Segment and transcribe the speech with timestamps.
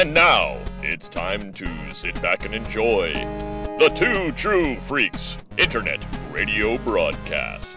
[0.00, 3.12] And now, it's time to sit back and enjoy
[3.78, 7.76] the Two True Freaks Internet Radio Broadcast.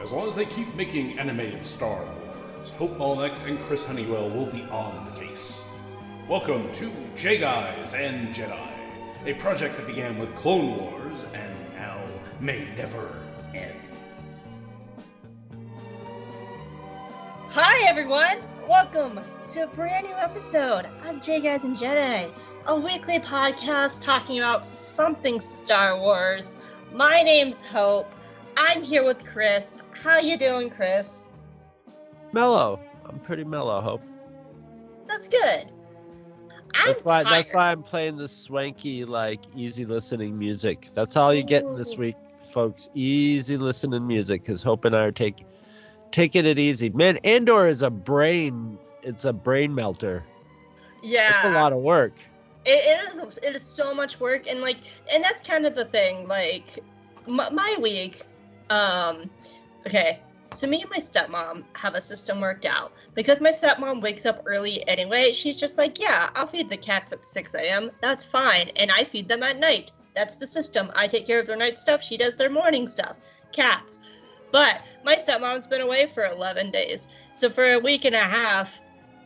[0.00, 4.46] As long as they keep making animated Star Wars, Hope Mullinax and Chris Honeywell will
[4.46, 5.65] be on the case.
[6.28, 8.68] Welcome to Jaig Eyes and Jedi,
[9.26, 12.00] a project that began with Clone Wars and now
[12.40, 13.14] may never
[13.54, 13.72] end.
[17.50, 18.38] Hi, everyone!
[18.68, 19.20] Welcome
[19.52, 22.28] to a brand new episode of Jaig Eyes and Jedi,
[22.66, 26.56] a weekly podcast talking about something Star Wars.
[26.92, 28.12] My name's Hope.
[28.56, 29.80] I'm here with Chris.
[30.02, 31.30] How you doing, Chris?
[32.32, 32.80] Mellow.
[33.08, 34.02] I'm pretty mellow, Hope.
[35.06, 35.70] That's good.
[36.78, 37.26] I'm That's why tired.
[37.44, 40.88] that's why I'm playing this swanky, like easy listening music.
[40.94, 42.16] That's all you're getting this week,
[42.52, 42.88] folks.
[42.94, 45.44] Easy listening music, because Hope and I are take,
[46.10, 46.90] taking it easy.
[46.90, 50.24] Man, Andor is a brain it's a brain melter.
[51.02, 52.14] yeah, It's a lot of work.
[52.64, 53.38] It, it is.
[53.38, 54.78] It is so much work, and like,
[55.12, 56.26] and that's kind of the thing.
[56.26, 56.80] Like,
[57.26, 58.22] my, my week.
[58.68, 59.30] Um,
[59.86, 60.18] okay.
[60.52, 64.42] So me and my stepmom have a system worked out because my stepmom wakes up
[64.46, 65.32] early anyway.
[65.32, 67.90] She's just like, yeah, I'll feed the cats at 6 a.m.
[68.00, 69.92] That's fine, and I feed them at night.
[70.14, 70.90] That's the system.
[70.94, 72.02] I take care of their night stuff.
[72.02, 73.18] She does their morning stuff.
[73.52, 74.00] Cats.
[74.50, 77.08] But my stepmom's been away for 11 days.
[77.34, 78.80] So for a week and a half,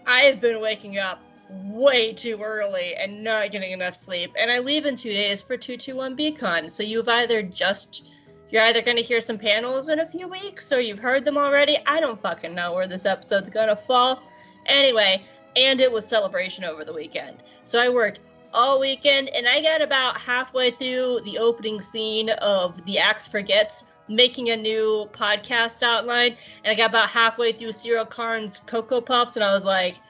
[0.06, 4.32] I've been waking up way too early and not getting enough sleep.
[4.38, 6.68] And I leave in two days for 221B Con.
[6.68, 8.08] So you've either just,
[8.50, 11.38] you're either going to hear some panels in a few weeks or you've heard them
[11.38, 11.78] already.
[11.86, 14.22] I don't fucking know where this episode's going to fall.
[14.66, 15.24] Anyway,
[15.56, 17.42] and it was celebration over the weekend.
[17.64, 18.20] So I worked
[18.52, 23.84] all weekend and I got about halfway through the opening scene of The Axe Forgets.
[24.08, 29.36] Making a new podcast outline, and I got about halfway through Syril Karn's Cocoa Puffs,
[29.36, 30.00] and I was like,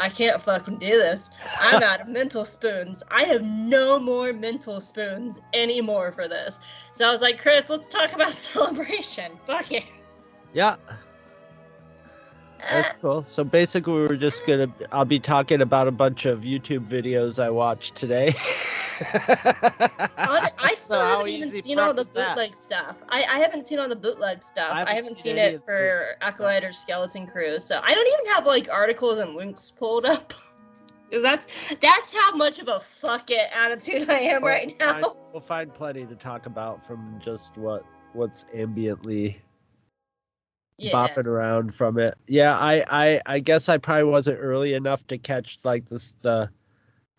[0.00, 1.30] I can't fucking do this.
[1.60, 3.02] I'm out of mental spoons.
[3.10, 6.58] I have no more mental spoons anymore for this.
[6.92, 9.32] So I was like, Chris, let's talk about celebration.
[9.46, 9.84] Fuck it.
[10.52, 10.76] Yeah,
[12.70, 13.22] that's cool.
[13.24, 14.68] So basically, we are just gonna.
[14.92, 18.32] I'll be talking about a bunch of YouTube videos I watched today.
[19.00, 22.34] I still So haven't even seen all the that?
[22.36, 23.02] bootleg stuff.
[23.08, 24.70] I, I haven't seen all the bootleg stuff.
[24.72, 26.28] I I haven't haven't, seen seen, it for stuff.
[26.34, 27.58] Acolyte or Skeleton Crew.
[27.60, 30.32] So I don't even have like articles and links pulled up.
[31.12, 35.02] Cause that's that's how much of a fuck it attitude I am We'll right find-
[35.02, 35.16] now.
[35.32, 39.36] we'll find plenty to talk about from just what what's ambiently
[40.78, 40.92] Yeah.
[40.92, 42.16] bopping around from it.
[42.26, 46.50] Yeah, I, I I guess I probably wasn't early enough to catch like this the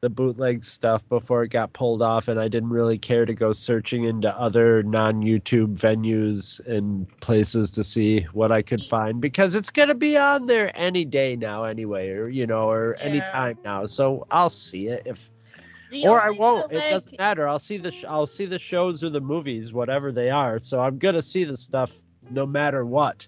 [0.02, 3.54] the bootleg stuff before it got pulled off, and I didn't really care to go
[3.54, 9.56] searching into other non YouTube venues and places to see what I could find because
[9.56, 13.58] it's gonna be on there any day now anyway, or you know, or any time
[13.64, 13.86] now.
[13.86, 15.32] So I'll see it if
[15.92, 16.72] The or I won't.
[16.74, 17.48] It doesn't matter.
[17.48, 20.60] I'll see the sh- I'll see the shows or the movies, whatever they are.
[20.60, 21.94] So I'm gonna see the stuff
[22.30, 23.26] no matter what.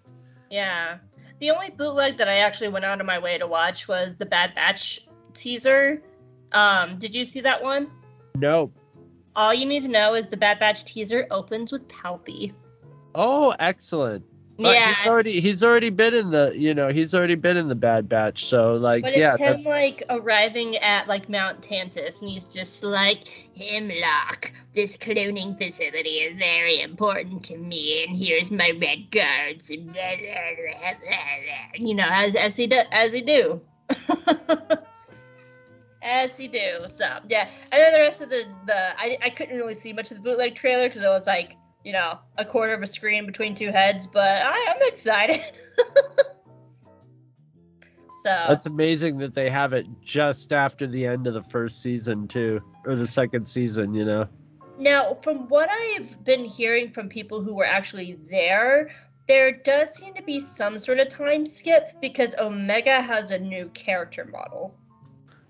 [0.50, 0.98] Yeah.
[1.40, 4.26] The only bootleg that I actually went out of my way to watch was the
[4.26, 6.02] Bad Batch teaser.
[6.52, 7.92] Um, did you see that one?
[8.36, 8.72] No.
[9.36, 12.54] All you need to know is the Bad Batch teaser opens with Palpy.
[13.14, 14.26] Oh, excellent.
[14.60, 17.68] But yeah, he's already he's already been in the you know he's already been in
[17.68, 18.46] the Bad Batch.
[18.46, 22.52] So like but it's yeah, him that's, like arriving at like Mount Tantiss, and he's
[22.52, 29.12] just like, Hemlock, this cloning facility is very important to me, and here's my red
[29.12, 33.22] guards, and blah, blah, blah, blah, blah." you know, as as he do, as he
[33.22, 33.62] do.
[36.04, 39.58] As he do, so yeah, and then the rest of the the I, I couldn't
[39.58, 42.74] really see much of the bootleg trailer because it was like you know a quarter
[42.74, 45.42] of a screen between two heads, but I, I'm excited.
[48.24, 52.28] so that's amazing that they have it just after the end of the first season
[52.28, 53.94] too, or the second season.
[53.94, 54.28] You know.
[54.78, 58.92] Now, from what I've been hearing from people who were actually there,
[59.30, 63.70] there does seem to be some sort of time skip because Omega has a new
[63.70, 64.76] character model.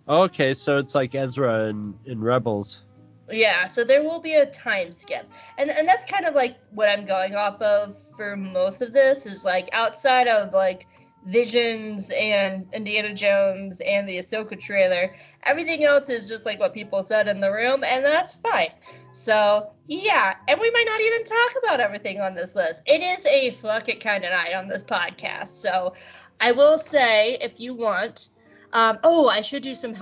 [0.08, 2.84] Okay, so it's like Ezra in, in Rebels.
[3.30, 5.30] Yeah, so there will be a time skip.
[5.58, 9.26] And and that's kind of like what I'm going off of for most of this
[9.26, 10.88] is like outside of like
[11.26, 15.14] Visions and Indiana Jones and the Ahsoka trailer,
[15.44, 18.72] everything else is just like what people said in the room, and that's fine.
[19.12, 22.84] So yeah, and we might not even talk about everything on this list.
[22.86, 25.50] It is a fuck it kind of night on this podcast.
[25.50, 25.94] So
[26.40, 28.30] I will say, if you want,
[28.72, 29.96] um, oh, I should do some.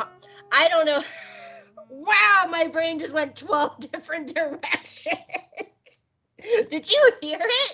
[0.52, 1.02] I don't know.
[2.06, 5.16] wow, my brain just went 12 different directions.
[6.70, 7.74] Did you hear it?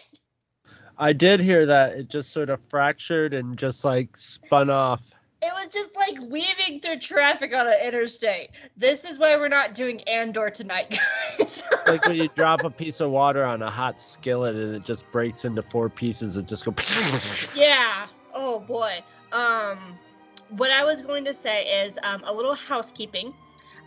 [0.97, 1.93] I did hear that.
[1.93, 5.01] It just sort of fractured and just like spun off.
[5.41, 8.51] It was just like weaving through traffic on an interstate.
[8.77, 10.99] This is why we're not doing Andor tonight,
[11.39, 11.63] guys.
[11.87, 15.11] Like when you drop a piece of water on a hot skillet and it just
[15.11, 16.37] breaks into four pieces.
[16.37, 16.73] and just go.
[17.55, 18.05] yeah.
[18.35, 19.03] Oh boy.
[19.31, 19.97] Um,
[20.49, 23.33] what I was going to say is um, a little housekeeping.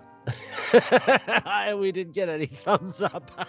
[1.79, 3.31] we didn't get any thumbs up.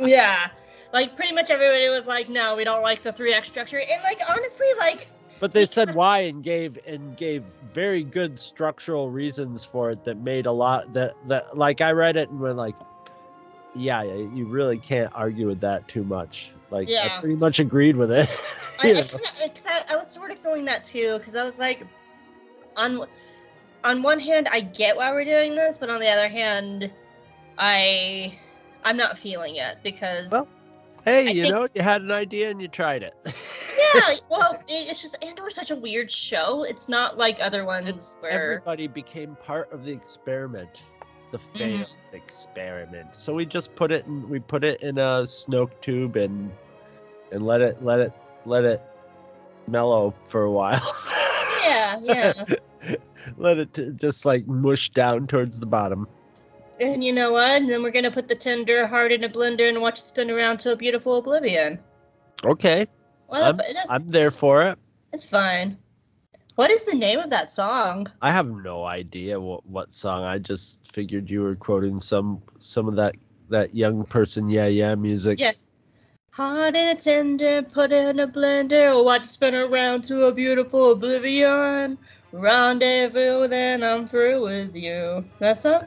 [0.00, 0.48] Yeah,
[0.92, 4.02] like pretty much everybody was like, "No, we don't like the three X structure," and
[4.04, 5.08] like honestly, like
[5.40, 10.18] But they said why and gave and gave very good structural reasons for it that
[10.18, 12.76] made a lot that that like I read it and went like,
[13.74, 16.52] yeah, you really can't argue with that too much.
[16.70, 17.06] Like Yeah.
[17.16, 18.28] I pretty much agreed with it.
[18.78, 21.82] I, I, kinda, I, I was sort of feeling that too, because I was like,
[22.76, 23.04] on
[23.84, 26.90] on one hand, I get why we're doing this, but on the other hand,
[27.58, 28.38] I
[28.84, 30.48] I'm not feeling it because Well,
[31.04, 33.14] hey, I you think- know, you had an idea and you tried it.
[33.24, 36.64] yeah, well, it's just Andor's such a weird show.
[36.64, 40.82] It's not like other ones where Everybody became part of the experiment,
[41.30, 41.58] the Mm-hmm.
[41.58, 43.14] failed experiment.
[43.14, 44.28] So we just put it in.
[44.28, 46.50] We put it in a Snoke tube and
[47.32, 48.12] and let it let it
[48.46, 48.80] let it
[49.66, 50.80] mellow for a while.
[51.62, 52.32] yeah, yeah.
[53.36, 56.06] let it t- just like mush down towards the bottom.
[56.80, 57.50] and you know what?
[57.60, 60.30] And then we're gonna put the tender heart in a blender and watch it spin
[60.30, 61.78] around to a beautiful oblivion.
[62.44, 62.86] Okay,
[63.28, 63.60] Well, I'm-
[63.90, 64.78] I'm there for it.
[65.12, 65.76] it's fine.
[66.54, 68.06] What is the name of that song?
[68.22, 70.24] I have no idea what, what song.
[70.24, 73.16] I just figured you were quoting some some of that
[73.48, 75.38] that young person yeah yeah music.
[75.40, 75.52] Yeah.
[76.38, 80.92] Hot and tender, put in a blender, or watch it spin around to a beautiful
[80.92, 81.98] oblivion.
[82.30, 85.24] Rendezvous, then I'm through with you.
[85.40, 85.82] That's song?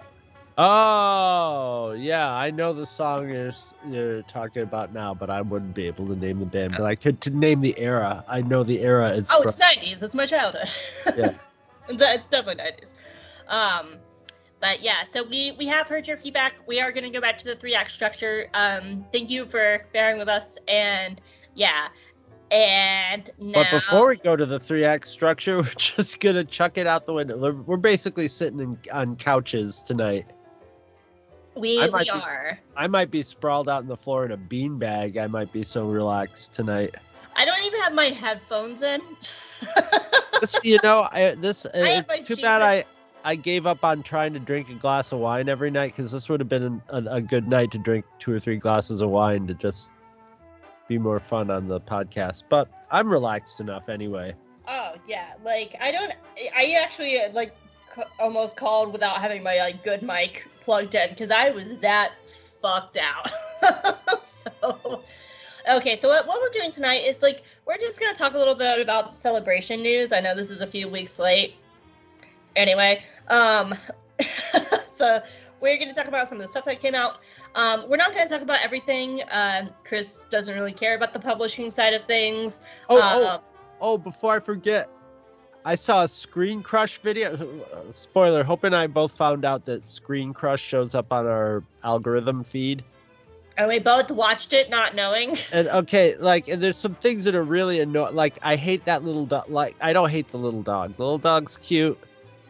[0.57, 3.53] Oh yeah, I know the song you're,
[3.87, 6.73] you're talking about now, but I wouldn't be able to name the band.
[6.77, 8.25] But I could to name the era.
[8.27, 9.47] I know the era it's Oh, from.
[9.47, 10.03] it's 90s.
[10.03, 10.67] It's my childhood.
[11.15, 11.31] Yeah.
[11.87, 12.93] it's, it's definitely 90s.
[13.47, 14.00] Um,
[14.61, 16.55] but yeah, so we we have heard your feedback.
[16.67, 18.47] We are going to go back to the three act structure.
[18.53, 20.57] Um, thank you for bearing with us.
[20.67, 21.19] And
[21.55, 21.87] yeah,
[22.51, 23.63] and now.
[23.63, 27.07] But before we go to the three act structure, we're just gonna chuck it out
[27.07, 27.37] the window.
[27.37, 30.27] We're, we're basically sitting in, on couches tonight.
[31.55, 32.59] we, I we might be- are.
[32.77, 35.17] I might be sprawled out on the floor in a beanbag.
[35.17, 36.93] I might be so relaxed tonight.
[37.35, 39.01] I don't even have my headphones in.
[40.39, 42.63] This, you know, I, this I it's my too bad.
[42.63, 42.95] I Jesus.
[43.23, 46.27] I gave up on trying to drink a glass of wine every night because this
[46.29, 49.47] would have been a, a good night to drink two or three glasses of wine
[49.47, 49.91] to just
[50.87, 52.43] be more fun on the podcast.
[52.49, 54.33] But I'm relaxed enough anyway.
[54.67, 56.13] Oh yeah, like I don't.
[56.55, 57.55] I actually like
[57.87, 62.13] c- almost called without having my like good mic plugged in because I was that
[62.27, 64.23] fucked out.
[64.25, 65.01] so
[65.69, 68.55] okay, so what, what we're doing tonight is like we're just gonna talk a little
[68.55, 70.11] bit about celebration news.
[70.11, 71.55] I know this is a few weeks late.
[72.55, 73.73] Anyway, um,
[74.87, 75.21] so
[75.59, 77.19] we're gonna talk about some of the stuff that came out.
[77.55, 79.21] Um, we're not gonna talk about everything.
[79.31, 82.61] Um, Chris doesn't really care about the publishing side of things.
[82.89, 83.41] Oh, Um, oh,
[83.81, 83.97] oh!
[83.97, 84.89] Before I forget,
[85.65, 87.33] I saw a Screen Crush video.
[87.73, 91.63] uh, Spoiler: Hope and I both found out that Screen Crush shows up on our
[91.83, 92.83] algorithm feed.
[93.57, 95.35] And we both watched it not knowing.
[95.53, 98.15] And okay, like, and there's some things that are really annoying.
[98.15, 99.49] Like, I hate that little dog.
[99.49, 100.95] Like, I don't hate the little dog.
[100.95, 101.99] The little dog's cute,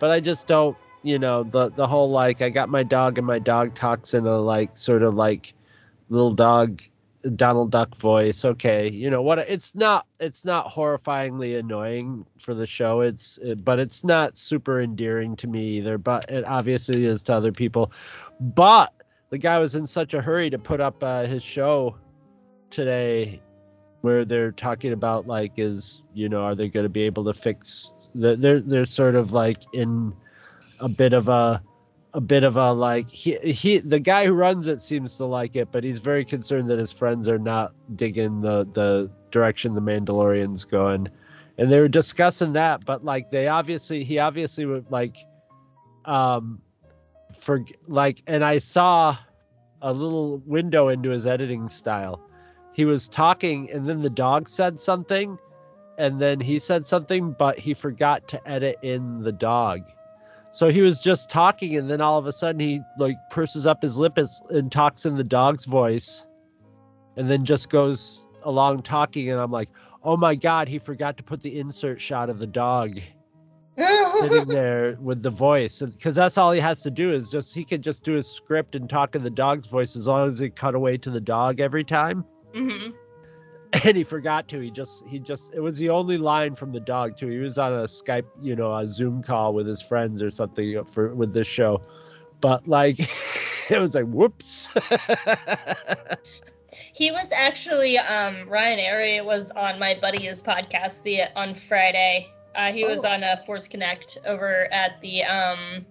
[0.02, 0.76] but I just don't.
[1.04, 4.28] You know, the the whole like, I got my dog and my dog talks in
[4.28, 5.54] a like sort of like
[6.10, 6.82] little dog
[7.36, 8.44] Donald Duck voice.
[8.46, 9.40] Okay, you know what?
[9.40, 10.06] It's not.
[10.20, 13.02] It's not horrifyingly annoying for the show.
[13.02, 15.98] It's, it, but it's not super endearing to me either.
[15.98, 17.92] But it obviously is to other people.
[18.40, 18.94] But
[19.30, 21.96] the guy was in such a hurry to put up uh, his show
[22.70, 23.42] today
[24.02, 27.34] where they're talking about like is you know are they going to be able to
[27.34, 30.14] fix the, they're they're sort of like in
[30.80, 31.62] a bit of a
[32.14, 35.56] a bit of a like he he the guy who runs it seems to like
[35.56, 39.82] it, but he's very concerned that his friends are not digging the the direction the
[39.82, 41.08] Mandalorian's going.
[41.58, 45.16] And they were discussing that, but like they obviously he obviously would like
[46.06, 46.62] um
[47.40, 49.18] for like and I saw
[49.82, 52.22] a little window into his editing style.
[52.74, 55.38] He was talking and then the dog said something
[55.98, 59.82] and then he said something but he forgot to edit in the dog.
[60.52, 63.82] So he was just talking and then all of a sudden he like purses up
[63.82, 64.18] his lip
[64.50, 66.26] and talks in the dog's voice
[67.18, 69.70] and then just goes along talking and I'm like,
[70.04, 73.00] "Oh my god, he forgot to put the insert shot of the dog."
[73.78, 77.64] sitting there with the voice because that's all he has to do is just he
[77.64, 80.50] could just do his script and talk in the dog's voice as long as he
[80.50, 82.90] cut away to the dog every time hmm
[83.86, 86.80] and he forgot to he just he just it was the only line from the
[86.80, 90.22] dog too he was on a skype you know a zoom call with his friends
[90.22, 91.82] or something for with this show
[92.42, 92.98] but like
[93.70, 94.70] it was like whoops
[96.94, 102.28] He was actually um Ryan Arey was on my buddy's podcast the on Friday.
[102.56, 103.10] Uh, he was Oh.
[103.10, 105.86] on a Force Connect over at the um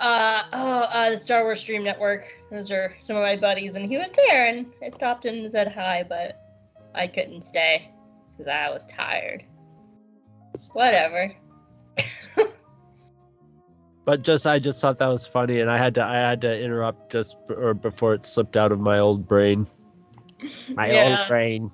[0.00, 2.22] uh oh uh the Star Wars Stream Network.
[2.50, 5.72] Those are some of my buddies, and he was there, and I stopped and said
[5.72, 6.40] hi, but
[6.94, 7.90] I couldn't stay
[8.36, 9.44] because I was tired.
[10.72, 11.34] Whatever.
[14.04, 16.60] but just i just thought that was funny and i had to i had to
[16.62, 19.66] interrupt just b- or before it slipped out of my old brain
[20.76, 21.18] my Yeah.
[21.20, 21.70] old brain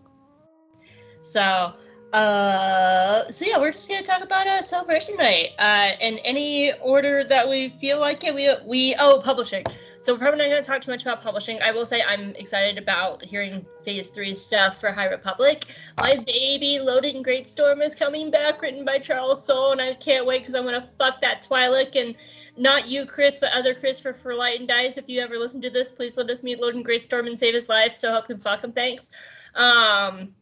[1.21, 1.69] So,
[2.13, 5.51] uh, so yeah, we're just gonna talk about uh, celebration night.
[5.59, 8.35] Uh, in any order that we feel like it.
[8.35, 9.65] We we oh publishing.
[10.01, 11.61] So we're probably not gonna talk too much about publishing.
[11.63, 15.65] I will say I'm excited about hearing Phase Three stuff for High Republic.
[15.99, 20.27] My baby Loading Great Storm is coming back, written by Charles Soule, and I can't
[20.27, 22.15] wait because I'm gonna fuck that Twi'lek and.
[22.55, 24.99] Not you, Chris, but other Chris for, for Light and Dice.
[24.99, 27.55] If you ever listen to this, please let us meet Loading Great Storm and save
[27.55, 27.97] his life.
[27.97, 28.73] So help him fuck him.
[28.73, 29.11] Thanks.
[29.55, 30.35] Um,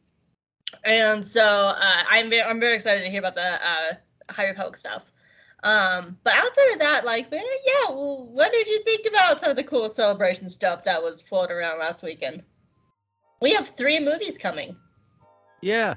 [0.84, 4.76] and so uh, I'm very, I'm very excited to hear about the uh, High Republic
[4.76, 5.12] stuff.
[5.62, 9.56] Um, but outside of that, like, yeah, well, what did you think about some of
[9.56, 12.42] the cool celebration stuff that was floating around last weekend?
[13.42, 14.76] We have three movies coming.
[15.60, 15.94] Yeah.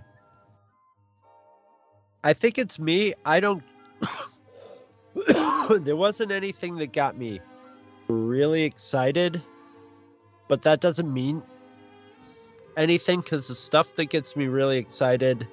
[2.23, 3.13] I think it's me.
[3.25, 3.63] I don't.
[5.81, 7.39] there wasn't anything that got me
[8.07, 9.41] really excited,
[10.47, 11.41] but that doesn't mean
[12.77, 15.47] anything because the stuff that gets me really excited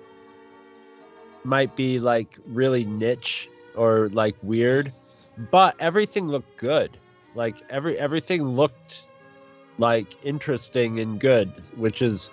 [1.45, 4.89] might be like really niche or like weird,
[5.51, 6.97] but everything looked good.
[7.35, 9.09] Like every everything looked
[9.79, 12.31] like interesting and good, which is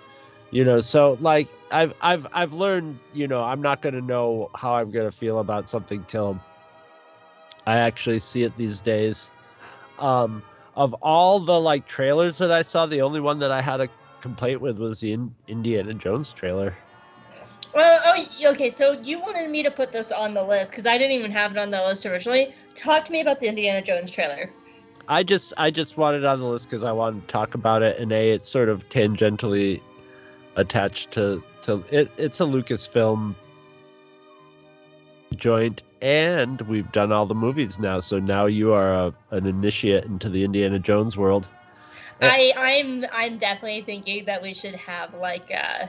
[0.50, 4.50] you know so like i've i've i've learned you know i'm not going to know
[4.54, 6.38] how i'm going to feel about something till
[7.66, 9.30] i actually see it these days
[9.98, 10.42] um
[10.76, 13.88] of all the like trailers that i saw the only one that i had a
[14.20, 16.74] complaint with was the In- indiana jones trailer
[17.74, 18.70] Well, oh, okay.
[18.70, 21.52] So you wanted me to put this on the list because I didn't even have
[21.52, 22.54] it on the list originally.
[22.74, 24.50] Talk to me about the Indiana Jones trailer.
[25.08, 27.82] i just i just wanted it on the list because i wanted to talk about
[27.82, 29.80] it and a it's sort of tangentially
[30.56, 33.34] attached to to it it's a lucasfilm
[35.36, 40.04] joint and we've done all the movies now so now you are a, an initiate
[40.04, 41.48] into the indiana jones world.
[42.20, 45.86] I I'm I'm definitely thinking that we should have like uh,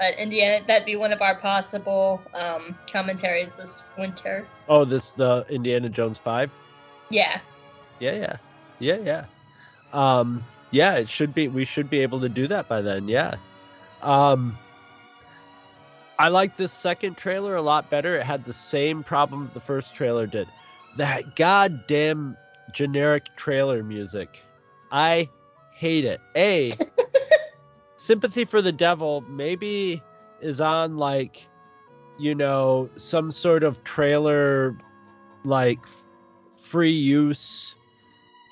[0.00, 0.64] uh Indiana.
[0.66, 4.46] That'd be one of our possible um commentaries this winter.
[4.68, 6.50] oh this the indiana jones 5
[7.10, 7.40] Yeah.
[8.00, 8.36] yeah yeah.
[8.78, 9.24] Yeah yeah.
[9.92, 13.36] Um yeah it should be we should be able to do that by then yeah.
[14.02, 14.58] Um
[16.18, 18.16] i like this second trailer a lot better.
[18.16, 20.48] It had the same problem the first trailer did.
[20.96, 22.36] That goddamn
[22.72, 24.42] generic trailer music.
[24.90, 25.28] I
[25.76, 26.20] hate it.
[26.36, 26.72] A
[27.96, 30.02] sympathy for the devil maybe
[30.40, 31.48] is on like
[32.18, 34.76] you know some sort of trailer
[35.44, 35.78] like
[36.56, 37.74] free use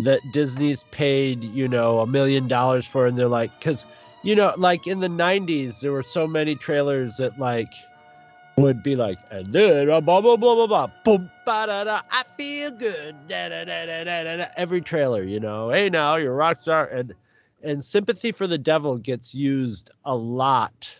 [0.00, 3.84] that Disney's paid, you know, a million dollars for, and they're like, because,
[4.22, 7.72] you know, like in the 90s, there were so many trailers that, like,
[8.56, 12.00] would be like, and then uh, blah, blah, blah, blah, blah, boom, ba, da, da,
[12.10, 16.16] I feel good, da, da, da, da, da, da, every trailer, you know, hey, now
[16.16, 16.86] you're a rock star.
[16.86, 17.14] And,
[17.62, 20.94] and Sympathy for the Devil gets used a lot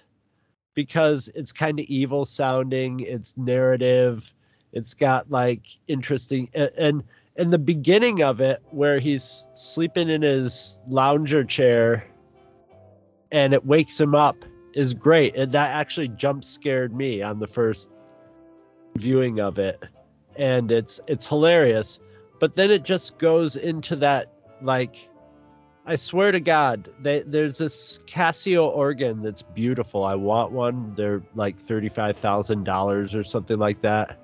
[0.75, 4.34] because it's kind of evil sounding, it's narrative,
[4.73, 7.04] it's got like interesting, and, and
[7.37, 12.04] in the beginning of it where he's sleeping in his lounger chair
[13.32, 14.44] and it wakes him up
[14.75, 17.90] is great and that actually jump scared me on the first
[18.97, 19.83] viewing of it
[20.37, 22.00] and it's it's hilarious.
[22.40, 25.09] But then it just goes into that like
[25.87, 30.04] I swear to God, they, there's this Casio organ that's beautiful.
[30.04, 30.95] I want one.
[30.95, 34.19] They're like thirty-five thousand dollars or something like that.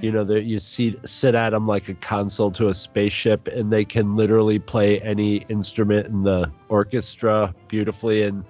[0.00, 0.16] You mm-hmm.
[0.16, 3.84] know, that you see sit at them like a console to a spaceship, and they
[3.84, 8.22] can literally play any instrument in the orchestra beautifully.
[8.22, 8.44] And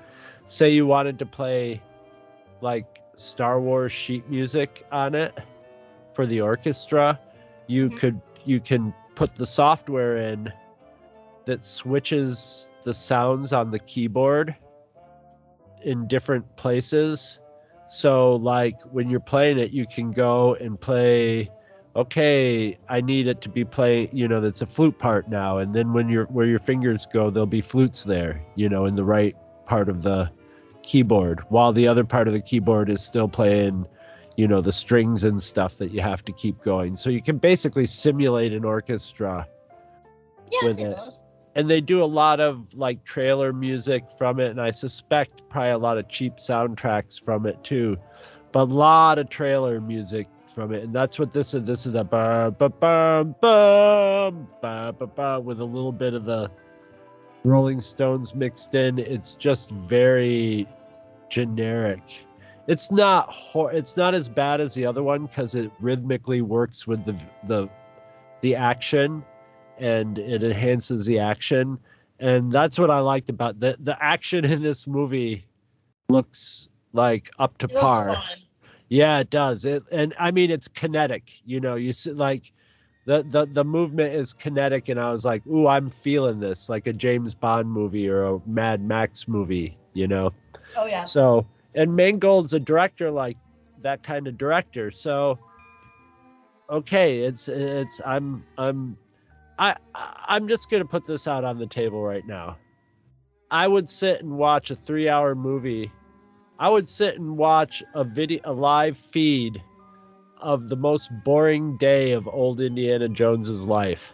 [0.52, 1.80] say you wanted to play
[2.60, 5.32] like Star Wars sheet music on it
[6.12, 7.18] for the orchestra,
[7.68, 7.96] you Mhm.
[7.96, 10.52] could you can put the software in
[11.46, 14.54] that switches the sounds on the keyboard
[15.84, 17.40] in different places.
[17.88, 21.50] So like when you're playing it, you can go and play
[21.94, 25.58] okay, I need it to be playing, you know, that's a flute part now.
[25.58, 28.96] And then when you're where your fingers go, there'll be flutes there, you know, in
[28.96, 30.30] the right part of the
[30.82, 33.86] keyboard, while the other part of the keyboard is still playing,
[34.36, 36.96] you know, the strings and stuff that you have to keep going.
[36.96, 39.46] So you can basically simulate an orchestra
[40.50, 40.96] Yeah, with it.
[40.96, 41.18] those.
[41.54, 45.70] and they do a lot of like trailer music from it and i suspect probably
[45.70, 47.96] a lot of cheap soundtracks from it too
[48.52, 51.94] but a lot of trailer music from it and that's what this is this is
[51.94, 56.50] a ba ba ba ba ba ba with a little bit of the
[57.44, 60.66] rolling stones mixed in it's just very
[61.28, 62.02] generic.
[62.68, 66.86] It's not hor- it's not as bad as the other one because it rhythmically works
[66.86, 67.16] with the
[67.48, 67.68] the
[68.42, 69.24] the action
[69.78, 71.78] and it enhances the action.
[72.20, 75.44] And that's what i liked about the the action in this movie
[76.08, 78.22] looks like up to It par.
[78.88, 79.64] yeah it does.
[79.64, 82.52] It and i mean it's kinetic you know you see like
[83.04, 86.86] the, the the movement is kinetic and i was like ooh i'm feeling this like
[86.86, 90.32] a james bond movie or a mad max movie you know
[90.76, 91.04] Oh yeah.
[91.04, 93.36] so, and Mangold's a director like
[93.82, 94.90] that kind of director.
[94.90, 95.38] So,
[96.70, 98.96] okay, it's it's I'm I'm
[99.58, 99.76] I
[100.26, 102.56] I'm just gonna put this out on the table right now.
[103.50, 105.92] I would sit and watch a three-hour movie.
[106.58, 109.62] I would sit and watch a video, a live feed
[110.42, 114.12] of the most boring day of old Indiana Jones's life,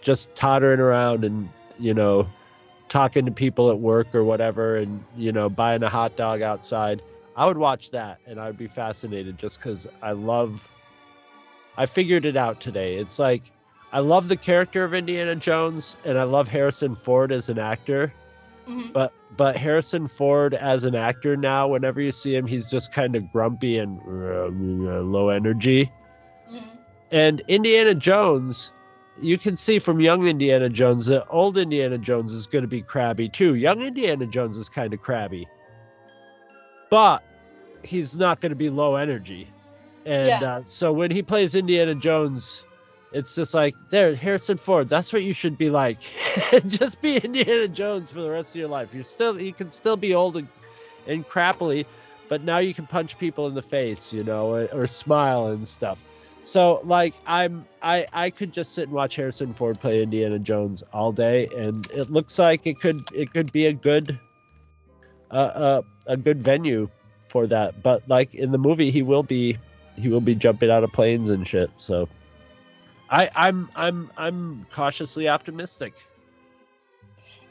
[0.00, 2.26] just tottering around and you know
[2.88, 7.02] talking to people at work or whatever and you know buying a hot dog outside.
[7.36, 10.68] I would watch that and i would be fascinated just because i love
[11.76, 12.94] i figured it out today.
[12.96, 13.42] It's like
[13.92, 18.12] i love the character of indiana jones and i love harrison ford as an actor
[18.68, 18.92] Mhm.
[18.92, 23.14] but but harrison ford as an actor now whenever you see him he's just kind
[23.16, 25.90] of grumpy and uh, low energy
[26.50, 26.78] Mhm.
[27.10, 28.72] and Indiana Jones,
[29.20, 32.82] you can see from young Indiana Jones that old Indiana Jones is going to be
[32.82, 33.54] crabby too.
[33.54, 35.46] Young Indiana Jones is kind of crabby,
[36.90, 37.22] but
[37.84, 39.48] he's not going to be low energy.
[40.06, 40.54] And Yeah.
[40.56, 42.64] uh, so when he plays Indiana Jones,
[43.14, 44.88] it's just like there, Harrison Ford.
[44.88, 46.00] That's what you should be like.
[46.66, 48.92] just be Indiana Jones for the rest of your life.
[48.92, 50.48] You're still, you can still be old and,
[51.06, 51.86] and crappily,
[52.28, 55.66] but now you can punch people in the face, you know, or, or smile and
[55.66, 55.98] stuff.
[56.42, 60.82] So like I'm I I could just sit and watch Harrison Ford play Indiana Jones
[60.92, 64.18] all day and it looks like it could it could be a good
[65.30, 66.90] uh, uh a good venue
[67.28, 67.82] for that.
[67.82, 69.56] But like in the movie he will be
[69.96, 71.70] he will be jumping out of planes and shit.
[71.78, 72.10] So
[73.10, 75.94] I I'm I'm I'm cautiously optimistic.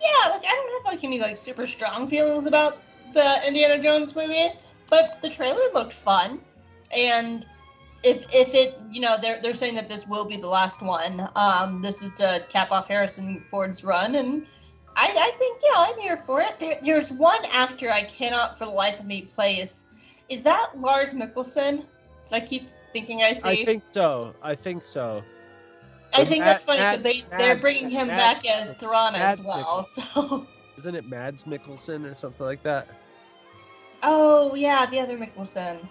[0.01, 2.81] Yeah, like I don't have like any like super strong feelings about
[3.13, 4.49] the Indiana Jones movie,
[4.89, 6.41] but the trailer looked fun,
[6.95, 7.45] and
[8.03, 11.27] if if it you know they're they're saying that this will be the last one.
[11.35, 14.45] Um, this is to cap off Harrison Ford's run, and
[14.95, 16.59] I I think yeah I'm here for it.
[16.59, 19.87] There, there's one actor I cannot for the life of me place.
[20.29, 21.85] Is that Lars Mikkelsen?
[22.31, 23.61] I keep thinking I see.
[23.61, 24.33] I think so.
[24.41, 25.23] I think so.
[26.15, 29.83] I think that's funny because they Matt- they're bringing him back as Thrawn as well.
[29.83, 30.47] So.
[30.77, 32.87] Isn't it Mads Mikkelsen or something like that?
[34.01, 35.87] Oh yeah, the other Mikkelsen.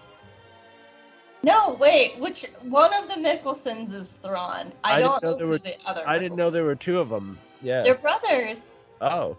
[1.41, 4.71] No, wait, which one of the Mikkelsens is Thrawn?
[4.83, 6.03] I, I don't know know, who were- the other.
[6.07, 7.37] I didn't know there were two of them.
[7.61, 7.81] Yeah.
[7.83, 8.79] They're brothers.
[9.01, 9.37] Oh.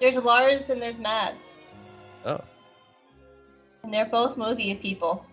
[0.00, 1.60] There's Lars and there's Mads,
[2.24, 2.40] Oh.
[3.82, 5.26] and they're both movie people.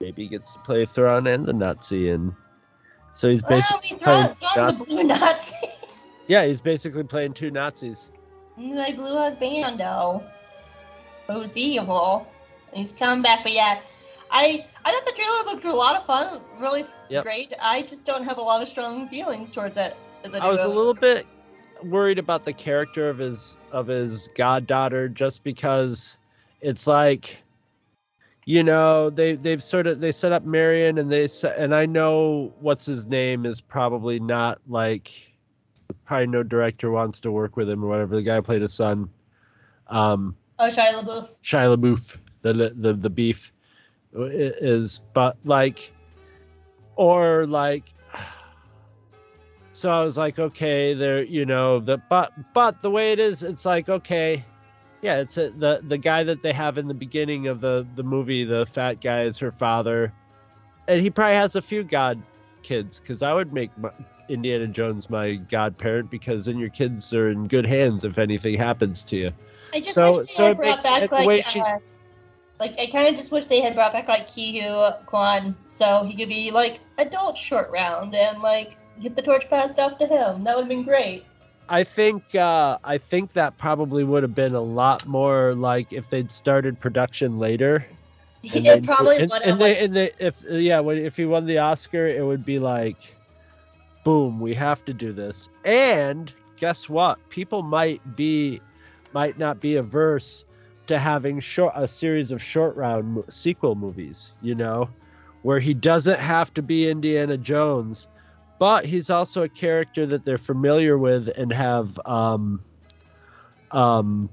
[0.00, 2.34] Maybe he gets to play Thrawn and the Nazi, and
[3.16, 4.24] so he's Well, basically mean, playing.
[4.26, 5.66] Thrawn, Thrawn's a Nazi- blue Nazi.
[6.28, 8.06] Yeah, he's basically playing two Nazis.
[8.56, 10.24] And they blew his bando.
[11.28, 12.26] Who's evil?
[12.70, 13.80] And he's coming back, but yeah,
[14.32, 17.22] I I thought the trailer looked a lot of fun, really Yep.
[17.22, 17.52] great.
[17.62, 19.94] I just don't have a lot of strong feelings towards it.
[20.24, 21.26] As I, I was a little bit
[21.84, 26.18] worried about the character of his of his goddaughter, just because
[26.60, 27.38] it's like
[28.46, 31.28] you know they they've sort of they set up Marion and they
[31.58, 35.34] and I know what's his name is probably not like
[36.04, 38.14] probably no director wants to work with him or whatever.
[38.14, 39.10] The guy played his son,
[39.88, 41.40] um, Oh, Shia LaBeouf.
[41.42, 43.52] Shia LaBeouf, the the the beef
[44.14, 45.92] is, but like,
[46.94, 47.92] or like.
[49.72, 53.42] So I was like, okay, there, you know, the but but the way it is,
[53.42, 54.42] it's like, okay,
[55.02, 58.02] yeah, it's a, the the guy that they have in the beginning of the the
[58.02, 60.12] movie, the fat guy is her father,
[60.88, 62.20] and he probably has a few god
[62.62, 63.90] kids because I would make my,
[64.28, 69.04] Indiana Jones my godparent because then your kids are in good hands if anything happens
[69.04, 69.32] to you.
[69.72, 71.78] I just So- wish they so had brought back like, she- uh,
[72.58, 76.02] like I kind of just wish they had brought back like Ke Huy Quan, so
[76.04, 80.06] he could be like adult short round and like get the torch passed off to
[80.06, 80.42] him.
[80.42, 81.24] That would have been great.
[81.68, 86.10] I think uh, I think that probably would have been a lot more like if
[86.10, 87.86] they'd started production later.
[88.42, 89.58] and it then- probably and, would and have.
[89.58, 92.96] they, and they, if yeah, if he won the Oscar, it would be like,
[94.04, 95.48] boom, we have to do this.
[95.64, 97.18] And guess what?
[97.30, 98.60] People might be,
[99.12, 100.44] might not be averse
[100.86, 104.36] to having short a series of short round sequel movies.
[104.40, 104.88] You know,
[105.42, 108.06] where he doesn't have to be Indiana Jones,
[108.58, 112.62] but he's also a character that they're familiar with and have um,
[113.70, 114.28] um,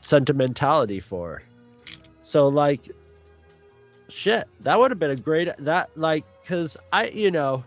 [0.00, 1.42] sentimentality for.
[2.20, 2.84] So like
[4.08, 7.62] shit that would have been a great that like because i you know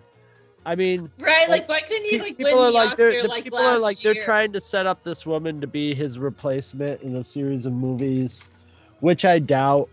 [0.65, 1.47] i mean right?
[1.47, 3.43] like, Like, why couldn't he like people win are the like Oscar they're the like
[3.43, 4.13] people are like year?
[4.13, 7.73] they're trying to set up this woman to be his replacement in a series of
[7.73, 8.43] movies
[9.01, 9.89] which i doubt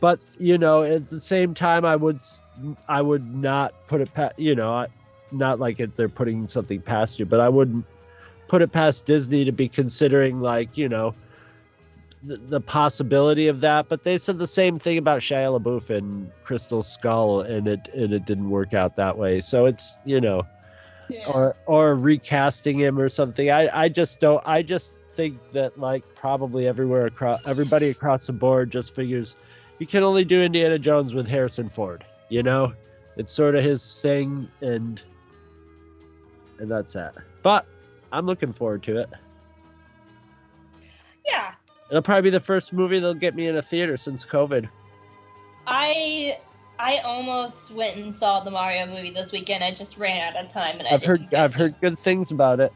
[0.00, 2.20] but you know at the same time i would
[2.88, 4.88] i would not put it past you know I,
[5.32, 7.84] not like if they're putting something past you but i wouldn't
[8.48, 11.14] put it past disney to be considering like you know
[12.24, 16.30] the, the possibility of that but they said the same thing about Shia LaBeouf and
[16.42, 20.44] Crystal Skull and it and it didn't work out that way so it's you know
[21.08, 21.26] Yeah.
[21.28, 23.50] or or recasting him or something.
[23.50, 24.42] I I just don't.
[24.46, 29.34] I just think that like probably everywhere across everybody across the board just figures
[29.78, 32.04] you can only do Indiana Jones with Harrison Ford.
[32.28, 32.74] You know,
[33.16, 35.00] it's sort of his thing, and
[36.58, 37.14] and that's that.
[37.42, 37.66] But
[38.12, 39.10] I'm looking forward to it.
[41.26, 41.54] yeah.
[41.90, 44.68] It'll probably be the first movie that'll get me in a theater since COVID.
[45.66, 46.38] I
[46.80, 49.64] I almost went and saw the Mario movie this weekend.
[49.64, 52.60] I just ran out of time, and I I've heard I've heard good things about
[52.60, 52.72] it.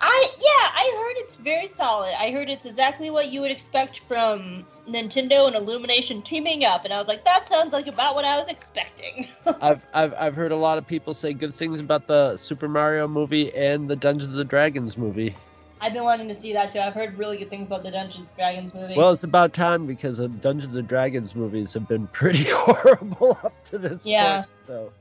[0.00, 2.12] I yeah, I heard it's very solid.
[2.18, 6.92] I heard it's exactly what you would expect from Nintendo and Illumination teaming up, and
[6.92, 9.28] I was like, that sounds like about what I was expecting.
[9.62, 13.08] I've I've I've heard a lot of people say good things about the Super Mario
[13.08, 15.34] movie and the Dungeons and Dragons movie.
[15.80, 16.78] I've been wanting to see that too.
[16.80, 18.94] I've heard really good things about the Dungeons Dragons movie.
[18.94, 23.64] Well, it's about time because the Dungeons and Dragons movies have been pretty horrible up
[23.66, 24.42] to this Yeah.
[24.42, 24.48] point.
[24.66, 24.92] So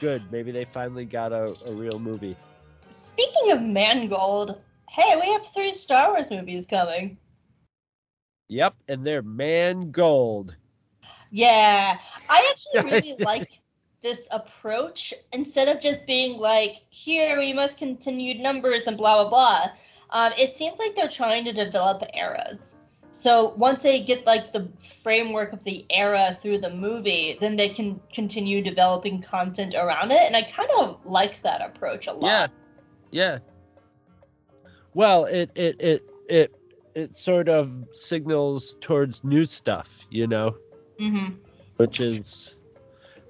[0.00, 0.22] good.
[0.32, 2.36] Maybe they finally got a, a real movie.
[2.90, 7.16] Speaking of Mangold, hey, we have three Star Wars movies coming.
[8.48, 10.56] Yep, and they're man gold.
[11.30, 11.98] Yeah,
[12.30, 13.50] I actually really like
[14.02, 19.30] this approach instead of just being like, here we must continue numbers and blah blah
[19.30, 19.66] blah.
[20.10, 22.82] Um, it seems like they're trying to develop eras.
[23.12, 27.68] So once they get like the framework of the era through the movie, then they
[27.68, 32.52] can continue developing content around it, and I kind of like that approach a lot.
[33.10, 33.38] Yeah, yeah.
[34.94, 36.54] Well, it it it it
[36.94, 40.56] it sort of signals towards new stuff, you know,
[40.98, 41.28] hmm
[41.76, 42.57] which is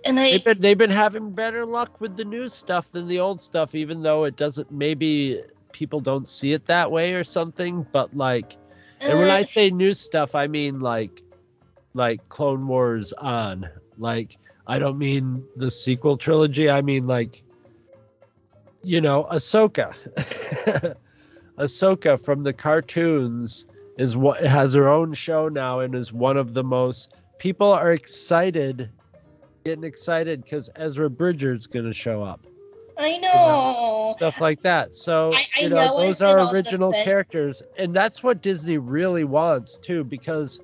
[0.08, 3.20] And I they've been they've been having better luck with the new stuff than the
[3.20, 5.42] old stuff, even though it doesn't maybe
[5.72, 7.86] people don't see it that way or something.
[7.92, 8.56] But like,
[9.00, 11.22] and when I uh, say new stuff, I mean like
[11.92, 13.68] like Clone Wars on.
[13.98, 16.70] Like I don't mean the sequel trilogy.
[16.70, 17.42] I mean like
[18.82, 19.94] you know Ahsoka.
[21.58, 23.66] Ahsoka from the cartoons
[23.98, 27.92] is what has her own show now and is one of the most people are
[27.92, 28.88] excited
[29.64, 32.46] getting excited because Ezra Bridger's gonna show up.
[32.96, 34.06] I know.
[34.16, 34.94] Stuff like that.
[34.94, 37.62] So I- I you know, know those are original characters.
[37.76, 40.60] And that's what Disney really wants too, because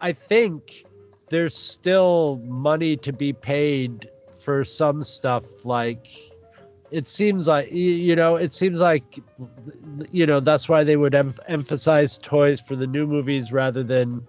[0.00, 0.84] I think
[1.28, 6.08] there's still money to be paid for some stuff like
[6.90, 9.18] it seems like you know it seems like
[10.10, 14.26] you know that's why they would em- emphasize toys for the new movies rather than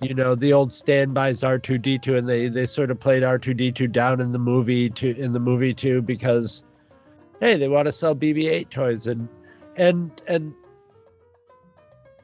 [0.00, 4.32] you know the old standbys r2d2 and they they sort of played r2d2 down in
[4.32, 6.64] the movie to in the movie too because
[7.40, 9.28] hey they want to sell bb8 toys and
[9.76, 10.54] and and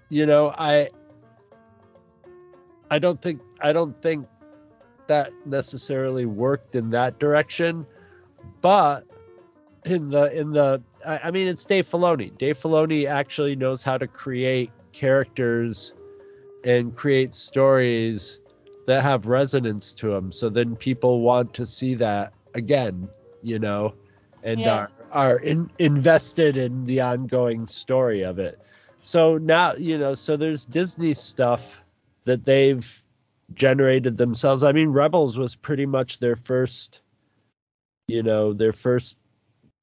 [0.08, 0.88] you know i
[2.90, 4.26] i don't think I don't think
[5.06, 7.86] that necessarily worked in that direction,
[8.60, 9.04] but
[9.84, 12.36] in the in the I, I mean it's Dave Filoni.
[12.38, 15.94] Dave Filoni actually knows how to create characters
[16.64, 18.40] and create stories
[18.86, 20.32] that have resonance to them.
[20.32, 23.08] So then people want to see that again,
[23.42, 23.94] you know,
[24.42, 24.72] and Yeah.
[24.72, 28.58] are are in, invested in the ongoing story of it.
[29.02, 31.82] So now, you know, so there's Disney stuff
[32.24, 33.04] that they've
[33.54, 34.62] generated themselves.
[34.62, 37.00] I mean, Rebels was pretty much their first,
[38.08, 39.18] you know, their first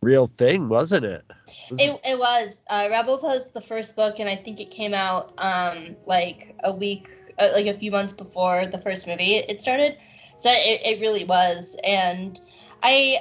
[0.01, 1.23] real thing, wasn't it?
[1.71, 5.34] It, it was uh, Rebels was the first book, and I think it came out
[5.38, 9.97] um like a week, uh, like a few months before the first movie it started.
[10.38, 12.39] So it, it really was, and
[12.84, 13.19] I,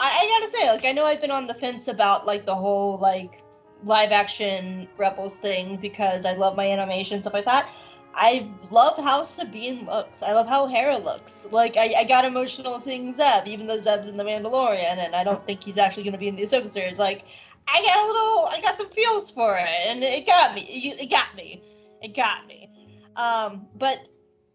[0.00, 2.54] I I gotta say, like I know I've been on the fence about like the
[2.54, 3.42] whole like
[3.84, 7.68] live action Rebels thing because I love my animation stuff like that.
[8.16, 10.22] I love how Sabine looks.
[10.22, 11.48] I love how Hera looks.
[11.50, 15.24] Like I, I got emotional seeing Zeb, even though Zeb's in the Mandalorian, and I
[15.24, 16.98] don't think he's actually going to be in the Ahsoka series.
[16.98, 17.24] Like
[17.68, 20.62] I got a little, I got some feels for it, and it got me.
[20.62, 21.62] It, got me.
[22.02, 22.70] It got me.
[23.16, 24.06] Um, but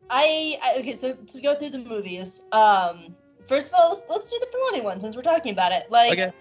[0.09, 0.93] I, I okay.
[0.95, 3.15] So to go through the movies, um,
[3.47, 5.89] first of all, let's, let's do the Filoni one since we're talking about it.
[5.89, 6.31] Like, Okay.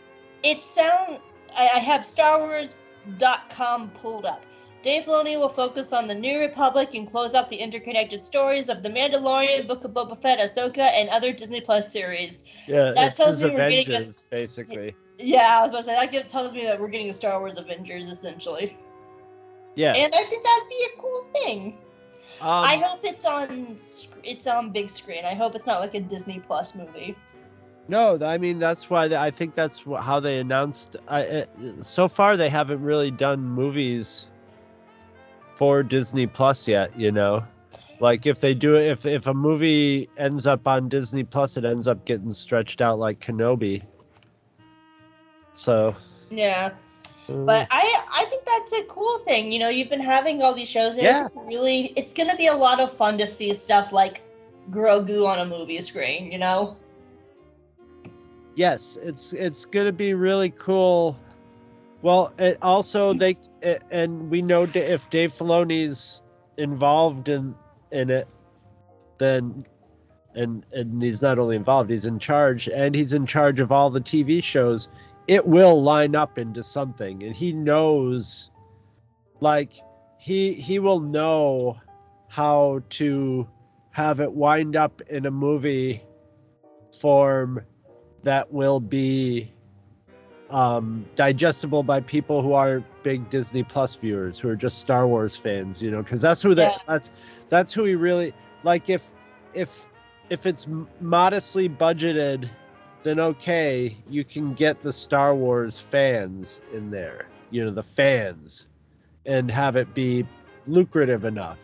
[0.44, 1.20] it sound.
[1.56, 4.44] I, I have StarWars.com pulled up.
[4.82, 8.82] Dave Filoni will focus on the New Republic and close out the interconnected stories of
[8.82, 12.44] The Mandalorian, Book of Boba Fett, Ahsoka, and other Disney Plus series.
[12.68, 14.94] Yeah, That tells me we're getting a basically.
[15.18, 17.58] Yeah, I was about to say that tells me that we're getting a Star Wars
[17.58, 18.76] Avengers essentially,
[19.74, 19.94] Yeah.
[19.94, 21.78] and I think that'd be a cool thing.
[22.40, 23.76] um, I hope it's on
[24.22, 25.24] it's on big screen.
[25.24, 27.16] I hope it's not like a Disney Plus movie.
[27.88, 30.94] No, I mean that's why they, I think that's how they announced.
[31.08, 31.46] I,
[31.80, 34.26] so far, they haven't really done movies
[35.58, 36.98] for Disney Plus yet.
[36.98, 37.44] You know,
[38.00, 41.64] like if they do it, if if a movie ends up on Disney Plus, it
[41.64, 43.82] ends up getting stretched out like Kenobi.
[45.52, 45.96] So,
[46.30, 46.72] Yeah,
[47.28, 49.52] uh, but I I think that's a cool thing.
[49.52, 51.28] You know, you've been having all these shows, and Yeah.
[51.34, 54.22] really it's gonna be a lot of fun to see stuff like
[54.70, 56.30] Grogu on a movie screen.
[56.32, 56.76] You know.
[58.54, 61.18] yes, it's it's gonna be really cool.
[62.02, 66.22] Well, it also they and we know if Dave Filoni's
[66.56, 67.54] involved in
[67.90, 68.28] in it,
[69.18, 69.64] then
[70.34, 73.90] and and he's not only involved, he's in charge, and he's in charge of all
[73.90, 74.88] the TV shows.
[75.26, 78.50] It will line up into something, and he knows,
[79.40, 79.72] like
[80.18, 81.78] he he will know
[82.28, 83.48] how to
[83.90, 86.02] have it wind up in a movie
[87.00, 87.60] form
[88.22, 89.52] that will be
[90.50, 95.34] um, digestible by people who are big Disney Plus viewers, who are just Star Wars
[95.34, 96.78] fans, you know, because that's who that Yeah.
[96.86, 97.10] that's
[97.48, 98.90] that's who he really like.
[98.90, 99.10] If
[99.54, 99.86] if
[100.28, 100.66] if it's
[101.00, 102.50] modestly budgeted,
[103.04, 108.66] then okay, you can get the Star Wars fans in there, you know, the fans,
[109.24, 110.26] and have it be
[110.66, 111.56] lucrative enough.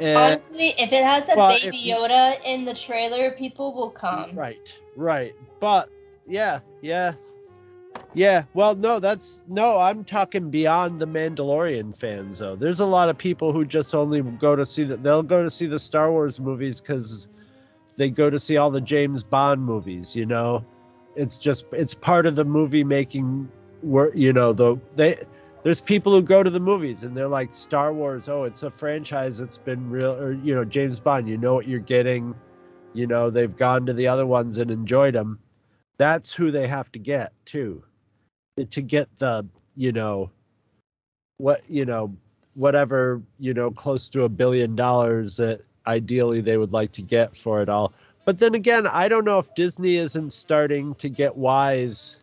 [0.00, 4.34] And Honestly, if it has a Baby Yoda in the trailer, people will come.
[4.34, 5.34] Right, right.
[5.60, 5.90] But
[6.26, 7.12] yeah, yeah.
[8.14, 12.56] Yeah, well no, that's no, I'm talking beyond the Mandalorian fans though.
[12.56, 15.50] There's a lot of people who just only go to see that they'll go to
[15.50, 17.28] see the Star Wars movies cuz
[17.96, 20.64] they go to see all the James Bond movies, you know.
[21.16, 23.48] It's just it's part of the movie making
[23.82, 25.16] work, you know, the they
[25.62, 28.70] there's people who go to the movies and they're like Star Wars, oh, it's a
[28.70, 32.34] franchise that's been real or you know, James Bond, you know what you're getting
[32.94, 35.38] you know they've gone to the other ones and enjoyed them
[35.98, 37.82] that's who they have to get too
[38.64, 40.30] to get the you know
[41.38, 42.14] what you know
[42.54, 47.36] whatever you know close to a billion dollars that ideally they would like to get
[47.36, 47.92] for it all.
[48.24, 52.18] But then again i don't know if disney isn't starting to get wise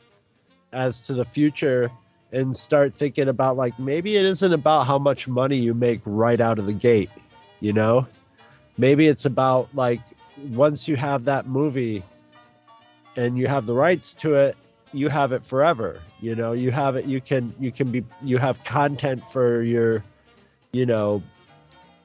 [0.72, 1.90] as to the future
[2.32, 6.40] and start thinking about like maybe it isn't about how much money you make right
[6.40, 7.10] out of the gate
[7.60, 8.08] you know?
[8.78, 10.02] Maybe it's about like
[10.52, 12.04] once you have that movie
[13.16, 14.56] and you have the rights to it
[14.96, 18.38] you have it forever you know you have it you can you can be you
[18.38, 20.04] have content for your
[20.72, 21.22] you know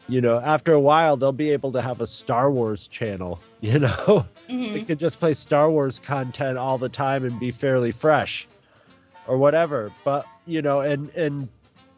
[0.09, 3.79] you know after a while they'll be able to have a star wars channel you
[3.79, 4.73] know Mhm.
[4.73, 8.49] they could just play Star Wars content all the time and be fairly fresh
[9.29, 9.93] or whatever.
[10.05, 11.49] But you know, and and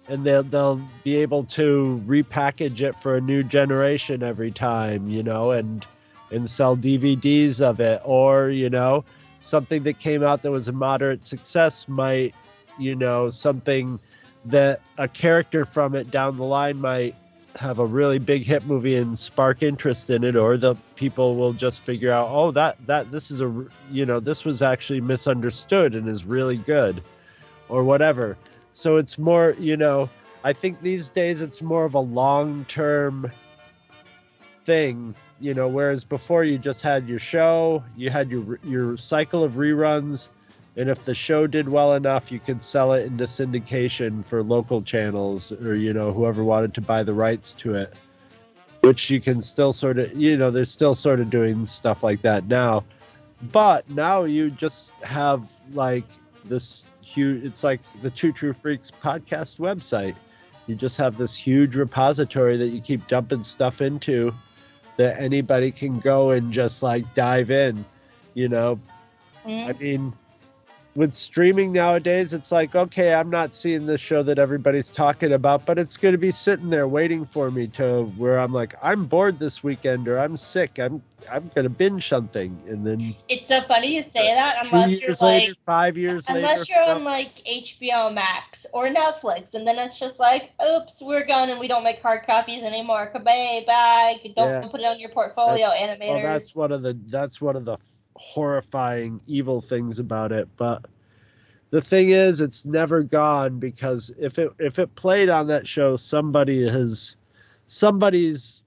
[0.09, 5.22] and they'll they'll be able to repackage it for a new generation every time, you
[5.22, 5.87] know, and
[6.31, 8.02] and sell DVDs of it.
[8.05, 9.05] Or, you know,
[9.42, 12.35] something that came out that was a moderate success might,
[12.78, 13.98] you know, something
[14.44, 17.14] that a character from it down the line might
[17.57, 21.52] have a really big hit movie and spark interest in it or the people will
[21.52, 25.94] just figure out oh that that this is a you know this was actually misunderstood
[25.94, 27.02] and is really good
[27.68, 28.38] or whatever.
[28.72, 30.09] So it's more you know
[30.44, 33.31] i think these days it's more of a long term
[34.64, 39.42] thing you know whereas before you just had your show you had your your cycle
[39.42, 40.28] of reruns
[40.76, 44.81] and if the show did well enough you could sell it into syndication for local
[44.81, 47.92] channels or you know whoever wanted to buy the rights to it
[48.83, 52.20] which you can still sort of you know they're still sort of doing stuff like
[52.22, 52.85] that now.
[53.50, 56.05] But now you just have like
[56.44, 60.14] this huge it's like the two true freaks podcast website.
[60.66, 64.33] You just have this huge repository that you keep dumping stuff into
[64.96, 67.85] that anybody can go and just like dive in
[68.35, 68.78] you know
[69.44, 69.68] Mm.
[69.68, 70.12] I mean,
[70.94, 75.64] with streaming nowadays, it's like, okay, I'm not seeing the show that everybody's talking about,
[75.64, 79.07] but it's going to be sitting there waiting for me to where I'm like, I'm
[79.07, 80.78] bored this weekend or I'm sick.
[80.78, 82.61] I'm I'm going to binge something.
[82.68, 86.28] And then It's so funny you say that two unless you're like later, five years
[86.28, 90.50] unless later, you're no, on like HBO Max or Netflix, and then it's just like,
[90.66, 93.11] oops, we're gone and we don't make hard copies anymore.
[93.14, 94.16] Bye bye.
[94.35, 94.68] Don't Yeah.
[94.68, 96.09] put it on your portfolio, That's- animators.
[96.11, 97.78] well, that's one of the that's one of the
[98.23, 100.49] horrifying evil things about it.
[100.57, 100.87] But
[101.71, 105.97] the thing is, it's never gone because if it if it played on that show,
[105.97, 107.17] somebody has
[107.67, 108.65] somebody's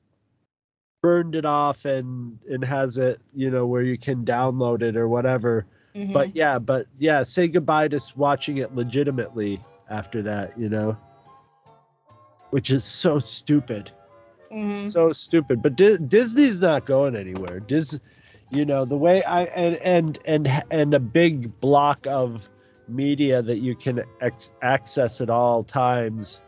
[1.01, 5.07] burned it off and and has it, you know, where you can download it or
[5.07, 5.65] whatever.
[5.95, 6.11] Mhm.
[6.13, 10.97] But yeah, but yeah, say goodbye to watching it legitimately after that, you know,
[12.49, 13.91] which is so stupid
[14.51, 14.85] Mhm.
[14.85, 17.99] so stupid but Di- disney's not going anywhere dis
[18.51, 22.49] you know the way i and and and and a big block of
[22.87, 26.41] media that you can ex- access at all times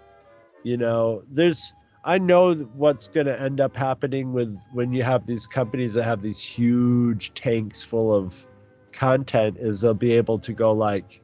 [0.63, 5.25] you know there's i know what's going to end up happening with when you have
[5.25, 8.45] these companies that have these huge tanks full of
[8.91, 11.21] content is they'll be able to go like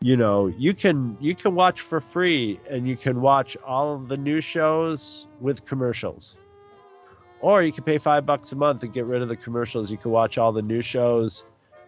[0.00, 4.06] you know you can you can watch for free and you can watch all of
[4.08, 6.36] the new shows with commercials
[7.40, 9.96] or you can pay five bucks a month and get rid of the commercials you
[9.96, 11.44] can watch all the new shows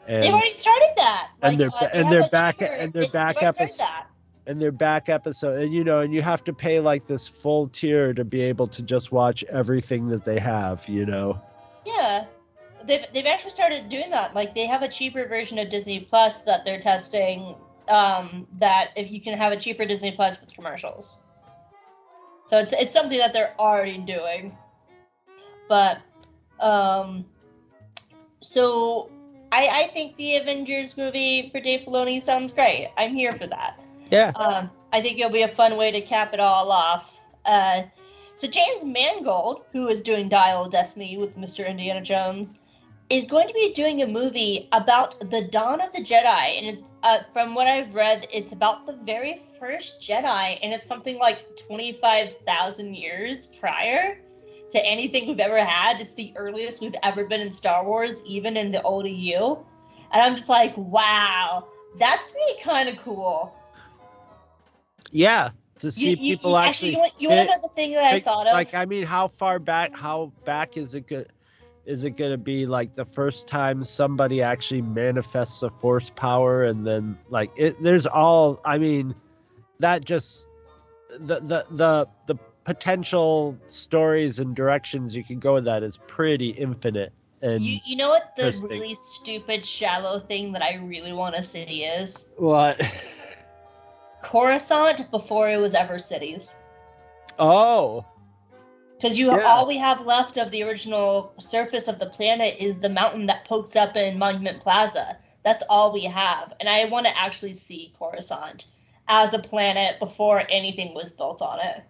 [0.09, 1.29] and They've already started that.
[1.43, 3.79] And they're uh, they and they're back- and they're they- back already started episodes.
[3.79, 4.07] that.
[4.47, 7.69] and their back episode and you know and you have to pay like this full
[7.69, 11.41] tier to be able to just watch everything that they have you know
[11.87, 12.25] Yeah.
[12.83, 14.35] They've, they've actually started doing that.
[14.35, 17.55] Like they have a cheaper version of Disney Plus that they're testing.
[17.91, 21.23] Um, that if you can have a cheaper Disney Plus with commercials.
[22.47, 24.57] So it's it's something that they're already doing.
[25.70, 26.02] But
[26.61, 27.24] um
[28.40, 29.09] so
[29.52, 32.90] I I think the Avengers movie for Dave Filoni sounds great.
[32.98, 33.80] I'm here for that.
[34.11, 37.20] yeah Um, I think it'll be a fun way to cap it all off.
[37.46, 37.83] Uh,
[38.35, 41.68] so James Mangold, who is doing Dial of Destiny with Mr.
[41.68, 42.61] Indiana Jones,
[43.09, 46.92] is going to be doing a movie about the dawn of the Jedi, and it's
[47.04, 51.38] uh, from what I've read, it's about the very first Jedi, and it's something like
[51.66, 54.18] twenty five thousand years prior
[54.70, 56.00] to anything we've ever had.
[56.00, 59.56] It's the earliest we've ever been in Star Wars, even in the old EU.
[60.12, 61.66] And I'm just like, wow,
[61.98, 63.54] that's pretty kind of cool.
[65.12, 67.74] yeah to see You- you- people you- actually, you want, you want to know the
[67.74, 68.52] thing that I thought of?
[68.52, 69.94] Like, I mean, how far back?
[69.96, 71.33] How back is it good?
[71.87, 76.64] Is it going to be like the first time somebody actually manifests a force power,
[76.64, 77.80] and then like it?
[77.80, 78.61] There's all.
[78.64, 79.14] I mean,
[79.78, 80.48] that just
[81.18, 82.37] the the the the
[82.70, 87.12] potential stories and directions you can go with that is pretty infinite.
[87.42, 91.42] And you, you know what the really stupid, shallow thing that I really want to
[91.42, 92.33] see is?
[92.37, 92.80] what?
[94.22, 96.62] Coruscant before it was ever cities.
[97.40, 98.04] Oh,
[98.96, 99.42] Because you Yeah.
[99.48, 103.46] all we have left of the original surface of the planet is the mountain that
[103.46, 105.18] pokes up in Monument Plaza.
[105.42, 106.52] That's all we have.
[106.60, 108.66] And I want to actually see Coruscant
[109.08, 111.83] as a planet before anything was built on it.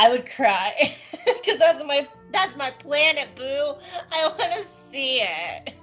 [0.00, 0.96] I would cry
[1.26, 3.74] because that's my that's my planet, boo.
[4.12, 5.74] I want to see it.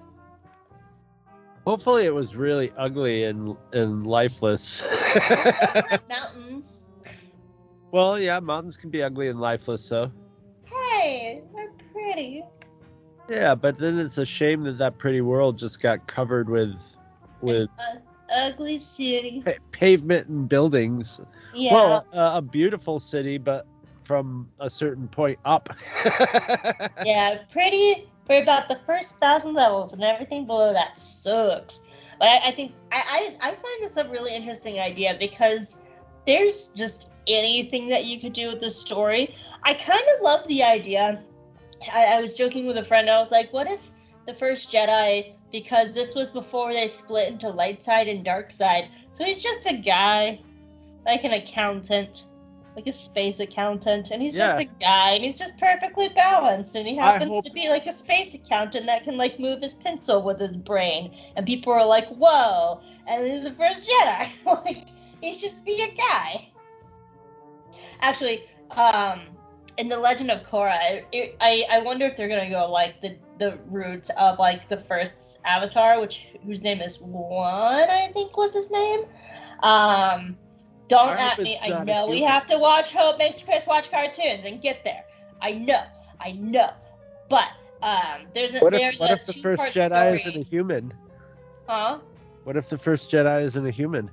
[1.67, 4.81] hopefully it was really ugly and and lifeless.
[6.09, 6.89] Mountains.
[7.91, 10.11] well, yeah, mountains can be ugly and lifeless, so.
[10.65, 12.43] Hey, they're pretty.
[13.29, 16.97] Yeah, but then it's a shame that that pretty world just got covered with
[17.41, 17.99] with Uh,
[18.35, 19.43] ugly city.
[19.71, 21.19] pavement and buildings.
[21.53, 21.73] Yeah.
[21.73, 23.67] Well, uh, a beautiful city, but
[24.07, 25.69] from a certain point up.
[27.05, 31.89] yeah, pretty for about the first thousand levels, and everything below that sucks.
[32.17, 35.85] But I, I think I, I I find this a really interesting idea because
[36.25, 39.35] there's just anything that you could do with the story.
[39.63, 41.21] I kind of love the idea.
[41.93, 43.09] I, I was joking with a friend.
[43.09, 43.91] I was like, what if
[44.25, 48.89] the first Jedi, because this was before they split into light side and dark side,
[49.11, 50.39] so he's just a guy,
[51.05, 52.23] like an accountant,
[52.77, 56.87] like a space accountant, and he's just a guy, and he's just perfectly balanced, and
[56.87, 60.21] he happens hope- to be like a space accountant that can like move his pencil
[60.21, 64.85] with his brain, and people are like, whoa, and he's the first Jedi, like
[65.21, 66.49] he's just be a guy.
[68.01, 68.43] Actually,
[68.75, 69.21] um,
[69.79, 73.17] in the Legend of Korra, I, I I wonder if they're gonna go like the
[73.39, 78.53] the route of like the first Avatar, which whose name is Wan, I think was
[78.53, 79.05] his name.
[79.63, 80.37] Um,
[80.87, 81.57] don't I at me.
[81.61, 85.03] I know we have to watch Hope makes Chris watch cartoons and get there.
[85.41, 85.83] I know,
[86.19, 86.71] I know,
[87.29, 87.49] but
[87.81, 90.15] um, there's a What if, there's what a if the first Jedi story.
[90.15, 90.93] isn't a human?
[91.67, 91.99] Huh?
[92.43, 94.09] What if the first Jedi isn't a human?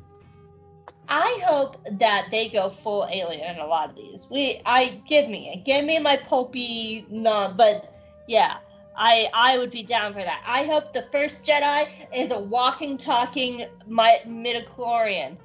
[1.09, 4.27] I hope that they go full alien in a lot of these.
[4.31, 7.93] We, I give me, give me my pulpy no, but
[8.27, 8.57] yeah,
[8.97, 10.43] I, I would be down for that.
[10.47, 15.37] I hope the first Jedi is a walking, talking my midichlorian,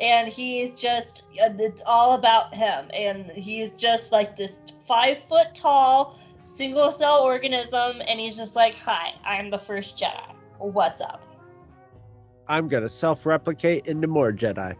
[0.00, 6.18] and he's just, it's all about him, and he's just like this five foot tall
[6.44, 10.34] single cell organism, and he's just like, hi, I'm the first Jedi.
[10.58, 11.24] What's up?
[12.48, 14.74] I'm gonna self-replicate into more Jedi.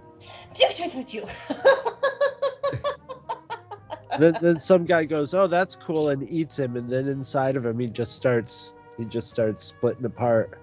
[4.19, 7.67] then, then some guy goes, "Oh, that's cool," and eats him, and then inside of
[7.67, 10.59] him, he just starts he just starts splitting apart.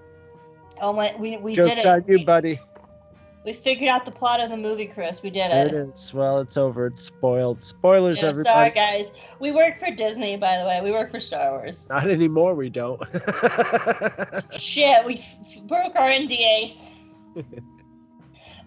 [0.82, 1.86] oh my, we, we did Jokes it.
[1.86, 2.60] on you, We- buddy.
[3.46, 5.22] We figured out the plot of the movie, Chris.
[5.22, 5.68] We did it.
[5.68, 6.12] it is.
[6.14, 6.88] Well, it's over.
[6.88, 7.62] It's spoiled.
[7.64, 8.54] Spoilers, Yeah, everybody.
[8.56, 9.22] sorry, guys.
[9.40, 10.82] We work for Disney, by the way.
[10.82, 11.88] We work for Star Wars.
[11.88, 12.56] Not anymore.
[12.56, 13.00] We don't.
[14.60, 16.96] Shit, we f- broke our NDAs.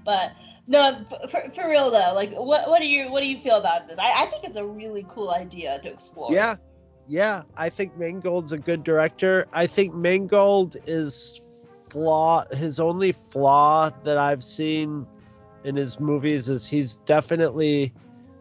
[0.04, 0.32] but
[0.68, 3.88] no, for, for real though, like, what what do you what do you feel about
[3.88, 3.98] this?
[3.98, 6.32] I, I think it's a really cool idea to explore.
[6.32, 6.56] yeah,
[7.08, 7.42] yeah.
[7.56, 9.46] I think Mangold's a good director.
[9.52, 11.40] I think Mangold is
[11.90, 12.44] flaw.
[12.52, 15.06] His only flaw that I've seen
[15.64, 17.92] in his movies is he's definitely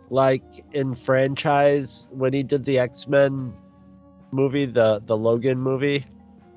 [0.10, 0.44] like
[0.74, 3.54] in franchise when he did the X Men
[4.32, 6.06] movie, the the Logan movie,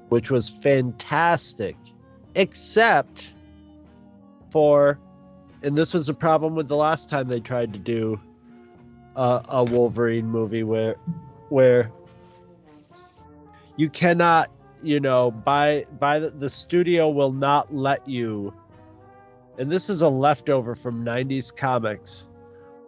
[0.08, 1.76] which was fantastic,
[2.34, 3.32] except
[4.50, 4.98] for,
[5.62, 8.20] and this was a problem with the last time they tried to do
[9.16, 10.96] a, a Wolverine movie where
[11.48, 11.90] where
[13.76, 14.50] you cannot
[14.82, 18.52] you know by by the, the studio will not let you.
[19.58, 22.26] And this is a leftover from 90s comics.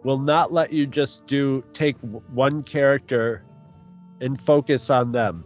[0.03, 1.95] Will not let you just do take
[2.33, 3.43] one character
[4.21, 5.45] and focus on them.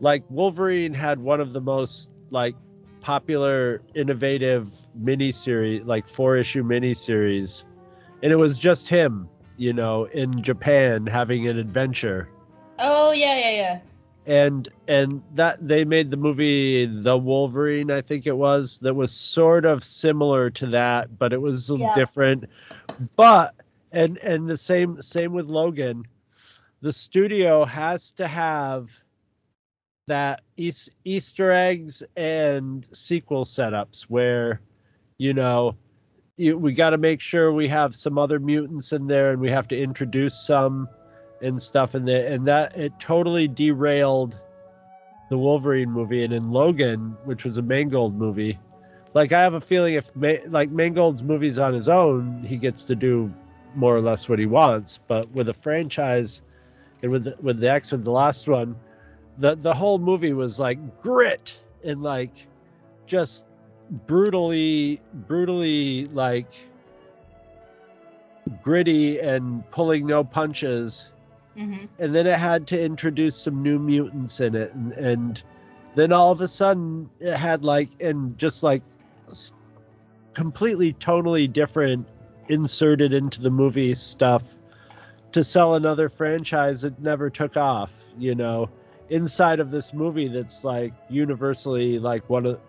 [0.00, 2.54] Like wolverine had one of the most like
[3.00, 4.68] popular innovative
[5.00, 7.64] miniseries like four issue miniseries.
[8.22, 9.28] And it was just him
[9.58, 12.28] you know in japan having an adventure.
[12.78, 13.80] Oh yeah, yeah, yeah.
[14.26, 19.12] And and that they made the movie the wolverine i think it was that was
[19.12, 21.94] sort of similar to that but it was a Yeah.
[21.94, 22.44] different.
[23.16, 23.54] But
[23.92, 26.04] and and the same same with logan.
[26.80, 28.90] The studio has to have
[30.06, 34.60] that eas- easter eggs and sequel setups where
[35.18, 35.74] you know
[36.36, 39.50] you, we got to make sure we have some other mutants in there and we
[39.50, 40.88] have to introduce some
[41.40, 44.38] and stuff and and that it totally derailed
[45.28, 48.58] the Wolverine movie and in Logan which was a Mangold movie
[49.14, 52.84] like I have a feeling if Ma- like Mangold's movies on his own he gets
[52.84, 53.32] to do
[53.74, 56.42] more or less what he wants but with a franchise
[57.02, 58.76] and with the, with the X with the last one
[59.38, 62.46] the the whole movie was like grit and like
[63.06, 63.46] just
[64.06, 66.48] brutally brutally like
[68.62, 71.10] gritty and pulling no punches
[71.56, 71.86] Mm-hmm.
[71.98, 75.42] and then it had to introduce some new mutants in it and, and
[75.94, 78.82] then all of a sudden it had like and just like
[80.34, 82.06] completely tonally different
[82.48, 84.54] inserted into the movie stuff
[85.32, 88.68] to sell another franchise that never took off you know
[89.08, 92.60] inside of this movie that's like universally like one of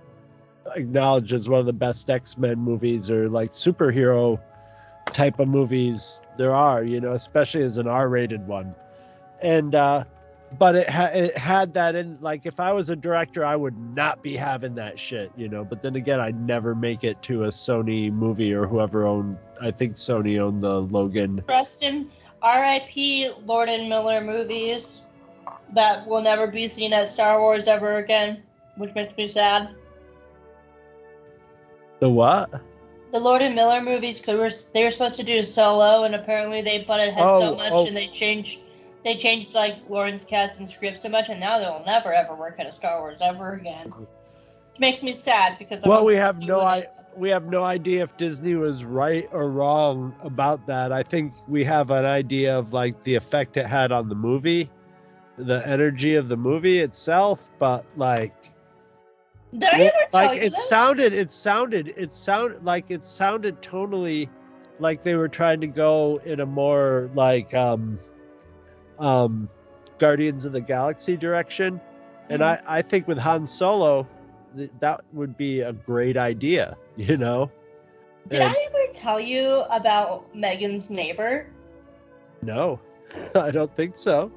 [0.76, 4.40] acknowledged as one of the best x-men movies or like superhero
[5.14, 8.76] type of movies there are, you know, especially as an R-rated one.
[9.42, 10.04] And uh
[10.58, 13.78] but it, ha- it had that in like if I was a director I would
[13.96, 15.66] not be having that shit, you know.
[15.66, 19.72] But then again, I'd never make it to a Sony movie or whoever owned I
[19.72, 21.42] think Sony owned the Logan.
[21.46, 23.32] Preston, R.I.P.
[23.46, 25.08] Lord and Miller movies
[25.74, 28.44] that will never be seen at Star Wars ever again,
[28.78, 29.70] which makes me sad.
[32.00, 32.62] The what?
[33.18, 36.62] The Lord and Miller movies because they were supposed to do a solo, and apparently
[36.62, 37.88] they butted heads Oh, so much, oh.
[37.88, 38.62] and they changed
[39.04, 42.58] they changed like Lawrence cast and script so much, and now they'll never ever work
[42.60, 43.92] on a Star Wars ever again.
[44.00, 48.04] It makes me sad because I Well, we have no I we have no idea
[48.04, 50.92] if Disney was right or wrong about that.
[50.92, 54.70] I think we have an idea of like the effect it had on the movie,
[55.38, 58.34] the energy of the movie itself, but like
[59.58, 60.70] Did I Well, ever tell like you it this?
[60.70, 64.30] sounded it sounded it sounded like it sounded totally
[64.80, 67.98] like they were trying to go in a more like um
[69.00, 69.50] um
[69.98, 71.82] guardians of the galaxy direction
[72.30, 72.46] and Mhm.
[72.46, 74.08] i i think with han solo
[74.56, 77.50] th- that would be a great idea you know
[78.28, 81.48] Did and- I ever tell you about Megan's neighbor?
[82.44, 82.80] no
[83.36, 84.32] i don't think so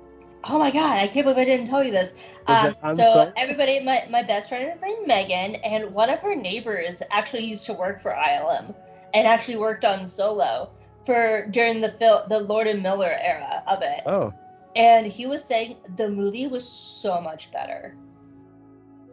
[0.45, 2.25] Oh my god, I can't believe I didn't tell you this.
[2.47, 3.33] Um, so sorry?
[3.37, 7.67] everybody, my, my best friend is named Megan, and one of her neighbors actually used
[7.67, 8.75] to work for ILM
[9.13, 10.71] and actually worked on Solo
[11.05, 14.03] for during the the Lord and Miller era of it.
[14.07, 14.33] oh
[14.77, 17.95] And he was saying the movie was so much better.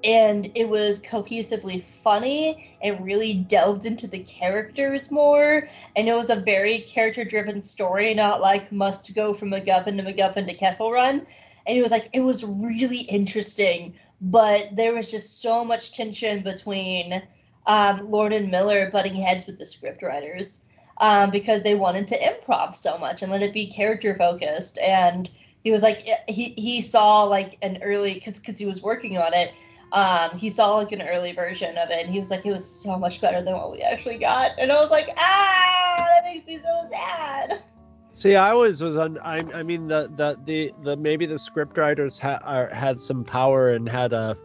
[0.07, 5.67] And it was cohesively funny and really delved into the characters more.
[5.97, 10.03] And it was a very character driven story, not like must go from MacGuffin to
[10.03, 11.25] MacGuffin to Kessel Run.
[11.67, 16.41] And it was like, it was really interesting, but there was just so much tension
[16.41, 17.21] between
[17.65, 20.67] um, Lord and Miller butting heads with the scriptwriters
[21.01, 24.79] um, because they wanted to improv so much and let it be character focused.
[24.79, 25.29] And
[25.65, 29.51] he was like, he, he saw like an early, because he was working on it,
[29.91, 32.65] um, he saw like an early version of it, and he was like, it was
[32.69, 34.51] so much better than what we actually got.
[34.57, 37.63] And I was like, ah, that makes me so sad.
[38.11, 39.19] See, I always was on.
[39.19, 43.69] I, I mean, the the the, the maybe the scriptwriters ha, are, had some power
[43.69, 44.37] and had a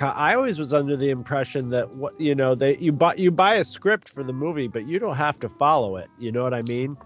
[0.00, 3.56] I always was under the impression that what you know they you buy you buy
[3.56, 6.08] a script for the movie, but you don't have to follow it.
[6.18, 6.96] You know what I mean?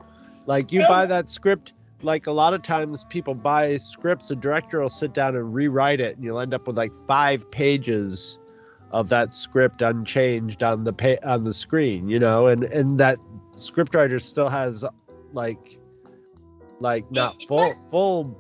[0.47, 1.73] Like you buy that script.
[2.03, 4.31] Like a lot of times, people buy scripts.
[4.31, 7.51] A director will sit down and rewrite it, and you'll end up with like five
[7.51, 8.39] pages
[8.93, 12.09] of that script unchanged on the pa- on the screen.
[12.09, 13.19] You know, and and that
[13.57, 14.85] scriptwriter still has
[15.33, 15.79] like
[16.81, 18.39] like not full full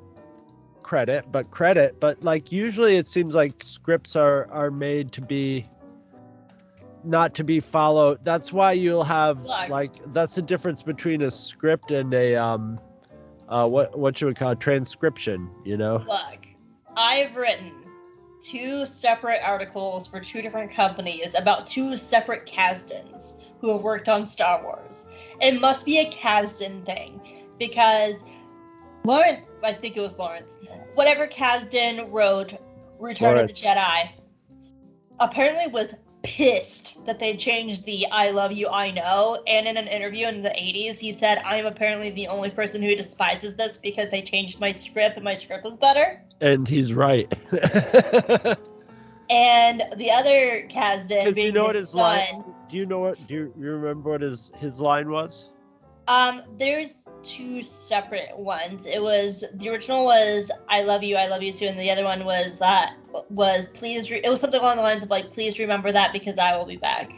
[0.82, 5.68] credit but credit but like usually it seems like scripts are are made to be
[7.04, 11.90] not to be followed that's why you'll have like that's the difference between a script
[11.90, 12.80] and a um
[13.48, 16.46] uh what what you would call transcription you know Look,
[16.96, 17.72] I've written
[18.40, 24.24] two separate articles for two different companies about two separate Kasdans who have worked on
[24.24, 25.10] Star Wars.
[25.40, 27.20] It must be a Kasdan thing
[27.58, 28.24] because
[29.04, 32.54] Lawrence, I think it was Lawrence, whatever Kasdan wrote
[32.98, 33.50] Return Lawrence.
[33.50, 34.10] of the Jedi,
[35.18, 39.42] apparently was pissed that they changed the I love you, I know.
[39.46, 42.94] And in an interview in the 80s, he said, I'm apparently the only person who
[42.94, 46.22] despises this because they changed my script and my script was better.
[46.40, 47.32] and he's right
[49.30, 52.86] And the other Kasdan because being you know what his his son, line do you
[52.86, 55.50] know what do you, you remember what his his line was
[56.08, 58.86] Um, there's two separate ones.
[58.86, 62.04] It was the original was "I love you, I love you too," and the other
[62.04, 62.94] one was that
[63.30, 66.38] was "Please." Re-, it was something along the lines of like, "Please remember that because
[66.38, 67.12] I will be back."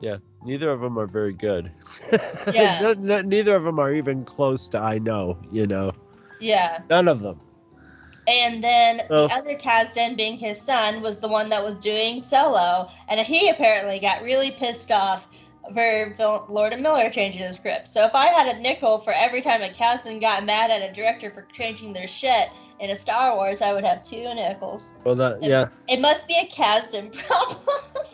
[0.00, 1.70] Yeah, neither of them are very good
[2.54, 2.80] Yeah.
[2.80, 5.92] No- no- neither of them are even close to i know you know
[6.40, 7.38] Yeah, none of them
[8.26, 9.26] and then Oh.
[9.26, 13.48] the other Kasdan, being his son, was the one that was doing solo, and he
[13.48, 15.28] apparently got really pissed off
[15.74, 17.88] for Lord and Miller changing the script.
[17.88, 20.92] So if I had a nickel for every time a Kasdan got mad at a
[20.92, 22.48] director for changing their shit
[22.80, 24.94] in a Star Wars, I would have two nickels.
[25.04, 27.58] well that yeah It must be a Kasdan problem.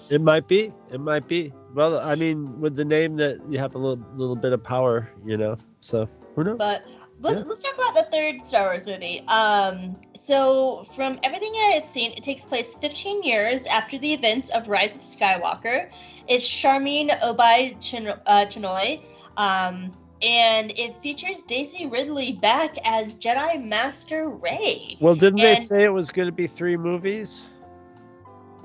[0.08, 0.72] It might be.
[0.92, 1.52] It might be.
[1.74, 5.10] Well, I mean, with the name that you have a little little bit of power,
[5.24, 5.56] you know.
[5.80, 6.58] So who knows?
[6.58, 6.84] but
[7.20, 7.44] let's, Yeah.
[7.46, 9.20] let's talk about the third Star Wars movie.
[9.28, 14.68] Um, so from everything I've seen, it takes place 15 years after the events of
[14.68, 15.90] Rise of Skywalker.
[16.28, 19.02] It's Sharmeen Obaid Chino- uh, Chinoy.
[19.36, 19.92] Um,
[20.22, 24.96] and it features Daisy Ridley back as Jedi Master Rey.
[25.00, 27.42] well, didn't they say it was going to be three movies?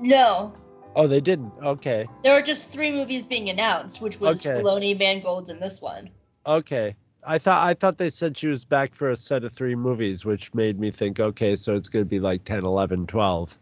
[0.00, 0.54] No,
[0.94, 1.52] Oh, they didn't.
[1.62, 2.06] Okay.
[2.22, 4.60] there were just three movies being announced, which was Okay.
[4.60, 6.10] Filoni, Mangold's, and this one.
[6.46, 6.94] Okay.
[7.24, 10.24] I thought I thought they said she was back for a set of three movies,
[10.24, 13.58] which made me think, okay, so it's going to be like 10, 11, 12.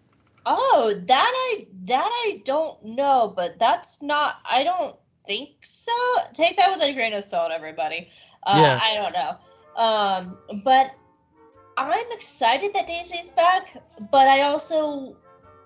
[0.46, 4.36] Oh, that I that I don't know, but that's not.
[4.48, 4.96] I don't
[5.26, 5.92] think so.
[6.32, 8.08] Take that with a grain of salt, everybody.
[8.44, 8.80] Uh, Yeah.
[8.82, 9.36] I don't know.
[9.76, 10.92] Um, but
[11.76, 13.76] I'm excited that Daisy's back.
[14.10, 15.16] But I also,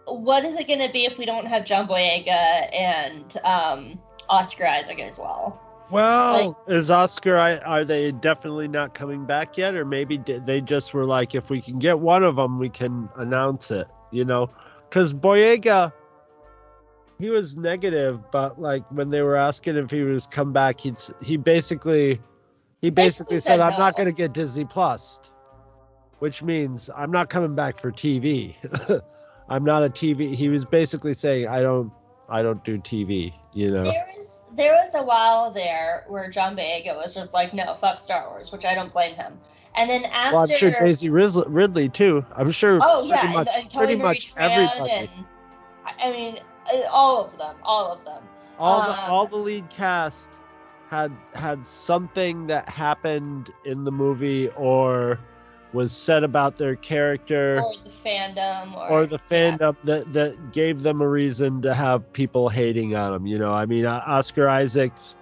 [0.07, 4.67] what is it going to be if we don't have John Boyega and um, Oscar
[4.67, 5.61] Isaac as well.
[5.91, 7.37] Well, is Oscar?
[7.37, 11.51] I- Are they definitely not coming back yet, or maybe they just were like, if
[11.51, 13.87] we can get one of them, we can announce it.
[14.11, 14.51] You know,
[14.89, 15.93] because Boyega,
[17.19, 20.95] he was negative, but like when they were asking if he was come back, he
[21.23, 22.21] he basically
[22.81, 25.21] he basically Basically said, said "I'm not going to get Disney Plus,"
[26.19, 28.55] which means I'm not coming back for TV.
[29.49, 30.35] I'm not a TV.
[30.35, 31.93] He was basically saying, "I don't,
[32.29, 33.85] I don't do TV." You know.
[33.85, 38.01] There was there was a while there where John Boyega was just like, no, fuck
[38.01, 39.39] Star Wars, which I don't blame him.
[39.77, 42.25] And then after, Well, I'm sure Daisy Ridley, Ridley too.
[42.37, 42.79] I'm sure.
[42.83, 44.91] oh yeah, pretty and, much, and Kelly pretty much everybody.
[44.91, 45.09] and
[45.87, 46.39] I- mean,
[46.73, 48.23] uh, all of them, all of them.
[48.59, 50.39] all the um, all the lead cast
[50.89, 55.19] had had something that happened in the movie or
[55.75, 59.59] was said about their character Or the fandom, or, or the yeah.
[59.59, 63.53] fandom that that gave them a reason to have people hating on them You know,
[63.53, 65.17] I mean, uh, Oscar Isaacs,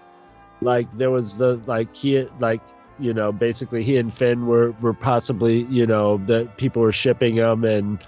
[0.61, 2.61] like there was the like he like
[2.98, 7.36] you know basically he and Finn were were possibly you know that people were shipping
[7.36, 7.98] him and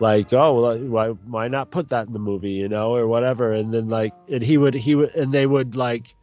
[0.00, 3.52] like oh well, why why not put that in the movie you know or whatever
[3.52, 6.14] and then like and he would he would and they would like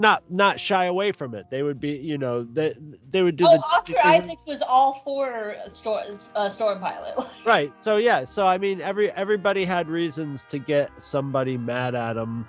[0.00, 2.74] not not shy away from it they would be you know they
[3.10, 6.04] they would do Oh, the Oscar would- Isaac was all for Storm,
[6.36, 7.14] uh, Storm Pilot.
[7.46, 12.16] right so yeah so i mean every everybody had reasons to get somebody mad at
[12.16, 12.46] him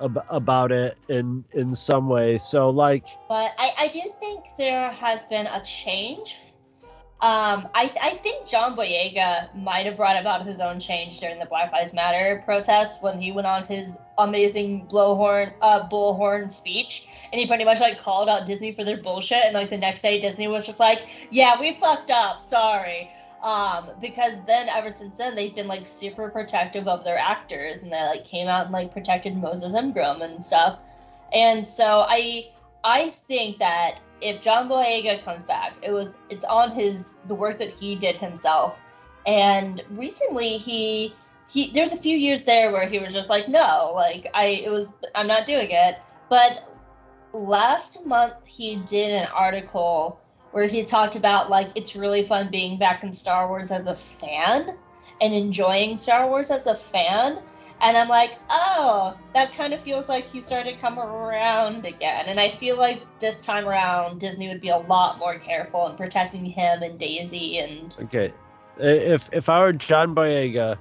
[0.00, 4.90] ab- about it in in some way so like But I, I do think there
[4.90, 6.38] has been a change.
[7.20, 11.46] Um, I, I think John Boyega might have brought about his own change during the
[11.46, 17.40] Black Lives Matter protests when he went on his amazing blowhorn, uh, bullhorn speech, and
[17.40, 19.42] he pretty much like called out Disney for their bullshit.
[19.44, 22.40] And like the next day, Disney was just like, "Yeah, we fucked up.
[22.40, 23.10] Sorry."
[23.42, 27.92] Um, because then ever since then they've been like super protective of their actors, and
[27.92, 30.78] they like came out and like protected Moses Ingram and stuff.
[31.32, 32.50] And so I
[32.84, 37.58] I think that if John Boyega comes back, it was it's on his the work
[37.58, 38.80] that he did himself.
[39.26, 41.14] And recently he
[41.48, 44.70] he there's a few years there where he was just like, no, like I it
[44.70, 45.96] was I'm not doing it.
[46.28, 46.74] But
[47.32, 50.20] last month he did an article
[50.52, 53.94] where he talked about like it's really fun being back in Star Wars as a
[53.94, 54.76] fan
[55.20, 57.40] and enjoying Star Wars as a fan.
[57.80, 62.26] And I'm like, oh, that kind of feels like he started coming around again.
[62.26, 65.96] And I feel like this time around, Disney would be a lot more careful in
[65.96, 67.58] protecting him and Daisy.
[67.58, 68.32] And Okay,
[68.78, 70.76] if if I were John Boyega,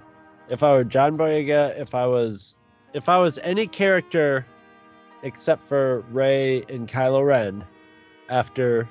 [0.50, 2.56] if I were John Boyega, if I was
[2.94, 4.46] if I was any character
[5.24, 7.64] except for Rey and Kylo Ren
[8.30, 8.88] after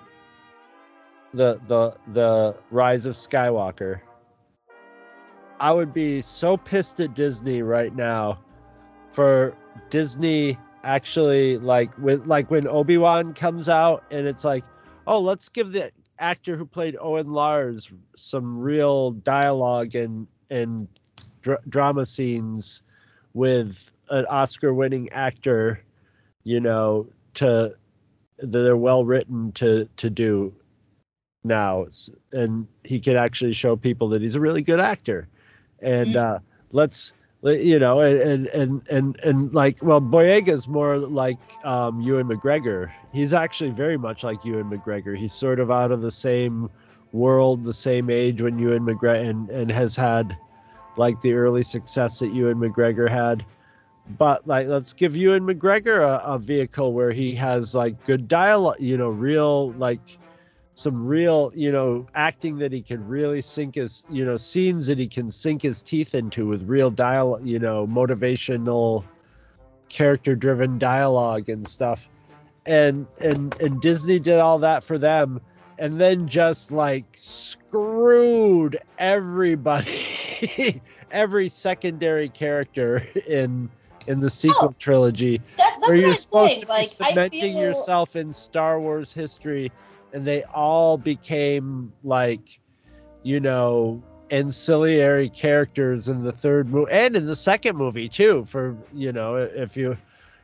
[1.35, 4.01] the the the rise of Skywalker,
[5.61, 8.39] I would be so pissed at Disney right now
[9.13, 9.57] for
[9.91, 14.65] Disney actually like with like when Obi-Wan comes out and it's like,
[15.07, 20.89] "Oh, let's give the actor who played Owen Lars some real dialogue and and
[21.43, 22.83] dr- drama scenes
[23.35, 25.83] with an Oscar-winning actor,
[26.45, 27.75] you know, to
[28.39, 30.55] that are well written to to do
[31.45, 31.87] now,
[32.33, 35.29] and he can actually show people that he's a really good actor,
[35.83, 36.17] and Mhm.
[36.17, 36.39] uh,
[36.73, 37.13] let's
[37.43, 42.91] you know and and and and like well Boyega's more like um Ewan McGregor.
[43.13, 45.17] He's actually very much like Ewan McGregor.
[45.17, 46.69] He's sort of out of the same
[47.13, 50.37] world the same age when Ewan McGregor and, and has had
[50.97, 53.45] like the early success that Ewan McGregor had.
[54.19, 58.77] But like let's give Ewan McGregor a, a vehicle where he has like good dialogue
[58.81, 60.01] you know real like
[60.77, 64.99] some real you know acting that he can really sink his you know scenes that
[64.99, 69.05] he can sink his teeth into with real dial, you know motivational
[69.89, 72.09] character driven dialogue and stuff
[72.67, 75.41] and and and disney did all that for them
[75.79, 83.71] and then just like screwed everybody every secondary character in
[84.07, 86.63] in the sequel Oh, trilogy that, that's where what you're I'm supposed saying.
[86.63, 89.71] to be Like, cementing feel yourself in Star Wars history,
[90.13, 92.61] and they all became like,
[93.23, 98.45] you know, ancillary characters in the third movie and in the second movie too.
[98.45, 99.97] For you know, if you,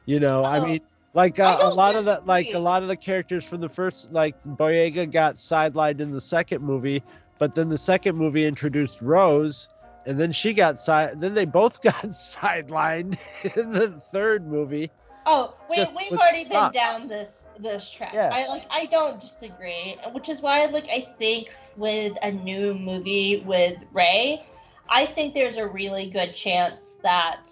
[0.06, 0.80] you know, I Oh, mean.
[1.14, 3.68] Like I uh, a lot of the like a lot of the characters from the
[3.68, 7.02] first like Boyega got sidelined in the second movie,
[7.38, 9.68] but then the second movie introduced Rose,
[10.06, 11.20] and then she got side.
[11.20, 13.18] Then they both got sidelined
[13.56, 14.90] in the third movie.
[15.24, 16.72] Oh, we just we've already suck.
[16.72, 18.12] been down this this track.
[18.12, 18.30] Yeah.
[18.32, 23.42] I like I don't disagree, which is why like I think with a new movie
[23.46, 24.44] with Rey,
[24.88, 27.46] I think there's a really good chance that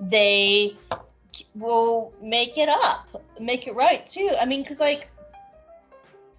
[0.00, 0.76] they
[1.54, 3.08] will make it up,
[3.40, 4.30] make it right too.
[4.40, 5.08] I mean, because like,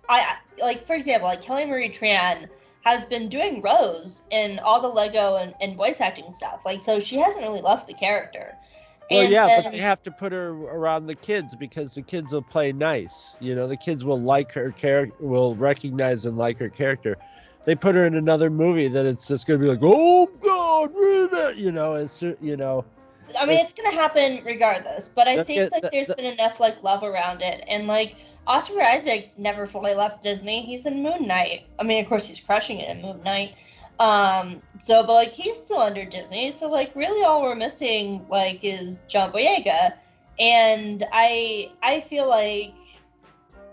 [0.09, 2.49] I like for example, like Kelly Marie Tran
[2.82, 6.61] has been doing Rose in all the Lego and, and voice acting stuff.
[6.65, 8.55] Like, so she hasn't really left the character.
[9.11, 12.01] Well, And yeah, then- but they have to put her around the kids because the
[12.01, 13.35] kids will play nice.
[13.39, 17.17] You know, the kids will like her character, will recognize and like her character.
[17.65, 21.59] They put her in another movie that it's just gonna be like, oh god, really?
[21.59, 22.85] you know, it's you know,
[23.39, 25.09] I mean, it's gonna happen regardless.
[25.09, 28.15] But I think that- like there's that- been enough like love around it, and like
[28.47, 30.61] Oscar Isaac never fully left Disney.
[30.63, 31.65] He's in Moon Knight.
[31.79, 33.55] I mean, of course, he's crushing it in Moon Knight.
[33.99, 36.51] Um, so but like he's still under Disney.
[36.51, 39.93] So like really, all we're missing like is John Boyega,
[40.39, 42.73] and I I feel like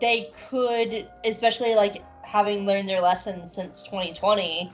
[0.00, 4.72] they could, especially like having learned their lessons since 2020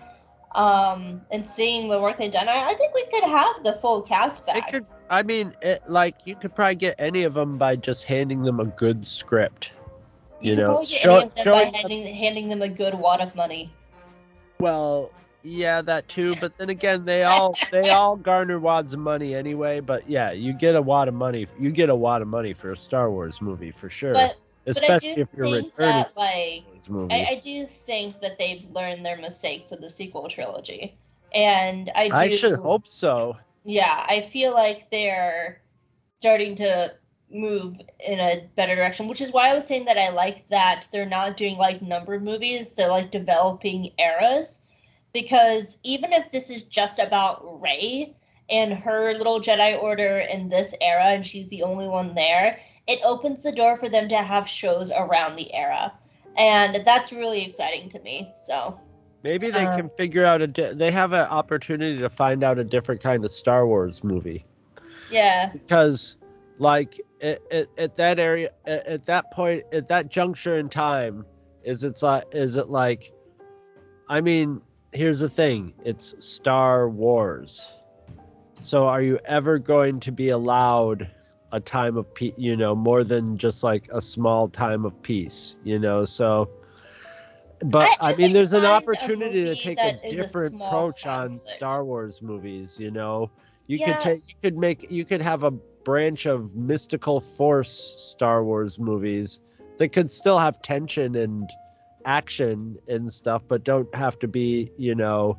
[0.54, 4.00] um and seeing the work they've done I, I think we could have the full
[4.00, 4.86] cast back it could.
[5.10, 8.60] I mean, it, like you could probably get any of them by just handing them
[8.60, 9.72] a good script.
[10.40, 13.72] you could know, show- them showing by handing, handing them a good wad of money
[14.60, 15.10] Well,
[15.42, 16.32] yeah, that too.
[16.40, 19.80] But then again, they all they all garner wads of money anyway.
[19.80, 21.46] But yeah, you get a wad of money.
[21.58, 24.12] You get a wad of money for a Star Wars movie for sure.
[24.14, 24.36] but
[24.66, 27.14] Especially do if you're returning that, like, to a Star Wars movie.
[27.14, 30.98] I, I do think that they've learned their mistakes of the sequel trilogy
[31.34, 33.36] and i do I should hope so.
[33.64, 35.60] yeah i feel like they're
[36.18, 36.92] starting to
[37.30, 40.86] move in a better direction which is why i was saying that i like that
[40.92, 44.67] they're not doing like numbered movies they're like developing eras
[45.12, 48.14] because even if this is just about rey
[48.50, 53.00] and her little jedi order in this era and she's the only one there it
[53.04, 55.92] opens the door for them to have shows around the era.
[56.36, 58.80] And that's really exciting to me so.
[59.22, 60.46] Maybe they Uh, can figure out a.
[60.46, 64.46] Di- they have an opportunity to find out a different kind of Star Wars movie.
[65.10, 65.50] Yeah.
[65.52, 66.16] Because,
[66.58, 71.26] like, at, at, at that area, at, at that point, at that juncture in time,
[71.64, 73.12] is it's like, is it like,
[74.08, 74.62] I mean,
[74.92, 77.68] here's the thing: it's Star Wars.
[78.60, 81.08] So, are you ever going to be allowed
[81.52, 82.34] a time of peace?
[82.36, 85.58] You know, more than just like a small time of peace.
[85.64, 86.48] You know, so.
[87.64, 91.06] But I- I, mean, there's an a opportunity to take a a different small approach
[91.06, 91.38] on.
[91.38, 92.78] Star Wars movies.
[92.78, 93.30] You know,
[93.66, 93.86] you Yeah.
[93.86, 98.78] could take, you could make, you could have a branch of mystical force Star Wars
[98.78, 99.40] movies
[99.78, 101.50] that could still have tension and
[102.08, 105.38] action and stuff, but don't have to be, you know,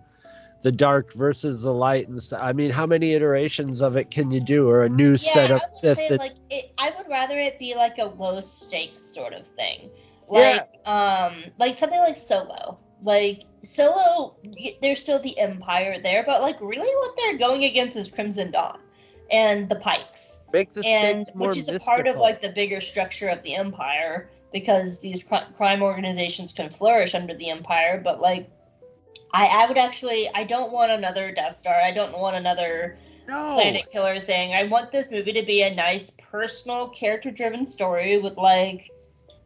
[0.62, 2.42] the dark versus the light and stuff.
[2.44, 5.52] I mean, how many iterations of it can you do, or a new yeah, set
[5.52, 9.02] I of say that- like it, I would rather it be like a low stakes
[9.02, 9.90] sort of thing,
[10.28, 12.78] like um, like something like Solo.
[13.02, 14.36] Like Solo,
[14.82, 18.80] there's still the Empire there, but like really, what they're going against is Crimson Dawn
[19.32, 23.30] and the Pikes, make the and which is a part of like the bigger structure
[23.30, 28.50] of the Empire because these cr- crime organizations can flourish under the Empire, but like.
[29.32, 31.80] I, I would actually I don't want another Death Star.
[31.80, 32.98] I don't want another
[33.30, 33.54] no.
[33.54, 34.54] Planet Killer thing.
[34.54, 38.90] I want this movie to be a nice, personal, character driven story with like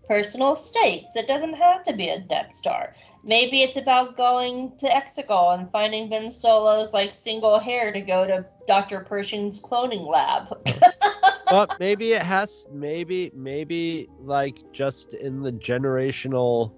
[0.07, 1.15] personal stakes.
[1.15, 2.95] It doesn't have to be a Death Star.
[3.25, 8.27] Maybe it's about going to Exegol and finding Ben Solo's like single hair to go
[8.27, 8.99] to Dr.
[9.01, 10.49] Pershing's cloning lab.
[11.49, 16.73] but maybe it has maybe maybe like just in the generational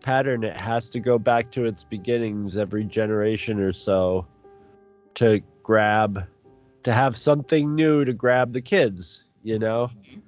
[0.00, 4.26] pattern it has to go back to its beginnings every generation or so
[5.14, 6.26] to grab
[6.84, 10.20] to have something new to grab the kids you know mm-hmm.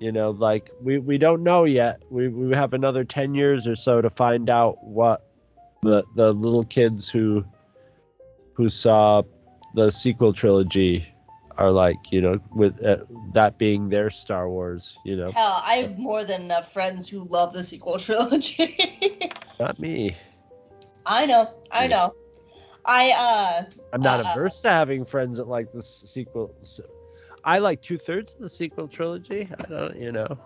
[0.00, 3.76] You know like we we don't know yet we we have another 10 years or
[3.76, 5.22] so to find out what
[5.82, 7.44] the the little kids who
[8.54, 9.22] who saw
[9.74, 11.06] the sequel trilogy
[11.58, 12.96] are like you know with uh,
[13.32, 17.24] that being their star wars you know Hell, I have more than enough friends who
[17.24, 18.74] love the sequel trilogy.
[19.60, 20.16] not me
[21.06, 22.14] I know, I know.
[22.86, 26.54] I uh i'm not Uh, averse to having friends that like the sequel
[27.44, 30.38] i like two-thirds of the sequel trilogy i don't you know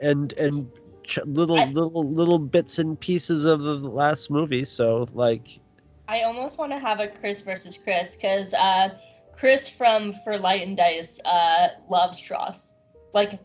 [0.00, 0.70] and and
[1.04, 5.60] ch- little I- little little bits and pieces of the last movie so like
[6.08, 8.98] I almost want to have a Chris versus Chris because uh,
[9.32, 12.78] Chris from For Light and Dice uh, loves TROS.
[13.12, 13.38] Like,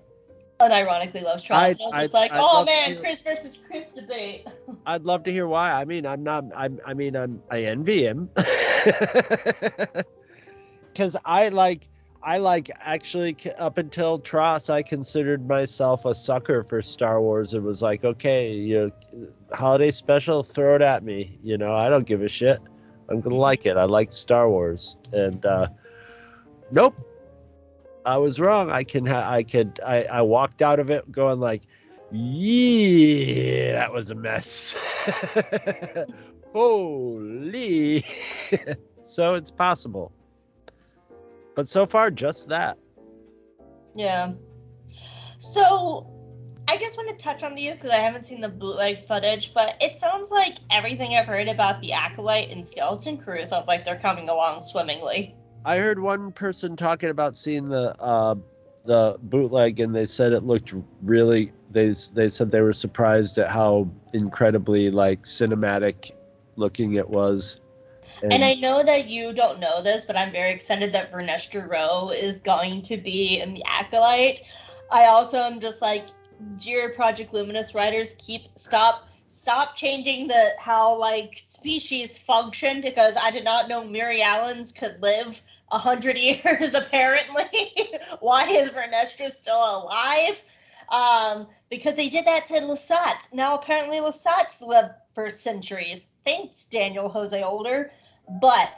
[0.61, 1.77] unironically loves TROS.
[1.79, 4.47] And I was just like, I'd oh man, Chris versus Chris debate.
[4.85, 5.73] I'd love to hear why.
[5.73, 6.45] I mean, I'm not.
[6.55, 6.79] I'm.
[6.85, 7.41] I mean, I'm.
[7.51, 8.29] I envy him.
[10.93, 11.89] Because I like.
[12.23, 17.53] I like actually up until TROS, I considered myself a sucker for Star Wars.
[17.53, 21.37] It was like, okay, you know, holiday special, throw it at me.
[21.43, 22.61] You know, I don't give a shit.
[23.09, 23.75] I'm gonna like it.
[23.75, 25.67] I like Star Wars, and uh,
[26.71, 26.95] nope,
[28.05, 28.71] I was wrong.
[28.71, 31.63] I can ha- I could I I walked out of it going like,
[32.09, 34.77] yeah, that was a mess.
[36.53, 38.05] Holy.
[39.03, 40.13] so it's possible.
[41.55, 42.77] But so far just that.
[43.95, 44.33] Yeah.
[45.37, 46.09] So
[46.69, 49.75] I just want to touch on these because I haven't seen the bootleg footage, but
[49.81, 53.99] it sounds like everything I've heard about the Acolyte and Skeleton Crew sounds like they're
[53.99, 55.35] coming along swimmingly.
[55.65, 58.35] I heard one person talking about seeing the uh,
[58.85, 61.51] the bootleg, and they said it looked really.
[61.71, 66.11] They they said they were surprised at how incredibly like cinematic
[66.55, 67.59] looking it was.
[68.31, 72.09] And I know that you don't know this, but I'm very excited that Vernestra Rowe
[72.09, 74.41] is going to be in the Acolyte.
[74.91, 76.05] I also am just like,
[76.55, 83.31] dear Project Luminous writers, keep stop stop changing the how like species function because I
[83.31, 87.73] did not know Mirialans could live a hundred years apparently.
[88.21, 90.43] Why is Vernestra still alive?
[90.89, 93.33] Um, because they did that to Lasat.
[93.33, 96.07] Now apparently Lasat's lived for centuries.
[96.23, 97.91] Thanks, Daniel Jose Older.
[98.41, 98.77] But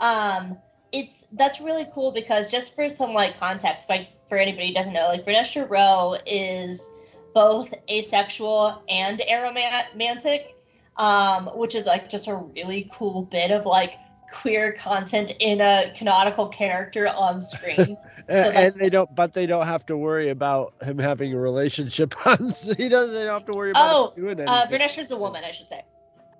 [0.00, 0.58] um
[0.92, 4.92] it's that's really cool because just for some like context, like for anybody who doesn't
[4.92, 6.92] know, like Vernestra Rowe is
[7.34, 10.52] both asexual and aromantic,
[10.96, 13.94] um, which is like just a really cool bit of like
[14.32, 17.96] queer content in a canonical character on screen.
[18.28, 21.38] and, so and they don't, but they don't have to worry about him having a
[21.38, 22.38] relationship on.
[22.76, 23.14] He doesn't.
[23.14, 24.80] They don't have to worry about Oh, doing uh, anything.
[24.80, 25.82] Vernestra's a woman, I should say.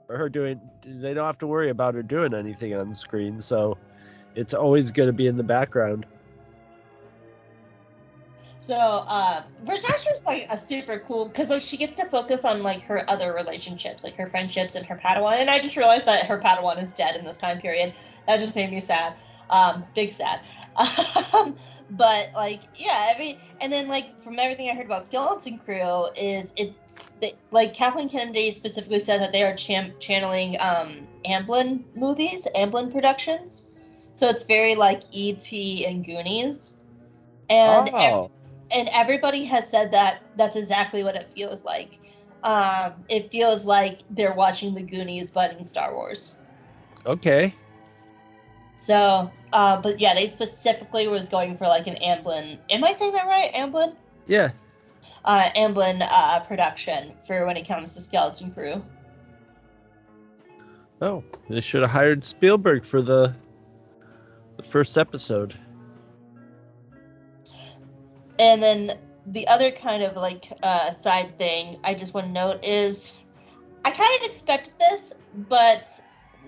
[0.09, 0.61] Her doing.
[0.85, 3.41] They don't have to worry about her doing anything on screen.
[3.41, 3.77] So
[4.35, 6.07] it's always going to be in the background.
[8.65, 12.83] So uh Vernestra's like a super cool because like she gets to focus on like
[12.85, 15.39] her other relationships, like her friendships and her Padawan.
[15.41, 17.93] And I just realized that her Padawan is dead in this time period.
[18.27, 19.17] That just made me sad.
[19.51, 20.41] Um, big sad.
[21.35, 21.57] Um,
[21.91, 26.53] but like yeah, every and then like from everything I heard about Skeleton Crew is
[26.57, 32.47] it's they, like Kathleen Kennedy specifically said that they are cham- channeling um Amblin movies,
[32.57, 33.73] Amblin Productions.
[34.13, 35.85] So it's very like E.T.
[35.87, 36.81] and Goonies.
[37.51, 38.31] And ev- oh,
[38.71, 41.99] and everybody has said that that's exactly what it feels like.
[42.43, 46.43] Um, it feels like they're watching the Goonies, but in Star Wars.
[47.07, 47.55] okay.
[48.77, 52.59] So, uh, but yeah, they specifically was going for like an Amblin.
[52.71, 53.53] Am I saying that right?
[53.53, 53.95] Amblin,
[54.27, 54.51] Yeah.
[55.25, 58.85] uh, Amblin uh, production for when it comes to Skeleton Crew.
[61.01, 63.35] Oh, they should have hired Spielberg for the
[64.57, 65.59] the first episode.
[68.39, 72.65] And then the other kind of like uh, side thing I just want to note
[72.65, 73.23] is
[73.85, 75.15] I kind of expected this,
[75.49, 75.89] but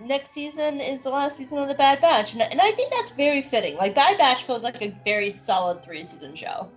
[0.00, 3.12] next season is the last season of the Bad Batch, and, and I think that's
[3.12, 3.76] very fitting.
[3.76, 6.70] Like Bad Batch feels like a very solid three season show.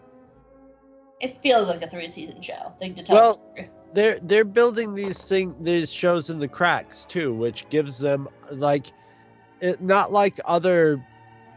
[1.22, 2.74] It feels like a three season show.
[2.80, 3.70] Like to tell Well, story.
[3.94, 8.88] They're they're building these thing these shows in the cracks too, which gives them like
[9.62, 11.04] it not like other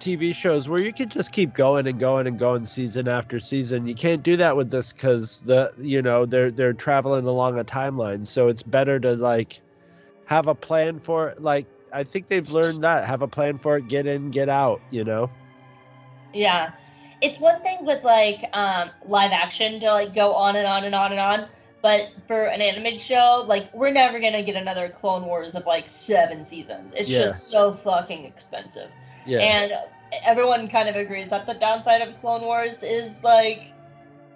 [0.03, 3.87] TV shows where you can just keep going and going and going season after season.
[3.87, 7.65] You can't do that with this because the you know they're they're traveling along a
[7.65, 9.62] timeline, so it's better to like
[10.33, 11.43] have a plan for it.
[11.43, 14.81] Like I think they've learned that have a plan for it, get in, get out.
[14.91, 15.31] You know.
[16.33, 16.73] Yeah.
[17.21, 20.95] It's one thing with like um live action to like go on and on and
[20.95, 21.47] on and on,
[21.83, 25.89] but for an animated show, like we're never gonna get another Clone Wars of like
[25.89, 26.95] seven seasons.
[26.95, 27.21] It's Yeah.
[27.21, 28.91] just so fucking expensive.
[29.27, 29.39] Yeah.
[29.39, 29.73] And
[30.25, 33.73] everyone kind of agrees that the downside of Clone Wars is like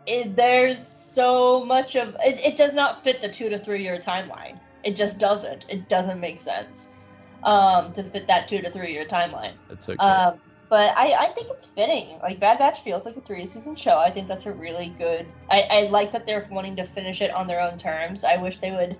[0.07, 3.99] it, there's so much of it, it does not fit the two to three year
[3.99, 4.61] timeline.
[4.87, 5.67] It just doesn't.
[5.69, 6.99] It doesn't make sense
[7.43, 9.55] um, to fit that two to three year timeline.
[9.69, 9.99] That's okay.
[9.99, 12.19] Um, but I, I think it's fitting.
[12.23, 13.99] Like Bad Batch feels like a three season show.
[13.99, 15.27] I think that's a really good.
[15.51, 18.25] I, I like that they're wanting to finish it on their own terms.
[18.25, 18.97] I wish they would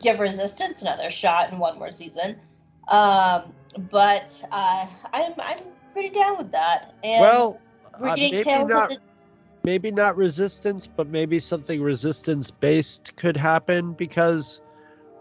[0.00, 2.36] give Resistance another shot in one more season.
[2.88, 3.54] Um,
[3.90, 5.58] but uh, I'm I'm
[5.92, 6.94] pretty down with that.
[7.02, 7.60] And well,
[8.00, 8.98] we're uh, maybe tales not the.
[9.64, 14.60] maybe not resistance, but maybe something resistance based could happen because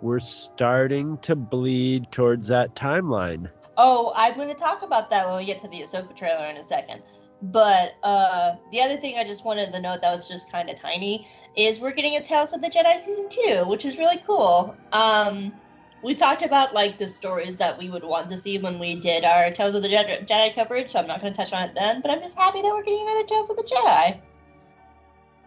[0.02, 3.50] we're starting to bleed towards that timeline.
[3.78, 6.58] Oh, I'm going to talk about that when we get to the Ahsoka trailer in
[6.58, 7.02] a second.
[7.42, 10.76] But uh, the other thing I just wanted to note that was just kind of
[10.76, 14.76] tiny is we're getting a Tales of the Jedi season two, which is really cool.
[14.92, 15.54] Um,
[16.04, 19.24] we talked about like the stories that we would want to see when we did
[19.24, 21.76] our Tales of the Jedi, Jedi coverage, so I'm not going to touch on it
[21.76, 22.02] then.
[22.02, 24.20] But I'm just happy that we're getting another Tales of the Jedi.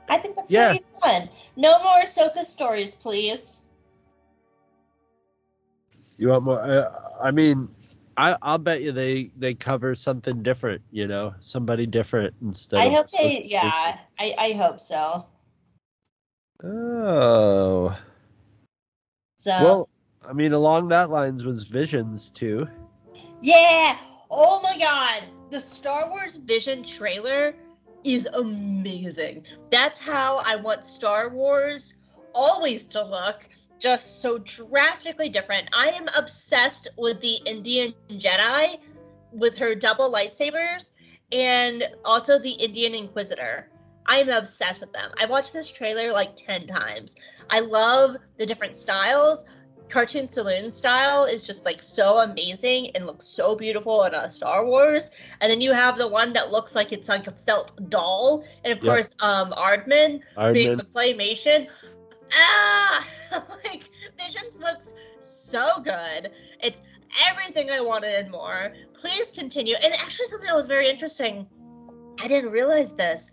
[0.08, 0.68] I think that's Yeah.
[0.68, 1.28] gonna be fun.
[1.56, 3.61] No more Ahsoka stories, please.
[6.22, 6.62] You want more?
[6.62, 6.88] Uh,
[7.20, 7.68] I mean,
[8.16, 10.80] I I'll bet you they they cover something different.
[10.92, 12.80] You know, somebody different instead.
[12.80, 15.26] I hope they, yeah, I, I hope so.
[16.62, 17.98] Oh
[19.36, 19.88] So, well,
[20.24, 22.68] I mean, along that lines was Visions too.
[23.40, 23.98] yeah.
[24.30, 25.24] Oh my God.
[25.50, 27.56] The Star Wars Vision trailer
[28.04, 29.44] is amazing.
[29.72, 32.01] That's how I want Star Wars
[32.34, 33.48] always to look.
[33.78, 35.68] Just so drastically different.
[35.72, 38.78] I am obsessed with the Indian Jedi
[39.32, 40.92] with her double lightsabers
[41.32, 43.68] and also the Indian Inquisitor.
[44.06, 45.10] I'm obsessed with them.
[45.18, 47.16] I watched this trailer like 10 times.
[47.50, 49.46] I love the different styles.
[49.88, 54.64] Cartoon Saloon style is just like so amazing and looks so beautiful in a Star
[54.64, 55.10] Wars.
[55.40, 58.42] And then you have the one that looks like it's like a felt doll.
[58.64, 58.84] And of Yep.
[58.86, 60.20] course, um Aardman
[60.52, 60.78] being Aardman.
[60.78, 61.68] the claymation.
[62.34, 63.06] Ah,
[63.64, 66.32] like Visions looks so good.
[66.60, 66.82] It's
[67.28, 68.72] everything I wanted and more.
[68.94, 69.74] Please continue.
[69.82, 71.46] And actually, something that was very interesting.
[72.20, 73.32] I didn't realize this.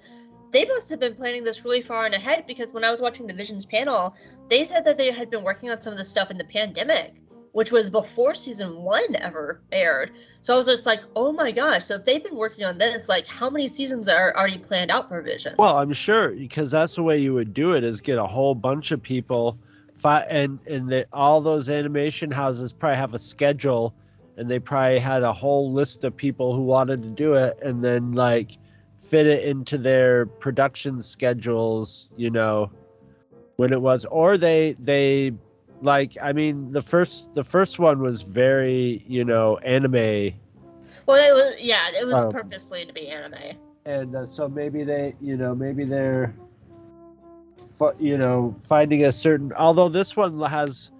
[0.51, 3.27] They must have been planning this really far in ahead because when I was watching
[3.27, 4.15] the Visions panel,
[4.49, 7.17] they said that they had been working on some of this stuff in the pandemic,
[7.51, 10.11] which was before season one ever aired.
[10.41, 11.85] So I was just like, oh my gosh.
[11.85, 15.09] So if they've been working on this, like how many seasons are already planned out
[15.09, 15.55] for Visions?
[15.57, 18.55] Well, I'm sure because that's the way you would do it is get a whole
[18.55, 19.57] bunch of people,
[19.97, 23.93] fi- and and the, all those animation houses probably have a schedule,
[24.37, 27.83] and they probably had a whole list of people who wanted to do it, and
[27.83, 28.51] then like
[29.01, 32.71] fit it into their production schedules, you know,
[33.57, 35.33] when it was, or they they
[35.81, 40.33] like I mean the first the first one was very you know anime
[41.05, 42.25] well, it was yeah, it was Oh.
[42.25, 43.57] purposely to be anime.
[43.85, 46.35] and uh, so maybe they you know maybe they're
[47.99, 50.91] you know finding a certain although this one has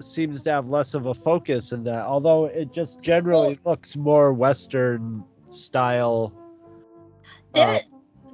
[0.00, 4.32] seems to have less of a focus in that although it just generally looks more
[4.32, 6.34] western style
[7.52, 7.78] There, uh,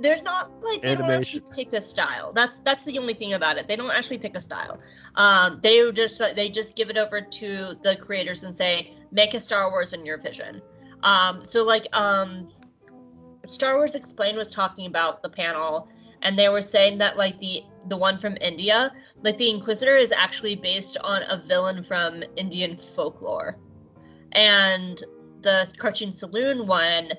[0.01, 2.33] there's not like they don't actually pick a style.
[2.33, 3.67] That's that's the only thing about it.
[3.67, 4.79] They don't actually pick a style.
[5.17, 9.41] Um, they just they just give it over to the creators and say, make a
[9.41, 10.63] Star Wars in your vision.
[11.03, 12.49] Um, so like um,
[13.45, 15.89] Star Wars Explained was talking about the panel,
[16.23, 18.93] and they were saying that like the the one from India,
[19.23, 23.59] like the Inquisitor, is actually based on a villain from Indian folklore,
[24.33, 25.03] and
[25.43, 27.13] the Cartoon Saloon one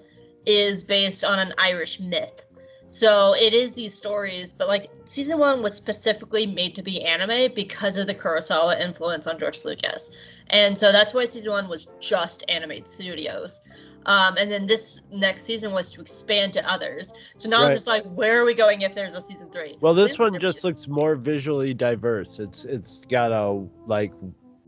[0.46, 2.46] is based on an Irish myth.
[2.90, 7.54] So it is these stories, but like season one was specifically made to be anime
[7.54, 10.18] because of the Kurosawa influence on George Lucas.
[10.50, 13.62] And so that's why season one was just animated studios.
[14.08, 17.14] Um, and then this next season was to expand to others.
[17.38, 19.78] So now I'm just like, where are we going if there's a season three?
[19.82, 24.12] well this Season one just looks more visually diverse it's it's got a like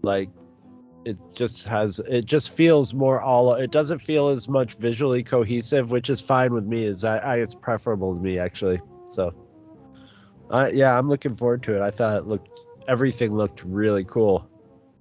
[0.03, 0.29] like
[1.05, 5.91] it just has it just feels more all it doesn't feel as much visually cohesive
[5.91, 8.79] which is fine with me is I, I it's preferable to me actually
[9.09, 9.33] so
[10.49, 12.49] uh, yeah i'm looking forward to it i thought it looked
[12.87, 14.47] everything looked really cool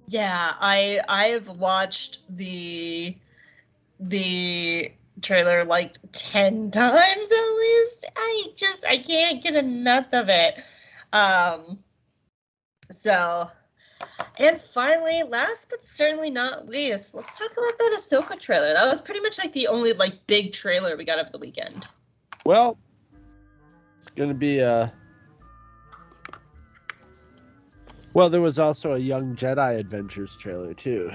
[0.07, 3.15] Yeah, I I've watched the
[3.99, 4.91] the
[5.21, 8.05] trailer like 10 times at least.
[8.15, 10.61] I just I can't get enough of it.
[11.13, 11.79] Um
[12.89, 13.49] so
[14.39, 18.73] and finally, last but certainly not least, let's talk about that Ahsoka trailer.
[18.73, 21.87] That was pretty much like the only like big trailer we got over the weekend.
[22.45, 22.77] well
[23.97, 24.91] it's gonna be a
[28.13, 31.11] well there was also a young jedi adventures trailer too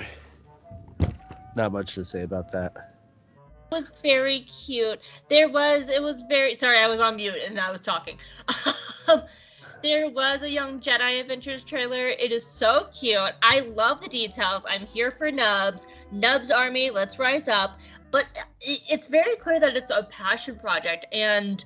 [1.56, 5.00] not much to say about that It was very cute.
[5.28, 8.18] There was, it was very, sorry, I was on mute and I was talking.
[9.08, 9.22] Um,
[9.82, 12.08] There was a Young Jedi Adventures trailer.
[12.08, 13.32] It is so cute.
[13.42, 14.66] I love the details.
[14.68, 15.86] I'm here for Nubs.
[16.10, 17.78] Nubs Army, let's rise up.
[18.10, 18.26] But
[18.60, 21.64] it's very clear that it's a passion project and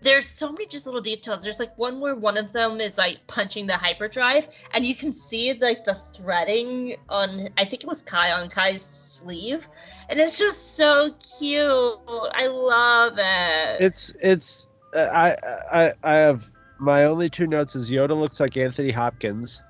[0.00, 1.42] there's so many just little details.
[1.42, 5.12] There's like one where one of them is like punching the hyperdrive, and you can
[5.12, 9.68] see like the threading on I think it was Kai on Kai's sleeve,
[10.08, 11.98] and it's just so cute.
[12.32, 13.80] I love it.
[13.80, 15.36] it's it's uh, I
[15.70, 16.50] I I have
[16.80, 19.62] my only two notes is Yoda looks like Anthony Hopkins.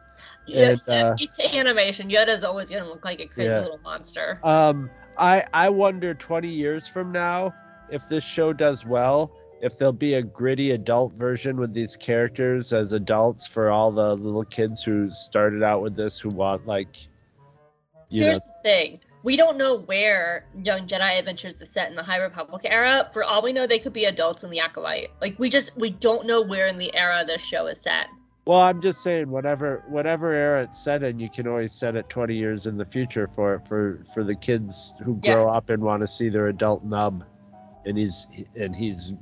[0.47, 2.09] Yeah, and, uh, it's animation.
[2.09, 3.61] Yoda's always gonna look like a crazy Yeah.
[3.61, 4.39] little monster.
[4.43, 7.55] Um, I I wonder twenty years from now
[7.91, 12.73] if this show does well, if there'll be a gritty adult version with these characters
[12.73, 16.97] as adults for all the little kids who started out with this who want like,
[18.09, 19.01] you Here's know, the thing.
[19.23, 23.09] We don't know where Young Jedi Adventures is set in the High Republic era.
[23.13, 25.09] For all we know, they could be adults in the Acolyte.
[25.21, 28.09] Like we just we don't know where in the era this show is set.
[28.47, 32.09] Well, I'm just saying, whatever whatever era it's set in, you can always set it
[32.09, 35.35] 20 years in the future for it for for the kids who Yeah.
[35.35, 37.23] grow up and want to see their adult nub,
[37.85, 39.13] and he's and he's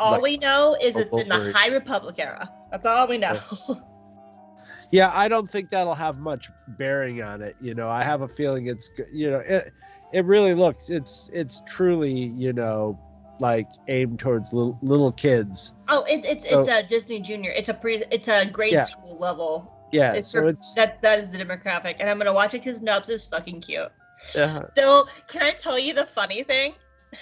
[0.00, 2.50] All like- we know is it's in the High Republic era.
[2.72, 3.38] That's all we know.
[4.94, 5.10] yeah.
[5.14, 7.56] I don't think that'll have much bearing on it.
[7.60, 9.72] You know, I have a feeling it's you know it
[10.12, 12.98] it really looks it's it's truly you know
[13.40, 15.74] like aimed towards little little kids.
[15.88, 17.50] oh, it, it's So- it's a Disney Junior.
[17.50, 18.02] It's a pre.
[18.10, 18.84] It's a grade Yeah.
[18.84, 19.70] school level.
[19.92, 22.62] Yeah, It's so for- it's That that is the demographic, and I'm gonna watch it
[22.64, 23.92] because Nubs is fucking cute.
[24.34, 24.62] yeah.
[24.76, 26.74] So, can I tell you the funny thing?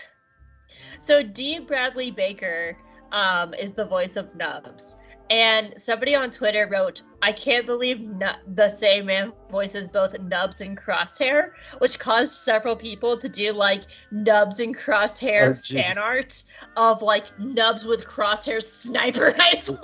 [0.99, 1.59] So, D.
[1.59, 2.77] Bradley Baker
[3.12, 4.97] um, is the voice of Nubs.
[5.33, 10.61] And somebody on Twitter wrote, I can't believe Nu- the same man voices both Nubs
[10.61, 16.43] and Crosshair, which caused several people to do like Nubs and Crosshair Oh, fan art
[16.76, 19.78] of like Nubs with Crosshair sniper rifle.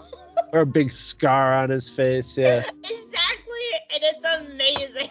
[0.52, 2.36] or a big scar on his face.
[2.36, 2.58] Yeah.
[2.78, 3.68] exactly.
[3.94, 5.08] And it's amazing.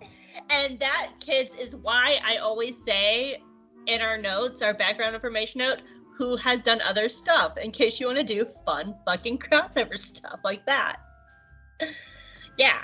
[0.50, 3.42] and that, kids, is why I always say
[3.88, 5.78] in our notes, our background information note,
[6.20, 10.38] who has done other stuff in case you want to do fun fucking crossover stuff
[10.44, 10.96] like that.
[12.58, 12.82] yeah.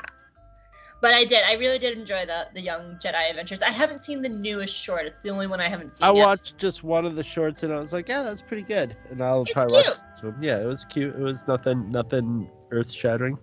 [1.02, 1.44] But I did.
[1.44, 3.60] I really did enjoy the the Young Jedi Adventures.
[3.60, 5.04] I haven't seen the newest short.
[5.04, 6.24] It's the only one I haven't seen I yet.
[6.24, 8.96] watched just one of the shorts and I was like, yeah, that's pretty good.
[9.10, 9.98] And I'll It's probably watch cute.
[10.14, 10.36] this one.
[10.42, 11.14] Yeah, it was cute.
[11.14, 13.36] It was nothing, nothing earth shattering.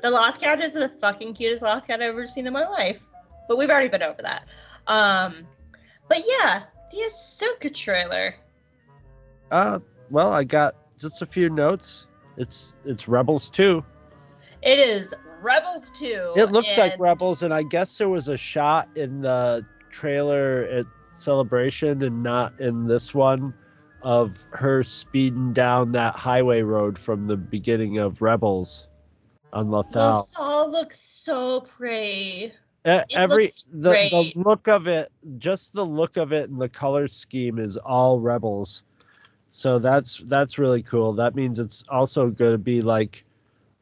[0.00, 3.04] The Lost Cat is the fucking cutest Lost Cat I've ever seen in my life.
[3.46, 4.48] But we've already been over that.
[4.86, 5.46] Um,
[6.08, 8.34] but yeah, the Ahsoka trailer.
[9.54, 9.78] Uh,
[10.10, 12.08] well, I got just a few notes.
[12.36, 13.84] It's it's Rebels too.
[14.62, 16.32] It is Rebels 2.
[16.34, 20.86] It looks like Rebels, and I guess there was a shot in the trailer at
[21.12, 23.54] Celebration and not in this one
[24.02, 28.88] of her speeding down that highway road from the beginning of Rebels
[29.52, 30.26] on Lothal.
[30.26, 32.52] Lothal looks so pretty.
[32.84, 37.06] It every the, the look of it just the look of it and the color
[37.06, 38.82] scheme is all rebels
[39.56, 43.24] so that's that's really cool that means it's also going to be like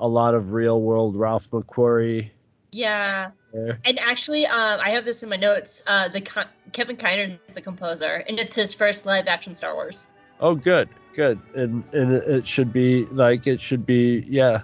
[0.00, 2.28] a lot of real world ralph mcquarrie
[2.72, 3.30] Yeah.
[3.54, 3.78] there.
[3.86, 5.82] And actually, um, I have this in my notes.
[5.86, 9.74] Uh, the Con- Kevin Kiner is the composer, and it's his first live action Star
[9.74, 10.08] Wars.
[10.40, 14.62] oh good good and and it- should be like it should be yeah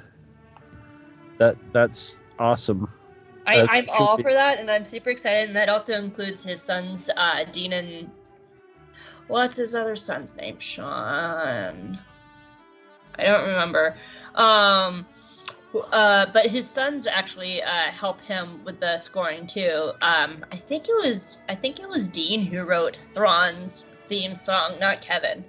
[1.38, 2.86] that that's awesome
[3.46, 4.22] I, I'm all be.
[4.24, 5.46] for that, and I'm super excited.
[5.48, 8.10] And that also includes his sons, uh, Dean and
[9.28, 10.58] what's his other son's name?
[10.58, 11.98] Sean.
[13.18, 13.96] I don't remember.
[14.34, 15.06] Um,
[15.92, 19.92] uh, but his sons actually uh, help him with the scoring too.
[20.02, 24.78] Um, I think it was I think it was Dean who wrote Thrawn's theme song,
[24.80, 25.44] not Kevin.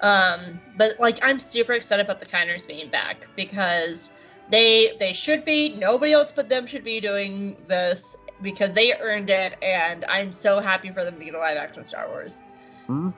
[0.00, 4.18] Um, but like I'm super excited about the Kiners being back because
[4.50, 9.30] they they should be nobody else but them should be doing this because they earned
[9.30, 12.42] it and i'm so happy for them to get a live action star wars
[12.86, 13.10] Hmm.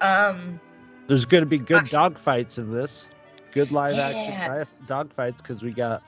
[0.00, 0.60] um
[1.08, 2.08] there's going to be good Ah.
[2.08, 3.06] dogfights in this
[3.52, 4.08] good live Yeah.
[4.08, 6.02] action dogfights because we got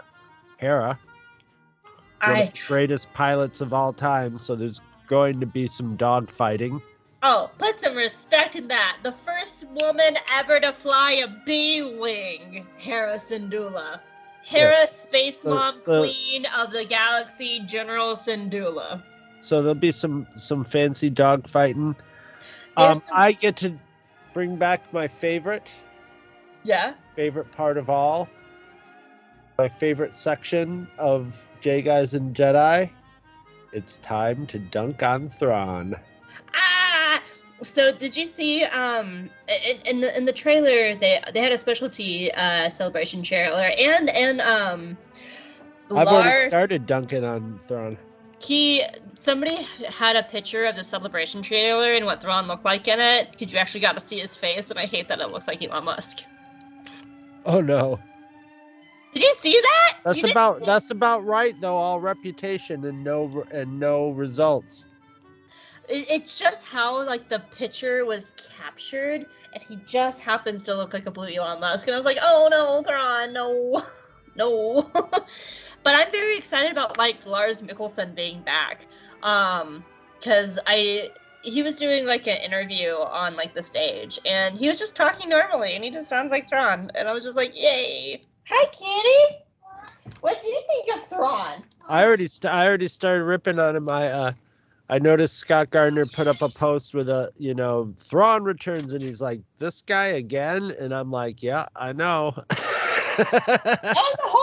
[0.59, 0.99] hera
[2.22, 4.39] one i of the greatest pilots of all time.
[4.39, 6.81] So there's going to be some dog fighting.
[7.23, 13.15] oh put some respect in that the first woman ever to fly a b-wing hera
[13.15, 14.01] syndulla
[14.43, 19.02] hera space So- mom so- queen of the galaxy general syndulla
[19.43, 21.94] So there'll be some some fancy dog fighting.
[22.77, 23.73] Um, some- I get to
[24.33, 25.73] bring back my favorite
[26.65, 28.29] yeah favorite part of all.
[29.59, 32.91] My favorite section of Jaig Eyes and Jedi.
[33.73, 35.95] It's time to dunk on Thrawn.
[36.55, 37.23] Ah!
[37.63, 39.31] So did you see um
[39.85, 44.41] in, the in the trailer they they had a specialty uh celebration trailer and and
[44.41, 44.97] um
[45.95, 47.97] I've already started dunking on Thrawn.
[48.43, 48.82] He
[49.15, 53.31] somebody had a picture of the celebration trailer and what Thrawn looked like in it
[53.32, 55.62] because you actually got to see his face and I hate that it looks like
[55.62, 56.23] Elon Musk.
[57.47, 57.98] Oh no.
[59.15, 59.98] Did you see that?
[60.05, 61.77] That's You about see- that's about right though.
[61.77, 64.85] All reputation and no and no results.
[65.89, 70.93] It, it's just how like the picture was captured, and he just happens to look
[70.93, 73.82] like a blue Elon Musk, and I was like, oh no, Thrawn, no,
[74.36, 74.90] no.
[75.85, 78.86] but I'm very excited about like Lars Mikkelsen being back,
[79.23, 79.85] um,
[80.19, 81.12] because I
[81.43, 85.28] he was doing like an interview on like the stage, and he was just talking
[85.28, 88.20] normally, and he just sounds like Thrawn, and I was just like, yay!
[88.48, 89.44] Hi, Kitty.
[90.20, 91.62] What do you think of Thrawn?
[91.89, 93.89] I already st- I already started ripping on him.
[93.89, 94.32] I uh
[94.89, 99.02] I noticed Scott Gardner put up a post with a, you know, Thrawn returns, and
[99.02, 102.35] he's like, "This guy again," and I'm like, "Yeah, I know."
[103.16, 104.34] That was the whole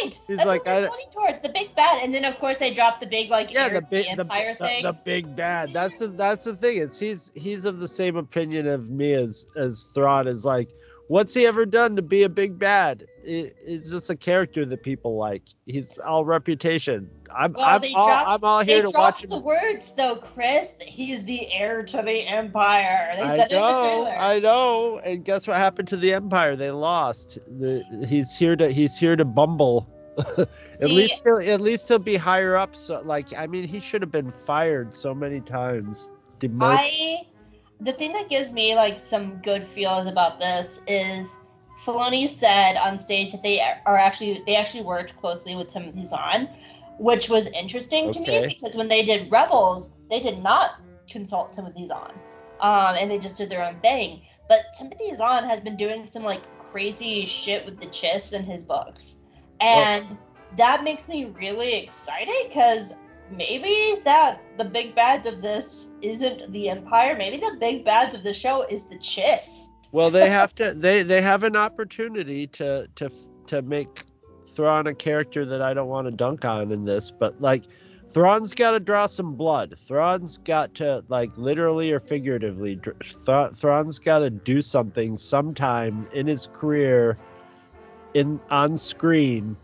[0.00, 0.20] point.
[0.26, 2.72] He's That's like, what they're pointing towards the big bad, and then of course they
[2.72, 4.82] drop the big like yeah, the big, the, empire the, thing.
[4.82, 5.72] the big bad.
[5.72, 6.78] That's the that's the thing.
[6.78, 10.70] It's he's he's of the same opinion of me as as Thrawn is like.
[11.08, 13.06] What's he ever done to be a big bad?
[13.22, 15.44] It, it's just a character that people like.
[15.66, 17.08] He's all reputation.
[17.34, 19.30] I'm Well, I'm all, dropped- I'm all here to watch dropped him.
[19.30, 20.78] the words though, Chris.
[20.86, 23.12] He's the heir to the empire.
[23.16, 24.06] They I said know.
[24.06, 24.98] I know.
[25.04, 26.56] And guess what happened to the Empire?
[26.56, 27.38] They lost.
[27.46, 29.88] The, he's here to he's here to bumble.
[30.38, 32.74] at See, least he'll, at least he'll be higher up.
[32.74, 36.10] So like I mean, he should have been fired so many times.
[36.60, 37.20] I
[37.80, 41.36] the thing that gives me like some good feels about this is
[41.84, 46.48] Filoni said on stage that they are actually they actually worked closely with Timothy Zahn,
[46.98, 51.86] which was interesting to me because when they did Rebels, they did not consult Timothy
[51.86, 52.12] Zahn,
[52.60, 54.22] um, and they just did their own thing.
[54.48, 58.62] But Timothy Zahn has been doing some like crazy shit with the Chiss in his
[58.62, 59.24] books,
[59.60, 60.16] and
[60.56, 62.94] that makes me really excited because
[63.30, 67.16] maybe that the big bads of this isn't the Empire.
[67.16, 69.68] Maybe the big bads of the show is the Chiss.
[69.92, 70.72] well, they have to.
[70.72, 73.10] They they have an opportunity to to
[73.48, 74.04] to make
[74.56, 77.64] Thrawn a character that I don't want to dunk on in this, but like.
[78.08, 79.74] Thrawn's got to draw some blood.
[79.76, 86.28] Thrawn's got to, like, literally or figuratively, Thra- Thrawn's got to do something sometime in
[86.28, 87.18] his career,
[88.14, 89.56] in on screen,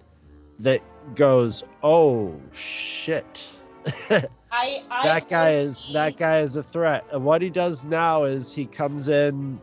[0.58, 0.80] that
[1.14, 3.46] goes, "Oh shit."
[4.10, 7.04] I, I that guy is see- that guy is a threat.
[7.12, 9.60] And what he does now is he comes in,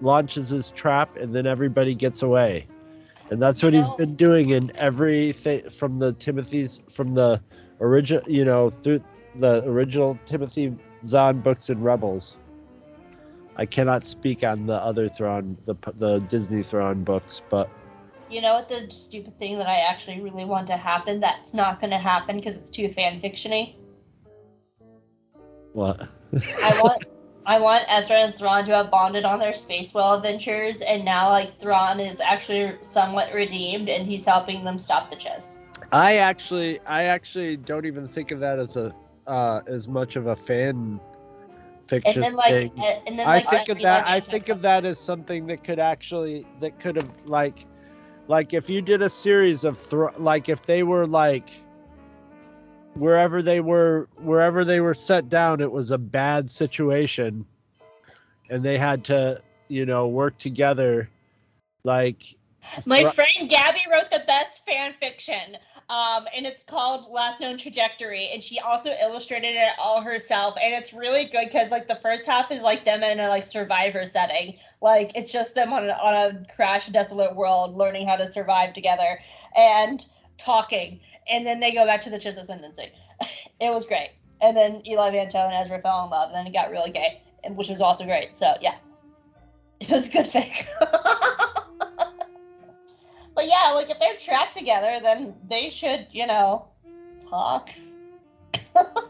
[0.00, 2.66] launches his trap, and then everybody gets away.
[3.30, 7.40] And that's You what he's know- been doing in everything from the Timothy's from the
[7.80, 9.02] original, you know, through
[9.36, 10.74] the original Timothy
[11.06, 12.36] Zahn books and Rebels.
[13.56, 17.68] I cannot speak on the other Thrawn, the the Disney Thrawn books, but
[18.28, 21.80] You know what the stupid thing that I actually really want to happen that's not
[21.80, 23.74] going to happen because it's too fan fictiony.
[25.72, 26.08] what?
[26.34, 27.04] I want
[27.50, 31.30] I want Ezra and Thrawn to have bonded on their space whale adventures, and now
[31.30, 35.58] like Thrawn is actually somewhat redeemed, and he's helping them stop the Chiss.
[35.90, 38.94] I actually, I actually don't even think of that as a
[39.26, 41.00] uh, as much of a fan And
[41.88, 42.84] fiction then like, thing.
[43.08, 44.04] and then I think of that.
[44.04, 47.66] like, I think of that as something that could actually that could have like,
[48.28, 51.50] like if you did a series of thro- like if they were like
[52.94, 57.44] wherever they were wherever they were set down, it was a bad situation,
[58.48, 61.08] and they had to you know work together,
[61.84, 62.22] like.
[62.84, 65.56] My friend Gabby wrote the best fan fiction,
[65.88, 70.74] um, and it's called Last Known Trajectory, and she also illustrated it all herself, and
[70.74, 74.04] it's really good because like the first half is like them in a like survivor
[74.04, 78.26] setting, like it's just them on a, on a crash desolate world learning how to
[78.26, 79.18] survive together
[79.56, 80.04] and
[80.36, 82.92] talking, and then they go back to the Chiss Ascendancy.
[83.60, 84.10] it was great,
[84.40, 87.20] and then Eli Vanto and Ezra fell in love, and then it got really gay,
[87.44, 88.36] and which was also great.
[88.36, 88.76] So yeah,
[89.80, 90.66] it was a good fic.
[93.40, 96.68] But yeah, like if they're trapped together, then they should, you know,
[97.30, 97.70] talk.
[98.74, 99.08] but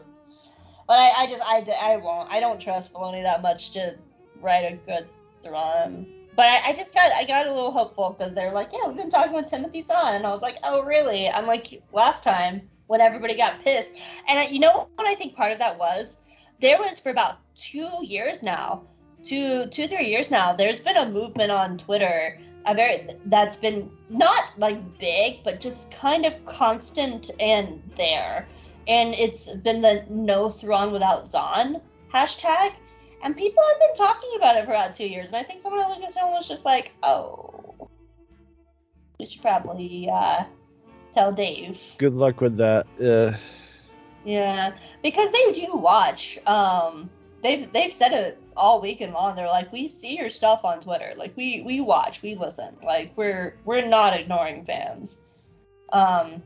[0.87, 2.31] I, I just, I, I won't.
[2.31, 3.95] I don't trust Filoni that much to
[4.39, 5.09] write a good
[5.43, 6.07] Thrawn.
[6.35, 8.97] But I, I just got, I got a little hopeful because they're like, yeah, we've
[8.97, 11.29] been talking with Timothy Zahn, and I was like, oh really?
[11.29, 13.97] I'm like last time when everybody got pissed,
[14.27, 16.23] and I, you know what I think part of that was
[16.59, 18.83] there was for about two years now,
[19.23, 20.53] two, two, three years now.
[20.53, 25.91] There's been a movement on Twitter a very that's been not like big but just
[25.91, 28.47] kind of constant and there
[28.87, 31.81] and it's been the no Thrawn without Zahn
[32.13, 32.73] hashtag
[33.23, 35.81] and people have been talking about it for about two years and i think someone
[35.81, 37.51] at lucasfilm was just like oh
[39.21, 40.43] we should probably uh
[41.11, 41.79] tell dave.
[41.99, 42.87] Good luck with that.
[43.01, 43.37] Uh,
[44.23, 44.71] yeah
[45.01, 47.09] because they do watch um
[47.41, 49.35] they've they've said it all weekend long.
[49.35, 51.13] They're like we see your stuff on twitter.
[51.17, 52.75] Like we we watch we listen.
[52.83, 55.23] Like we're we're not ignoring fans.
[55.93, 56.41] Um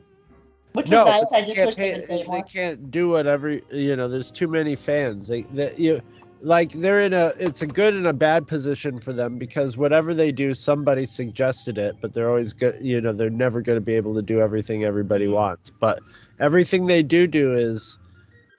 [0.73, 1.31] which was nice.
[1.31, 4.10] I just wish they say they can't do whatever you know.
[4.10, 5.30] There's too many fans.
[5.30, 6.02] They that you
[6.41, 10.13] like they're in a it's a good and a bad position for them because whatever
[10.13, 12.77] they do, somebody suggested it, but they're always good.
[12.81, 15.35] You know, they're never going to be able to do everything everybody mm-hmm.
[15.35, 15.71] wants.
[15.71, 15.99] But
[16.39, 17.97] everything they do do is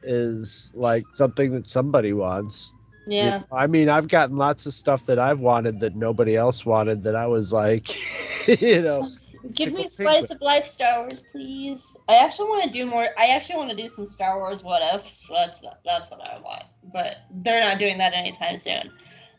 [0.03, 2.73] is like something that somebody wants.
[3.09, 6.37] You yeah know, I mean, I've gotten lots of stuff that I've wanted that nobody
[6.37, 7.97] else wanted that I was like,
[8.61, 9.07] you know,
[9.55, 11.97] Give me a slice of life Star Wars, please.
[12.09, 13.09] I actually want to do more.
[13.19, 15.29] I actually want to do some Star Wars what ifs.
[15.29, 16.65] That's that's what I want.
[16.93, 18.91] But they're not doing that anytime soon.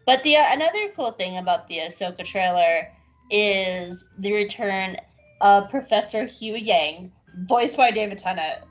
[0.05, 2.87] But the uh, another cool thing about the Ahsoka trailer
[3.29, 4.97] is the return
[5.41, 7.11] of Professor Huyang,
[7.47, 8.63] voiced by David Tennant.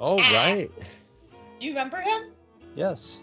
[0.00, 0.70] Oh right.
[1.60, 2.30] Do you remember him?
[2.74, 3.18] Yes.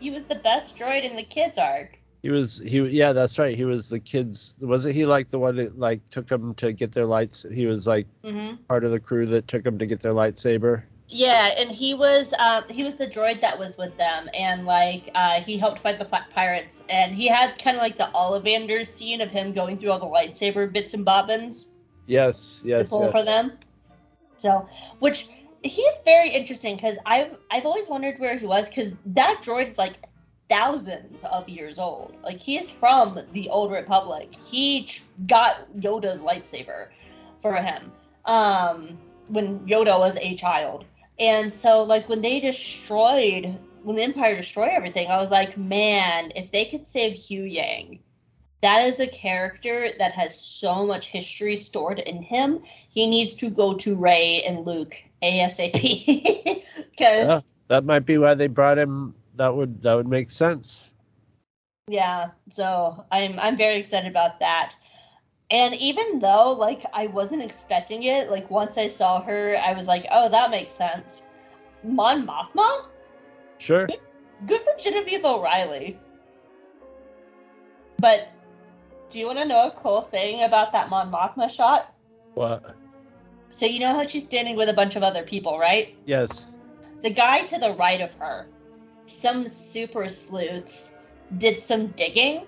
[0.00, 1.98] He was the best droid in the kids arc.
[2.22, 3.56] He was he yeah, that's right.
[3.56, 6.92] He was the kids wasn't he like the one that like took them to get
[6.92, 8.56] their lights he was like Mm-hmm.
[8.68, 10.84] part of the crew that took them to get their lightsaber.
[11.08, 15.10] Yeah, and he was um, he was the droid that was with them, and like
[15.14, 19.20] uh, he helped fight the pirates, and he had kind of like the Ollivander scene
[19.20, 23.58] of him going through all the lightsaber bits and bobbins Yes, to yes, for them.
[24.36, 24.68] So,
[25.00, 25.28] which
[25.62, 29.78] he's very interesting because I've I've always wondered where he was because that droid is
[29.78, 29.98] like
[30.48, 32.14] thousands of years old.
[32.22, 34.28] Like he is from the old Republic.
[34.44, 36.88] He tr- got Yoda's lightsaber
[37.40, 37.92] for him
[38.24, 38.98] um,
[39.28, 40.84] when Yoda was a child.
[41.18, 46.32] And so, like, when they destroyed, when the Empire destroyed everything, I was like, man,
[46.34, 48.00] if they could save Huyang,
[48.62, 52.60] that is a character that has so much history stored in him.
[52.88, 55.72] He needs to go to Rey and Luke ASAP.
[56.90, 57.40] Because, Yeah.
[57.68, 60.92] That might be why they brought him that would that would make sense.
[61.88, 64.74] yeah, so I'm I'm very excited about that.
[65.50, 69.86] And even though like I wasn't expecting it, like once I saw her, I was
[69.86, 71.30] like, oh, that makes sense.
[71.84, 72.86] Mon Mothma?
[73.58, 73.86] Sure.
[74.46, 75.98] Good for Genevieve O'Reilly.
[77.98, 78.28] But
[79.08, 81.94] do you want to know a cool thing about that Mon Mothma shot?
[82.34, 82.74] What?
[83.50, 85.94] So you know how she's standing with a bunch of other people, right?
[86.06, 86.46] Yes.
[87.02, 88.46] The guy to the right of her,
[89.06, 90.98] some super sleuths
[91.38, 92.46] did some digging,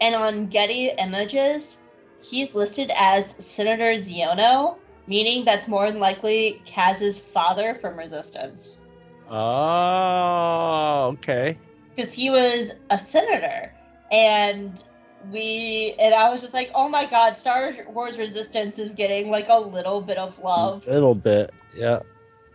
[0.00, 1.88] and on Getty Images,
[2.22, 4.76] he's listed as Senator Xiono,
[5.06, 8.86] meaning that's more than likely Kaz's father from Resistance.
[9.30, 11.58] Oh, okay.
[11.94, 13.70] because he was a senator
[14.10, 14.84] and
[15.30, 19.48] we and i was just like oh my god star wars resistance is getting like
[19.48, 21.50] a little bit of love A little bit.
[21.74, 22.00] Yeah.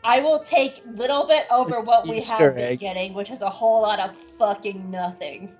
[0.07, 2.79] I will take little bit over what we Easter have been egg.
[2.79, 5.53] getting which is a whole lot of fucking nothing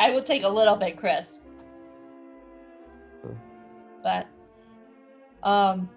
[0.00, 1.46] i will take a little bit chris
[4.02, 4.26] but
[5.42, 5.88] um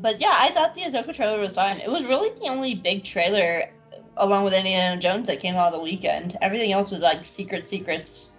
[0.00, 1.78] but yeah, I thought the Ahsoka trailer was fine.
[1.78, 3.70] It was really the only big trailer,
[4.16, 6.36] along with Indiana Jones, that came out of the weekend.
[6.40, 8.36] Everything else was like secret secrets.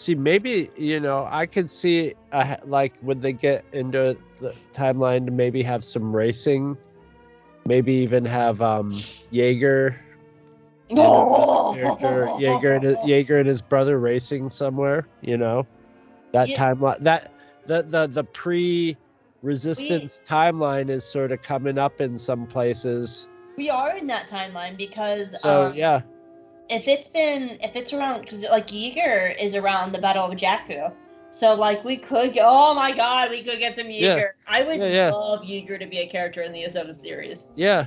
[0.00, 5.26] See, maybe you know, I could see uh, like when they get into the timeline
[5.26, 6.78] to maybe have some racing,
[7.66, 8.88] maybe even have um
[9.30, 9.96] Yeager,
[11.70, 15.06] character Yeager and his, Yeager and his brother racing somewhere.
[15.20, 15.66] You know,
[16.32, 16.56] that Yeah.
[16.56, 17.30] timeline that
[17.66, 18.96] the the the pre
[19.42, 23.28] resistance timeline is sort of coming up in some places.
[23.58, 26.00] We are in that timeline because So um, yeah,
[26.70, 30.92] if it's been if it's around because like Yeager is around the Battle of Jakku.
[31.32, 34.00] So like we could get oh my god we could get some Yeager.
[34.00, 34.24] Yeah.
[34.46, 35.10] I would Yeah, yeah.
[35.10, 37.52] love Yeager to be a character in the Ahsoka series.
[37.56, 37.86] yeah.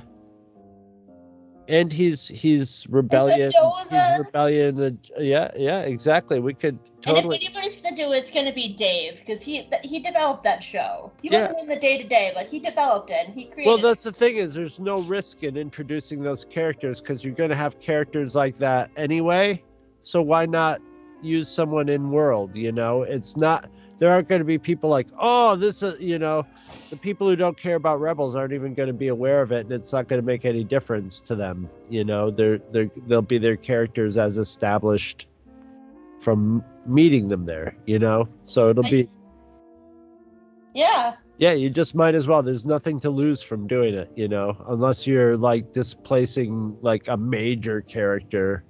[1.66, 3.50] And he's he's rebellion.
[3.50, 4.98] He's rebellion.
[5.18, 6.38] Yeah, yeah, exactly.
[6.38, 7.36] We could totally.
[7.36, 10.42] And if anybody's gonna do it, it's gonna be Dave because he th- he developed
[10.44, 11.12] that show.
[11.22, 11.40] He Yeah.
[11.40, 13.26] wasn't in the day to day, but he developed it.
[13.26, 13.68] and He created.
[13.68, 17.50] Well, that's the thing is, there's no risk in introducing those characters because you're going
[17.50, 19.62] to have characters like that anyway.
[20.02, 20.80] So why not
[21.22, 22.54] use someone in world?
[22.56, 23.68] You know, it's not.
[23.98, 26.44] There aren't going to be people like, oh, this is, you know,
[26.90, 29.60] the people who don't care about rebels aren't even going to be aware of it,
[29.66, 31.70] and it's not going to make any difference to them.
[31.88, 35.28] You know, they're they're they'll be their characters as established
[36.18, 37.76] from meeting them there.
[37.86, 39.08] You know, so it'll be.
[40.74, 41.14] yeah.
[41.38, 42.42] Yeah, you just might as well.
[42.44, 47.16] There's nothing to lose from doing it, you know, unless you're like displacing like a
[47.16, 48.62] major character.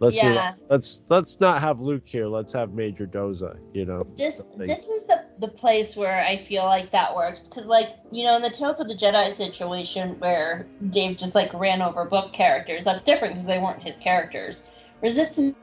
[0.00, 0.54] Let's see, Yeah.
[0.68, 2.26] let's let's not have Luke here.
[2.26, 4.00] Let's have Major Doza, you know.
[4.16, 4.66] This something.
[4.66, 8.34] this is the the place where I feel like that works because like you know
[8.36, 12.84] in the Tales of the Jedi situation where Dave just like ran over book characters
[12.84, 14.68] that's different because they weren't his characters.
[15.02, 15.56] Resistance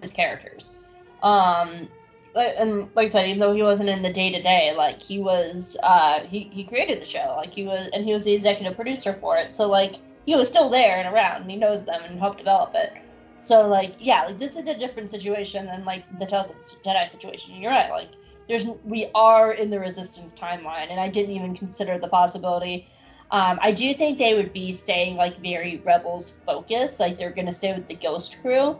[0.00, 0.76] his characters.
[1.22, 1.88] Um,
[2.34, 5.18] and like I said, even though he wasn't in the day to day, like he
[5.18, 8.74] was, uh, he he created the show, like he was, and he was the executive
[8.74, 9.54] producer for it.
[9.54, 9.96] So like
[10.26, 12.92] he was still there and around, and he knows them and helped develop it.
[13.36, 17.56] So like yeah, like this is a different situation than like the Jedi situation.
[17.56, 18.10] You're right, like
[18.48, 22.86] there's we are in the Resistance timeline, and I didn't even consider the possibility.
[23.30, 27.52] Um, I do think they would be staying like very Rebels focused, like they're gonna
[27.52, 28.78] stay with the Ghost Crew,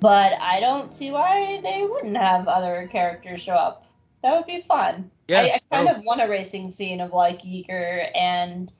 [0.00, 3.86] but I don't see why they wouldn't have other characters show up.
[4.22, 5.10] That would be fun.
[5.28, 8.72] Yeah, I, I kind of want a racing scene of like Yeager and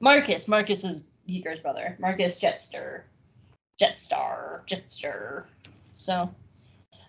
[0.00, 0.48] Marcus.
[0.48, 1.96] Marcus is Yeager's brother.
[2.00, 3.02] Marcus Jetster,
[3.80, 5.44] Jetstar, Jetster.
[5.94, 6.30] So,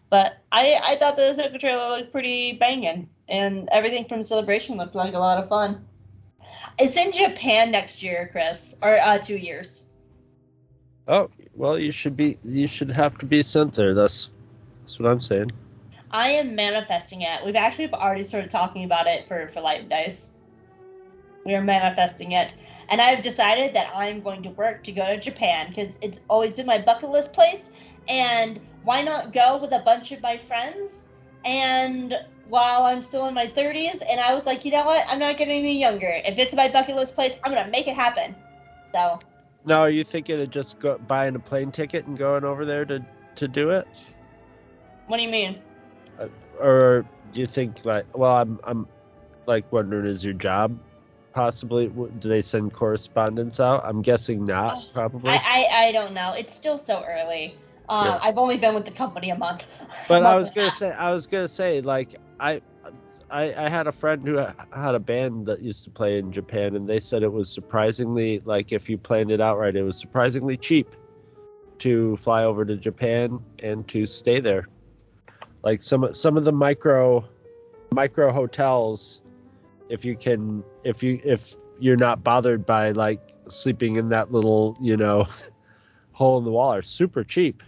[0.10, 4.96] but I I thought the second trailer looked pretty banging, and everything from Celebration looked
[4.96, 5.86] like a lot of fun.
[6.80, 9.85] It's in Japan next year, Chris, or uh, two years.
[11.08, 12.38] Oh well, you should be.
[12.44, 13.94] You should have to be sent there.
[13.94, 14.30] That's
[14.82, 15.52] that's what I'm saying.
[16.12, 17.46] I am manifesting it.
[17.46, 20.34] We've actually already started talking about it for for Light and Dice.
[21.46, 22.56] We are manifesting it,
[22.90, 26.54] and I've decided that I'm going to work to go to Japan because it's always
[26.54, 27.72] been my bucket list place.
[28.08, 31.14] And why not go with a bunch of my friends?
[31.44, 32.16] And
[32.48, 35.06] while I'm still in my 30s, and I was like, you know what?
[35.08, 36.20] I'm not getting any younger.
[36.26, 38.36] If it's my bucket list place, I'm gonna make it happen.
[38.94, 39.20] So
[39.66, 42.86] Now, are you thinking of just go, buying a plane ticket and going over there
[42.86, 43.04] to
[43.36, 44.16] to do it,
[45.08, 45.62] what do you mean?
[46.62, 48.06] or do you think like?
[48.16, 48.88] Well, I'm I'm
[49.48, 50.78] like wondering, is your job
[51.34, 51.88] possibly?
[51.88, 53.84] Do they send correspondence out?
[53.84, 54.78] I'm guessing not.
[54.94, 55.32] Probably.
[55.32, 56.34] I, I I don't know.
[56.34, 57.58] It's still so early.
[57.90, 58.28] Uh, Yeah.
[58.28, 59.86] I've only been with the company a month.
[60.08, 60.78] But month I was gonna half.
[60.78, 62.62] say, I was gonna say, like, I,
[63.30, 66.76] I, I had a friend who had a band that used to play in Japan,
[66.76, 70.00] and they said it was surprisingly, like, if you planned it out right, it was
[70.00, 70.96] surprisingly cheap
[71.80, 74.68] to fly over to Japan and to stay there.
[75.64, 77.28] Like some some of the micro,
[77.94, 79.22] micro hotels,
[79.90, 84.78] if you can, if you if you're not bothered by like sleeping in that little,
[84.80, 85.28] you know,
[86.12, 87.64] hole in the wall, are super cheap.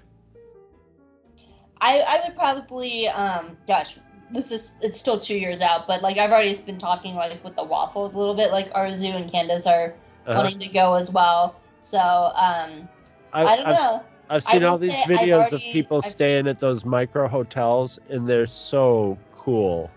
[1.81, 3.97] I, I would probably um gosh
[4.31, 7.55] this is it's still two years out but like I've already been talking like with
[7.55, 9.93] the waffles a little bit like Arzu and Candace are
[10.25, 10.41] Uh-huh.
[10.41, 11.99] wanting to go as well so
[12.35, 12.87] um
[13.33, 16.83] I, don't I've- know I've seen all these videos of people I've- staying at those
[16.83, 19.89] micro hotels, and they're so cool.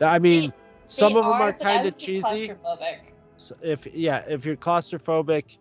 [0.00, 0.50] I mean,
[0.86, 2.52] some They of them are kind of cheesy.
[3.36, 5.58] So If yeah, if you're claustrophobic,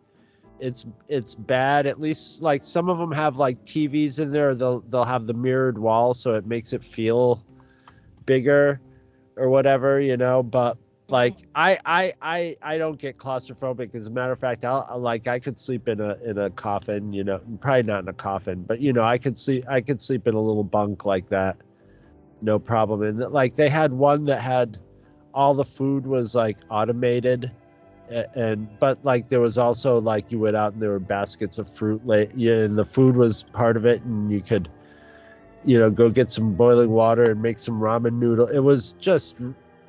[0.61, 1.87] it's it's bad.
[1.87, 4.55] At least like some of them have like TVs in there.
[4.55, 7.43] They'll they'll have the mirrored wall, so it makes it feel
[8.25, 8.79] bigger
[9.35, 10.43] or whatever, you know.
[10.43, 11.13] But mm-hmm.
[11.13, 13.95] like I I I I don't get claustrophobic.
[13.95, 17.13] As a matter of fact, I'll like I could sleep in a in a coffin,
[17.13, 20.01] you know, probably not in a coffin, but you know, I could sleep I could
[20.01, 21.57] sleep in a little bunk like that,
[22.41, 23.01] no problem.
[23.03, 24.77] And like they had one that had
[25.33, 27.51] all the food was like automated,
[28.35, 31.73] and but like there was also like you went out and there were baskets of
[31.73, 34.69] fruit, like yeah, and the food was part of it, and you could.
[35.65, 38.47] You know, go get some boiling water and make some ramen noodle.
[38.47, 39.39] It was just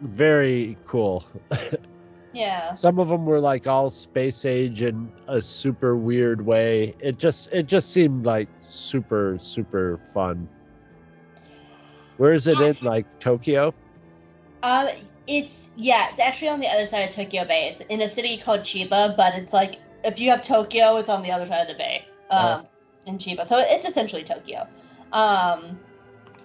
[0.01, 1.24] very cool.
[2.32, 6.94] yeah Some of them were like all space age in a super weird way.
[7.01, 10.48] It just it just seemed like super super fun.
[12.16, 13.74] Where is it in like Tokyo?
[14.62, 14.88] um
[15.26, 18.36] it's yeah it's actually on the other side of Tokyo Bay it's in a city
[18.36, 21.68] called Chiba but it's like if you have Tokyo it's on the other side of
[21.68, 22.62] the bay um Uh-huh.
[23.06, 24.66] in Chiba so it's essentially Tokyo
[25.12, 25.78] um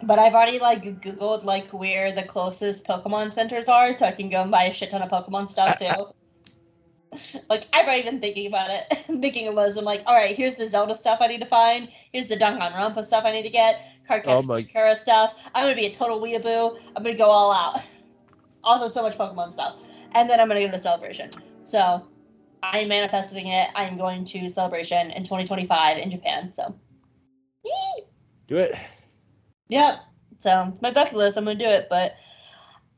[0.03, 4.29] but I've already like googled like where the closest Pokemon centers are, so I can
[4.29, 7.39] go and buy a shit ton of Pokemon stuff too.
[7.49, 8.83] like I've already been thinking about it,
[9.21, 9.77] thinking of those.
[9.77, 11.89] I'm like, all right, here's the Zelda stuff I need to find.
[12.11, 13.81] Here's the Danganronpa stuff I need to get.
[13.81, 15.49] Oh Cardcaptor my- Sakura stuff.
[15.55, 16.77] I'm gonna be a total weeaboo.
[16.95, 17.81] I'm gonna go all out.
[18.63, 19.75] Also, so much Pokemon stuff,
[20.13, 21.29] and then I'm gonna go to Celebration.
[21.63, 22.07] So
[22.63, 23.69] I'm manifesting it.
[23.75, 26.51] I'm going to Celebration in 2025 in Japan.
[26.51, 26.75] So.
[27.63, 28.03] Yee!
[28.47, 28.76] Do it.
[29.69, 29.99] Yep.
[30.38, 31.38] So it's my bucket list.
[31.38, 32.15] I'm gonna do it, but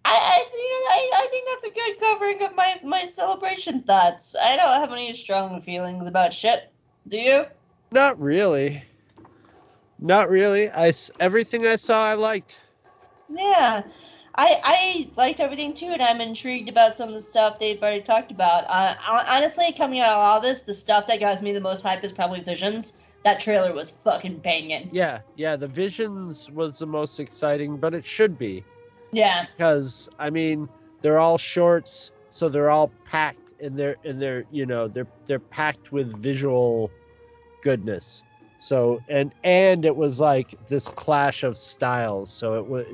[0.03, 3.83] I, I, you know, I, I think that's a good covering of my my celebration
[3.83, 4.35] thoughts.
[4.41, 6.71] I don't have any strong feelings about shit.
[7.07, 7.45] Do you?
[7.91, 8.83] Not really.
[9.99, 10.69] Not really.
[10.69, 12.57] I everything I saw I liked.
[13.29, 13.83] Yeah.
[14.35, 18.01] I I liked everything too, and I'm intrigued about some of the stuff they've already
[18.01, 18.65] talked about.
[18.67, 18.95] Uh,
[19.27, 22.13] honestly, coming out of all this, the stuff that got me the most hype is
[22.13, 23.01] probably Visions.
[23.27, 24.87] That trailer was fucking banging.
[24.93, 25.57] Yeah, yeah.
[25.57, 28.63] The visions was the most exciting, but it should be
[29.11, 29.47] Yeah.
[29.51, 30.69] because I mean
[31.01, 35.41] they're all shorts, so they're all packed and they're and they're you know they're they're
[35.41, 36.89] packed with visual
[37.61, 38.23] goodness.
[38.59, 42.31] So and and it was like this clash of styles.
[42.31, 42.85] So it was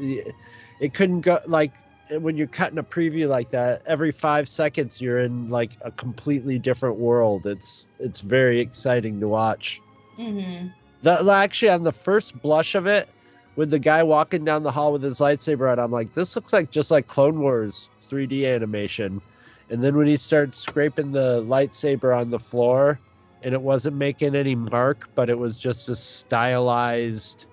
[0.79, 1.73] it couldn't go like
[2.09, 6.59] when you're cutting a preview like that every five seconds you're in like a completely
[6.59, 9.81] different world it's it's very exciting to watch
[10.17, 10.67] Mm-hmm.
[11.01, 13.09] the, actually on the first blush of it
[13.55, 16.53] with the guy walking down the hall with his lightsaber out i'm like this looks
[16.53, 19.21] like just like clone wars 3d animation
[19.69, 22.99] and then when he starts scraping the lightsaber on the floor
[23.43, 27.45] and it wasn't making any mark, but it was just a stylized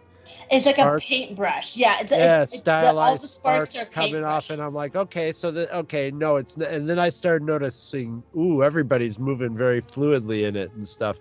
[0.50, 1.76] It's like a paintbrush.
[1.76, 4.62] Yeah, it's yeah, it's, it's the- all the stylized sparks, sparks, are coming off, and
[4.62, 8.62] I'm like, okay, so the okay, no, it's n- and then I started noticing, ooh,
[8.62, 11.18] everybody's moving very fluidly in it and stuff,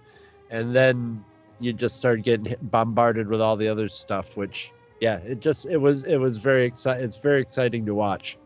[0.51, 1.23] and then
[1.59, 4.71] you just start getting bombarded with all the other stuff, which
[5.01, 7.03] yeah, it just it was it was very exciting.
[7.03, 8.37] It's very exciting to watch.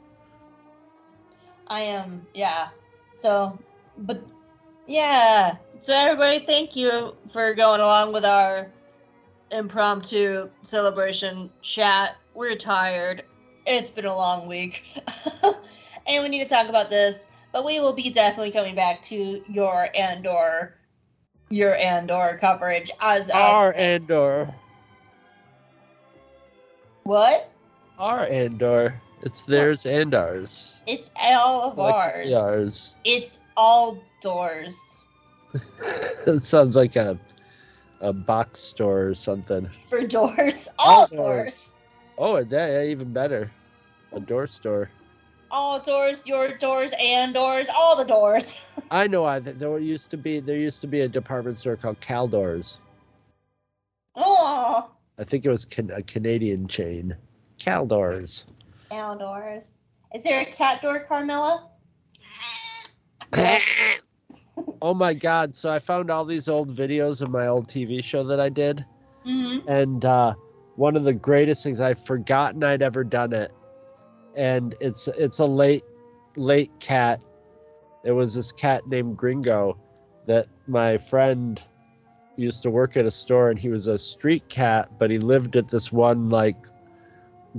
[1.68, 2.70] I am, yeah.
[3.16, 3.58] So,
[4.00, 4.24] but
[4.88, 5.58] yeah.
[5.80, 8.72] So everybody, thank you for going along with our
[9.52, 12.18] impromptu celebration chat.
[12.34, 13.24] We're tired.
[13.66, 15.02] It's been a long week,
[16.08, 17.32] and we need to talk about this.
[17.52, 20.76] But we will be definitely coming back to your Andor,
[21.54, 24.54] your Andor coverage as Our this- Andor,
[27.04, 27.50] What?
[28.00, 30.82] our Andor, it's theirs and ours.
[30.88, 32.34] It's all of ours.
[32.34, 32.96] ours.
[33.06, 35.02] It's all doors
[36.26, 37.18] it sounds like a
[38.02, 39.70] a box store or something.
[39.88, 40.68] for doors.
[40.80, 41.16] All All doors.
[41.18, 41.70] doors.
[42.18, 43.50] Oh, yeah, yeah, even better.
[44.12, 44.90] A door store.
[45.54, 48.60] All doors, your doors, and doors, all the doors.
[48.92, 49.24] I know.
[49.26, 52.80] I there used to be there used to be a department store called Caldors.
[54.16, 57.16] Oh, I think it was can, a Canadian chain.
[57.60, 58.44] Caldors.
[58.92, 59.78] outdoors.
[60.14, 61.70] Is there a cat door, Carmela?
[64.82, 65.56] oh my God!
[65.56, 68.86] So I found all these old videos of my old TV show that I did,
[69.26, 69.68] Mm-hmm.
[69.70, 70.34] and uh,
[70.76, 73.52] one of the greatest things I've forgotten I'd ever done it,
[74.36, 75.84] and it's it's a late
[76.36, 77.20] late cat.
[78.04, 79.78] It was this cat named Gringo
[80.26, 81.62] that my friend
[82.36, 85.56] used to work at a store, and he was a street cat, but he lived
[85.56, 86.58] at this one like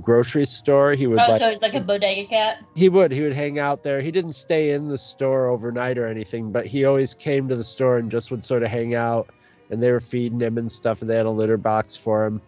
[0.01, 0.91] grocery store.
[0.93, 2.63] He would Oh, like so it's like a bodega cat.
[2.75, 6.05] he would he would hang out there he didn't stay in the store overnight or
[6.05, 9.29] anything but he always came to the store and just would sort of hang out
[9.69, 12.41] and they were feeding him and stuff and they had a litter box for him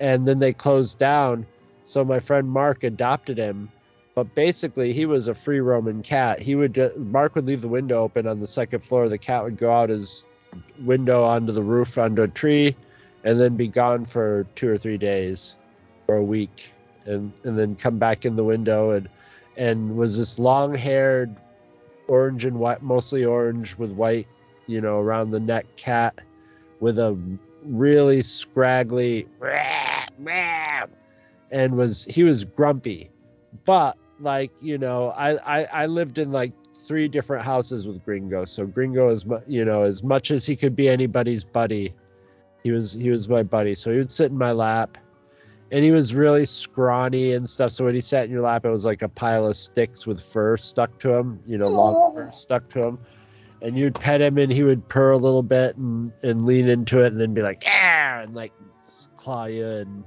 [0.00, 1.46] and then they closed down
[1.88, 3.70] so my friend mark adopted him
[4.18, 6.40] but basically he was a free roaming cat.
[6.40, 9.08] He would mark would leave the window open on the second floor.
[9.08, 10.24] The cat would go out his
[10.80, 12.74] window onto the roof onto a tree
[13.22, 15.54] and then be gone for two or three days
[16.08, 16.72] or a week
[17.04, 19.08] and and then come back in the window and
[19.56, 21.36] and was this long haired
[22.08, 24.26] orange and white mostly orange with white
[24.66, 26.18] you know around the neck cat
[26.80, 27.16] with a
[27.62, 29.28] really scraggly
[31.50, 33.10] and was he was grumpy
[33.64, 36.52] but like you know I, I i lived in like
[36.86, 40.76] three different houses with gringo so gringo is you know as much as he could
[40.76, 41.94] be anybody's buddy
[42.62, 44.98] he was he was my buddy so he would sit in my lap
[45.70, 47.72] and he was really scrawny and stuff.
[47.72, 50.20] So when he sat in your lap, it was like a pile of sticks with
[50.20, 52.14] fur stuck to him, you know, long oh.
[52.14, 52.98] fur stuck to him.
[53.60, 57.00] And you'd pet him, and he would purr a little bit and, and lean into
[57.00, 58.52] it, and then be like, "Yeah," and like
[59.16, 60.04] claw you and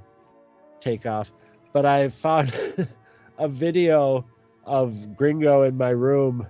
[0.82, 1.30] take off.
[1.72, 2.52] But I found
[3.38, 4.24] a video
[4.64, 6.46] of Gringo in my room,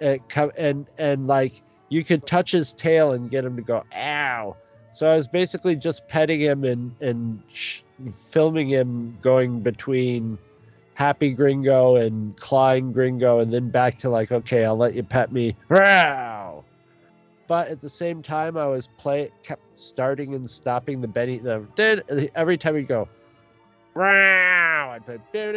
[0.00, 0.20] and
[0.56, 4.56] and and like you could touch his tail and get him to go, "Ow."
[4.92, 7.82] So I was basically just petting him and and sh-
[8.14, 10.38] filming him going between
[10.94, 15.32] happy Gringo and clawing Gringo, and then back to like, okay, I'll let you pet
[15.32, 15.56] me.
[17.50, 21.38] But at the same time, I was play kept starting and stopping the Benny.
[21.38, 23.08] The did every time he'd go.
[23.96, 24.92] Wow.
[24.92, 25.18] I'd play.
[25.34, 25.52] And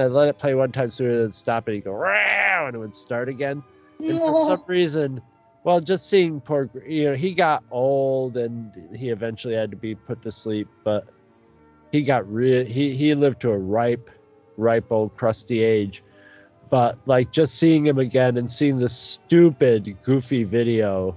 [0.00, 1.94] I'd let it play one time, it would stop, and he'd go.
[1.94, 3.64] Wow, and it would start again.
[3.98, 5.20] And for some reason,
[5.64, 9.96] well, just seeing poor, you know, he got old and he eventually had to be
[9.96, 11.08] put to sleep, but
[11.90, 14.08] he got real, he, he lived to a ripe,
[14.56, 16.04] ripe old crusty age.
[16.70, 21.16] But like just seeing him again and seeing the stupid, goofy video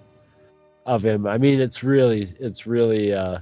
[0.86, 3.40] of him, I mean, it's really, it's really, uh,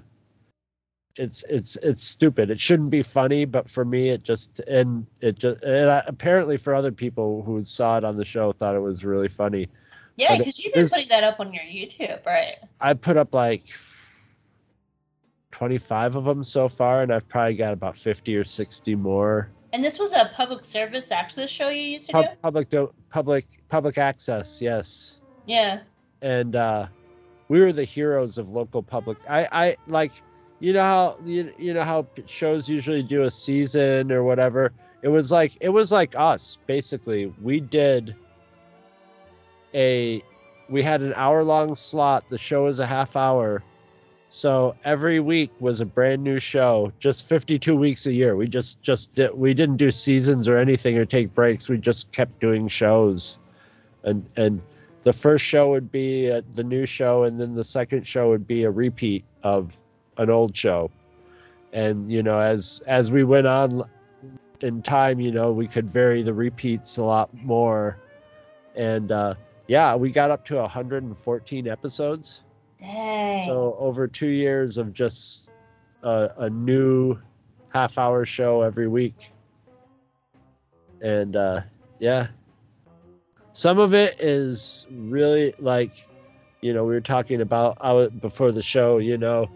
[1.19, 2.49] it's it's it's stupid.
[2.49, 6.55] It shouldn't be funny, but for me, it just and it just and I, apparently
[6.55, 9.67] for other people who saw it on the show thought it was really funny.
[10.15, 12.55] Yeah, because you've been putting that up on your YouTube, right?
[12.79, 13.63] I put up like
[15.51, 19.49] twenty five of them so far, and I've probably got about fifty or sixty more.
[19.71, 22.27] And this was a public service access show you used to do?
[22.41, 25.17] Public do, public public access, yes.
[25.45, 25.81] Yeah.
[26.21, 26.87] and uh,
[27.47, 29.17] we were the heroes of local public.
[29.27, 30.11] I, I like,
[30.59, 34.71] you know how you, you know how shows usually do a season or whatever.
[35.01, 37.33] It was like it was like us basically.
[37.41, 38.15] We did
[39.73, 40.23] a,
[40.67, 42.25] we had an hour long slot.
[42.29, 43.63] The show was a half hour,
[44.31, 48.35] So every week was a brand new show, just 52 weeks a year.
[48.35, 51.67] We just just did, we didn't do seasons or anything or take breaks.
[51.67, 53.39] We just kept doing shows.
[54.03, 54.61] And and
[55.03, 58.45] the first show would be uh, the new show and then the second show would
[58.45, 59.75] be a repeat of
[60.17, 60.91] an old show.
[61.73, 63.83] And you know, as as we went on
[64.61, 67.97] in time, you know, we could vary the repeats a lot more.
[68.75, 69.33] And uh
[69.67, 72.43] yeah, we got up to 114 episodes.
[72.79, 73.43] Dang.
[73.43, 75.51] So over two years of just
[76.03, 77.17] a, a new
[77.73, 79.31] half hour show every week.
[81.01, 81.61] And uh,
[81.99, 82.27] yeah,
[83.53, 86.07] some of it is really like,
[86.61, 89.49] you know, we were talking about out before the show, you know,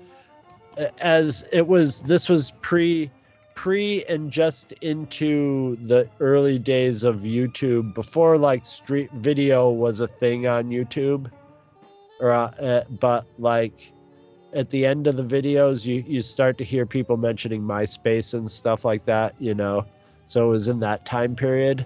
[0.99, 3.09] as it was, this was pre,
[3.55, 10.07] pre and just into the early days of YouTube before like street video was a
[10.07, 11.29] thing on YouTube
[12.31, 13.91] uh, uh, but like
[14.53, 18.49] at the end of the videos you you start to hear people mentioning MySpace and
[18.49, 19.85] stuff like that you know?
[20.25, 21.85] So it was in that time period.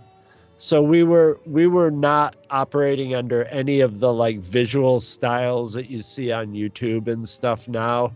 [0.58, 5.90] So we were we were not operating under any of the like visual styles that
[5.90, 8.12] you see on YouTube and stuff now.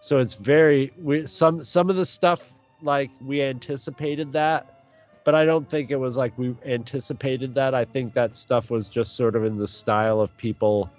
[0.00, 2.52] So it's very we some some of the stuff
[2.82, 4.80] like we anticipated that
[5.24, 7.74] but I don't think it was like we anticipated that.
[7.74, 10.90] I think that stuff was just sort of in the style of people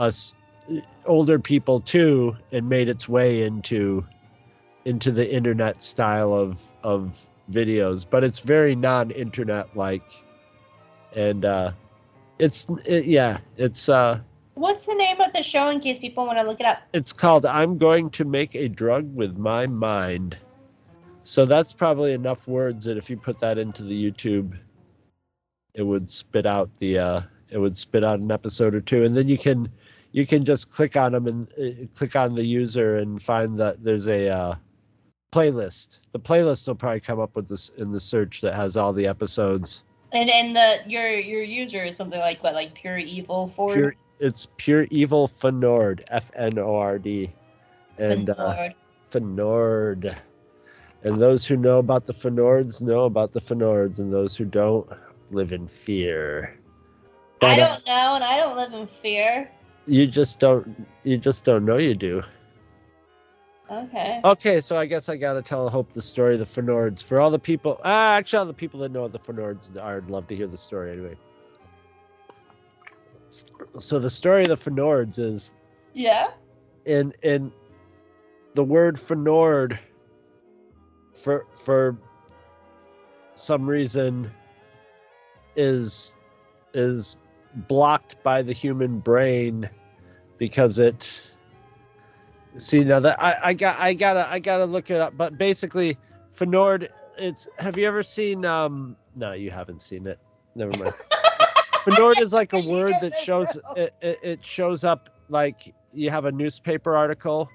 [0.00, 0.34] us
[1.04, 4.04] older people too and made its way into
[4.86, 8.06] into the internet style of of videos.
[8.08, 10.02] But it's very non-internet like.
[11.14, 11.72] And uh
[12.38, 14.20] it's it, yeah it's uh
[14.54, 16.78] What's the name of the show in case people want to look it up?
[16.92, 20.36] it's called i'm going to make a drug with my mind.
[21.22, 24.58] So that's probably enough words that if you put that into the youtube
[25.74, 27.20] it would spit out the uh
[27.50, 29.04] it would spit out an episode or two.
[29.04, 29.70] And then you can
[30.12, 33.82] you can just click on them and uh, click on the user and find that
[33.82, 34.54] there's a uh,
[35.32, 38.92] playlist the playlist will probably come up with this in the search that has all
[38.92, 43.46] the episodes And and the your your user is something like what like pure evil
[43.46, 47.30] for pure it's pure evil fnord f-n-o-r-d
[47.98, 48.70] and uh,
[49.10, 50.16] Fnord.
[51.02, 54.88] And those who know about the Fnords know about the Fnords, and those who don't
[55.30, 56.58] live in fear.
[57.42, 59.50] I But, uh, don't know, and I don't live in fear.
[59.90, 60.86] You just don't.
[61.02, 62.22] You just don't know you do.
[63.68, 64.20] Okay.
[64.24, 67.30] Okay, so I guess I gotta tell Hope the story of the Fnords for all
[67.30, 67.80] the people.
[67.84, 70.46] Ah, actually, all the people that know what the Fnords are, I'd love to hear
[70.46, 71.16] the story anyway.
[73.80, 75.52] So the story of the Fnords is
[75.92, 76.28] Yeah.
[76.84, 77.52] in in
[78.54, 79.78] the word Fnord
[81.20, 81.96] for for
[83.34, 84.30] some reason
[85.56, 86.16] is
[86.74, 87.16] is
[87.68, 89.68] blocked by the human brain
[90.40, 91.30] because it
[92.56, 95.96] see now that I, I got I gotta I gotta look it up but basically
[96.34, 100.18] Fnord it's have you ever seen um no you haven't seen it
[100.56, 100.92] never mind
[101.84, 103.60] Fnord is like a word that shows so.
[103.76, 107.48] it, it, it shows up like you have a newspaper article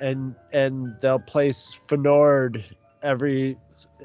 [0.00, 2.64] and and they'll place Fnord
[3.02, 3.58] every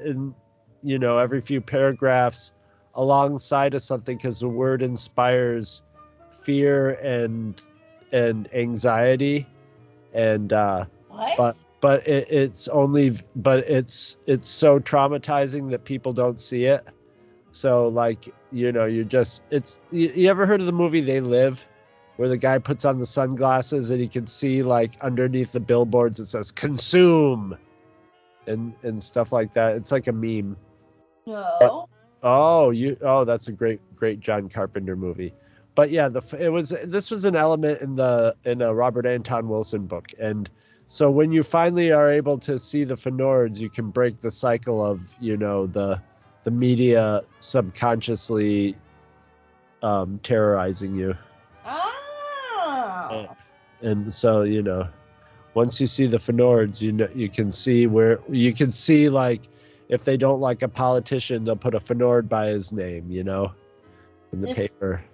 [0.04, 0.34] in
[0.82, 2.52] you know every few paragraphs
[2.94, 5.82] alongside of something because the word inspires
[6.44, 7.62] fear and
[8.12, 9.46] and anxiety
[10.12, 11.36] and uh What?
[11.36, 16.86] but but it, it's only but it's it's so traumatizing that people don't see it
[17.52, 21.20] so like you know you just it's you, you ever heard of the movie they
[21.20, 21.66] live
[22.16, 26.18] where the guy puts on the sunglasses and he can see like underneath the billboards
[26.18, 27.56] it says consume
[28.46, 30.56] and and stuff like that it's like a meme
[31.26, 31.88] no.
[32.22, 32.96] Oh, you.
[33.02, 35.34] Oh, that's a great, great John Carpenter movie.
[35.76, 39.48] But yeah, the it was this was an element in the in a Robert Anton
[39.48, 40.48] Wilson book, and
[40.88, 44.84] so when you finally are able to see the Fnords, you can break the cycle
[44.84, 46.00] of you know the
[46.44, 48.74] the media subconsciously
[49.82, 51.14] um, terrorizing you,
[51.66, 53.36] Ah.
[53.82, 54.88] and so you know
[55.52, 59.42] once you see the Fnords, you know you can see where you can see like
[59.90, 63.52] if they don't like a politician, they'll put a Fnord by his name, you know,
[64.32, 65.04] in the This- paper.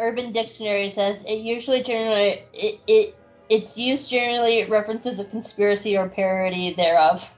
[0.00, 3.16] Urban Dictionary says it usually generally it, it
[3.48, 7.36] its use generally references a conspiracy or parody thereof.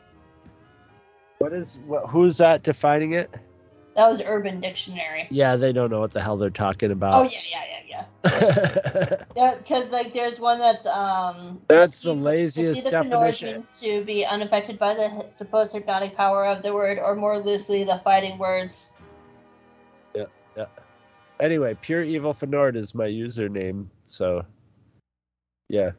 [1.39, 3.35] What is what, who's that defining it?
[3.97, 5.27] That was Urban Dictionary.
[5.31, 7.33] Yeah, they don't know what the hell they're talking Oh about.
[7.33, 9.17] yeah, yeah, yeah, yeah.
[9.37, 11.61] Yeah, because like there's one that's um.
[11.69, 13.53] That's see- the laziest to see the Fnord definition.
[13.55, 17.85] means to be unaffected by the supposed hypnotic power of the word, or more loosely,
[17.85, 18.97] the fighting words.
[21.43, 23.86] Anyway, pure evil Fnord is my username.
[24.06, 24.47] So,
[25.69, 25.90] yeah.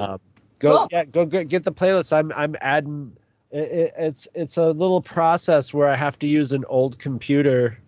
[0.00, 0.18] Um,
[0.58, 0.88] go Cool.
[0.90, 2.12] yeah, go get, get the playlist.
[2.12, 3.16] I'm I'm adding.
[3.52, 7.78] It, it, it's it's a little process where I have to use an old computer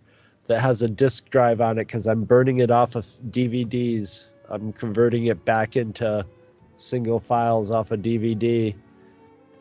[0.47, 4.29] that has a disk drive on it because I'm burning it off of DVDs.
[4.49, 6.25] I'm converting it back into
[6.77, 8.73] single files off a DVD.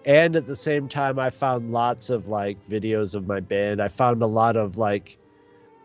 [0.04, 3.82] And at the same time, I found lots of like videos of my band.
[3.82, 5.18] I found a lot of like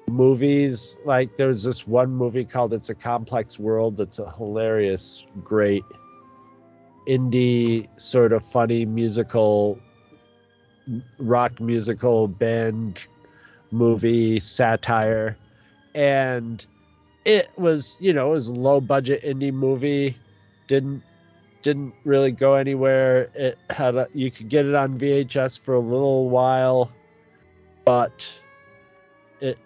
[0.09, 0.99] movies.
[1.05, 5.83] Like there's this one movie called It's a Complex World that's a hilarious, great
[7.07, 9.79] indie sort of funny musical
[11.17, 13.05] rock musical band
[13.71, 15.37] movie satire
[15.95, 16.65] and
[17.25, 20.15] it was you know it was a low budget indie movie
[20.67, 21.01] didn't
[21.61, 25.79] didn't really go anywhere it had a, you could get it on VHS for a
[25.79, 26.91] little while
[27.85, 28.31] but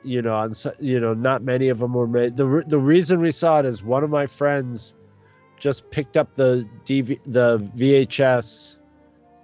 [0.03, 3.31] you know on you know not many of them were made the the reason we
[3.31, 4.93] saw it is one of my friends
[5.59, 8.77] just picked up the DV the VHS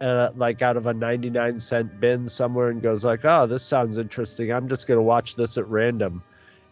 [0.02, 3.98] uh, like out of a 99 cent bin somewhere and goes like oh this sounds
[3.98, 4.52] interesting.
[4.52, 6.24] I'm just going to watch this at random.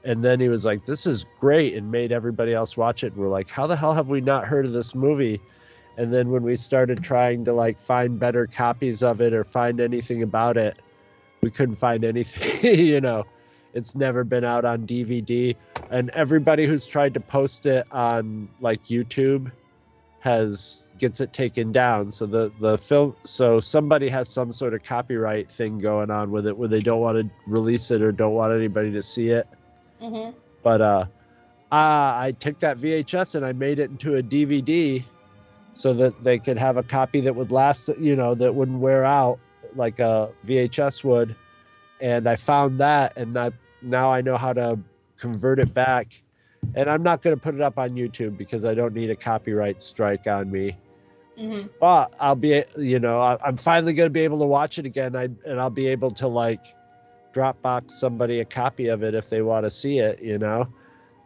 [0.04, 3.14] And then he was like this is great and made everybody else watch it.
[3.14, 5.42] And we're like how the hell have we not heard of this movie?
[5.98, 9.80] And then when we started trying to like find better copies of it or find
[9.80, 10.82] anything about it
[11.42, 13.26] we couldn't find anything you know
[13.74, 15.56] it's never been out on dvd
[15.90, 19.52] and everybody who's tried to post it on like youtube
[20.20, 22.12] has gets it taken down.
[22.12, 26.48] So the the film so somebody has some sort of copyright thing going on with
[26.48, 29.48] it where they don't want to release it or don't want anybody to see it.
[30.02, 30.32] Hmm
[30.64, 31.06] but uh
[31.72, 35.04] ah, I took that VHS and I made it into a DVD
[35.74, 39.06] so that they could have a copy that would last, you know, that wouldn't wear
[39.06, 39.40] out
[39.76, 41.36] like a VHS would.
[42.00, 43.52] And I found that and I
[43.82, 44.80] now I know how to
[45.18, 46.22] convert it back.
[46.76, 49.16] And I'm not going to put it up on YouTube because I don't need a
[49.16, 50.78] copyright strike on me.
[51.38, 54.86] hmm But I'll be, you know, I'm finally going to be able to watch it
[54.86, 55.16] again.
[55.16, 56.76] I, and I'll be able to like
[57.34, 60.68] Dropbox somebody a copy of it if they want to see it, you know,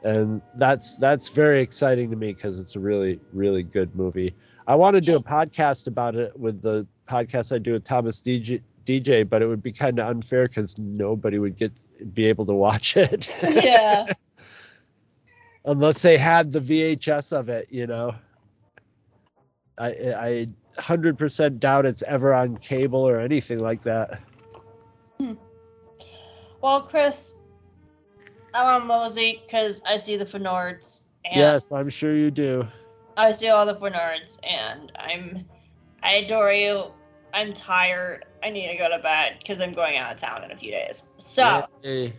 [0.03, 4.35] and that's that's very exciting to me because it's a really really good movie.
[4.68, 8.22] I want to do a podcast about it with the podcast I do with Thomas
[8.22, 11.72] DJ, DJ but it would be kind of unfair because nobody would get
[12.14, 14.06] be able to watch it Yeah.
[15.66, 18.16] unless they had the VHS of it, you know.
[19.78, 20.48] I I
[20.78, 24.22] hundred percent doubt it's ever on cable or anything like that.
[25.18, 25.34] Hmm.
[26.62, 27.44] well, Chris,
[28.56, 31.06] um, I'm on Mosey because I see the Fenards.
[31.26, 32.68] And Yes, I'm sure you do.
[33.18, 35.45] I see all the Fenards, and I'm.
[36.03, 36.86] I adore you.
[37.34, 38.26] I'm tired.
[38.43, 40.72] I need to go to bed because I'm going out of town in a few
[40.72, 41.11] days.
[41.18, 42.13] So, Yay.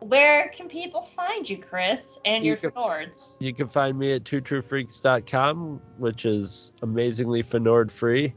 [0.00, 3.34] where can people find you, Chris, and You your can- Fenards?
[3.40, 8.32] You can find me at twotruefreaks.com, which is amazingly Fnord free.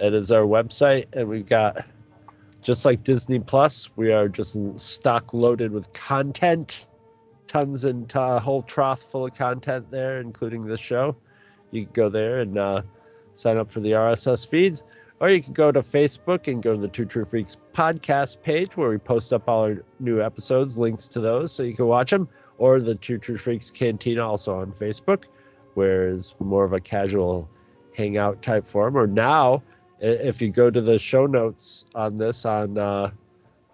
[0.00, 1.84] It is our website, and we've got
[2.62, 6.86] just like Disney Plus, we are just stock loaded with content,
[7.46, 11.16] tons and a whole trough full of content there, including the show.
[11.70, 12.82] You can go there and uh,
[13.32, 14.82] sign up for the RSS feeds,
[15.20, 18.76] or you can go to Facebook and go to the Two True Freaks podcast page
[18.76, 22.10] where we post up all our new episodes, links to those, so you can watch
[22.10, 22.28] them
[22.58, 25.24] or the Two True Freaks Cantina also on Facebook,
[25.74, 27.48] where it's more of a casual
[27.94, 28.96] hangout type form.
[28.96, 29.62] Or now,
[30.00, 33.10] if you go to the show notes on this on uh,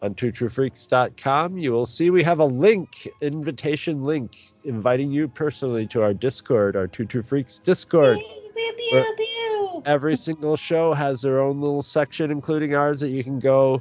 [0.02, 6.02] on twotruefreaks.com, you will see we have a link, invitation link, inviting you personally to
[6.02, 8.19] our Discord, our Two True Freaks Discord.
[8.19, 9.61] Pew, pew, pew, pew.
[9.84, 13.80] Every single show has their own little section, including ours, that you can go.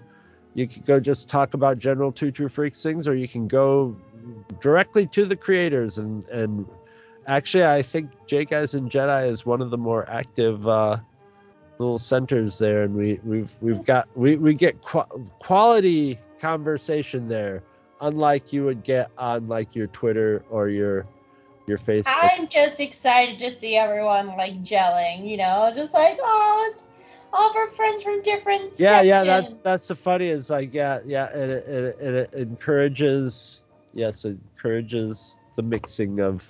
[0.53, 3.95] You can go just talk about general Two True Freaks things, or you can go
[4.59, 6.65] directly to the creators and and
[7.27, 10.97] actually i think Jaig Eyes and Jedi is one of the more active uh
[11.80, 17.63] little centers there and we we've we've got we we get qu- quality conversation there
[18.01, 21.05] unlike you would get on like your twitter or your
[21.72, 26.69] your facebook I'm just excited to see everyone like gelling, you know, just like, oh,
[26.72, 26.89] it's
[27.34, 30.99] all of our friends from different yeah yeah that's that's the funny is like yeah
[31.06, 36.45] yeah it, it, it, it encourages yes it encourages the mixing of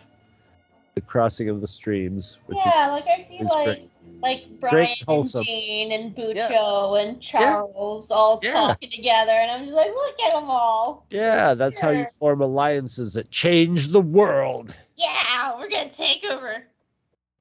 [0.96, 3.92] the crossing of the streams which yeah, like I see is, is like great
[4.22, 5.46] like Brian and wholesome.
[5.46, 8.54] Jean and Bucho and Charles all Yeah.
[8.54, 11.06] talking together, and I'm just like, look at them all.
[11.10, 14.76] Yeah, that's how you form alliances that change the world.
[15.02, 16.66] Yeah, we're gonna take over.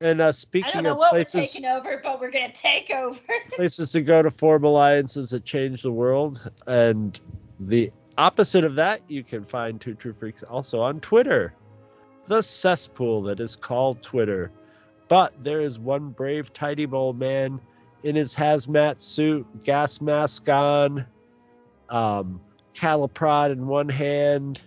[0.00, 3.20] And uh, speaking know of places, taking over, but we're gonna take over.
[3.52, 7.20] places to go to form alliances that change the world, and
[7.60, 11.52] the opposite of that, you can find Two True Freaks also on Twitter,
[12.28, 14.50] the cesspool that is called Twitter.
[15.08, 17.60] But there is one brave tidy bowl man
[18.04, 21.04] in his hazmat suit, gas mask on,
[21.90, 22.40] um,
[22.72, 24.60] cattle prod in one hand,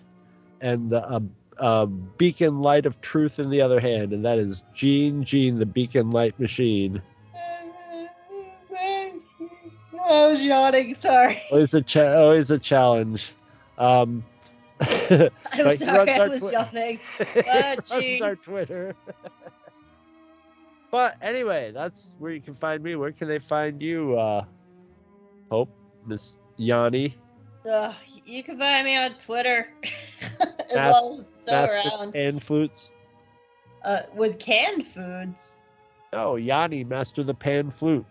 [0.62, 1.22] and the uh,
[1.60, 5.66] uh, beacon light of truth in the other hand, and that is Gene Gene, the
[5.66, 7.02] beacon light machine.
[10.06, 10.94] I was yawning.
[10.96, 11.42] Sorry.
[11.52, 13.34] Always a cha- always a challenge.
[13.78, 14.24] Um,
[14.82, 16.12] I'm Like, sorry.
[16.12, 17.00] I was twi- yawning.
[17.48, 18.24] runs Gene.
[18.24, 18.96] our Twitter.
[20.92, 22.96] but anyway, that's where you can find me.
[22.96, 24.18] Where can they find you?
[24.18, 24.46] Uh,
[25.50, 25.70] Hope,
[26.06, 27.16] Miss Yanni,
[27.70, 27.96] Ugh,
[28.26, 29.68] you can find me on Twitter
[30.70, 32.16] as long as still around.
[32.16, 32.90] and Flutes.
[33.84, 35.60] Uh, with canned foods.
[36.14, 38.06] Oh, Yanni, Master the Pan Flute.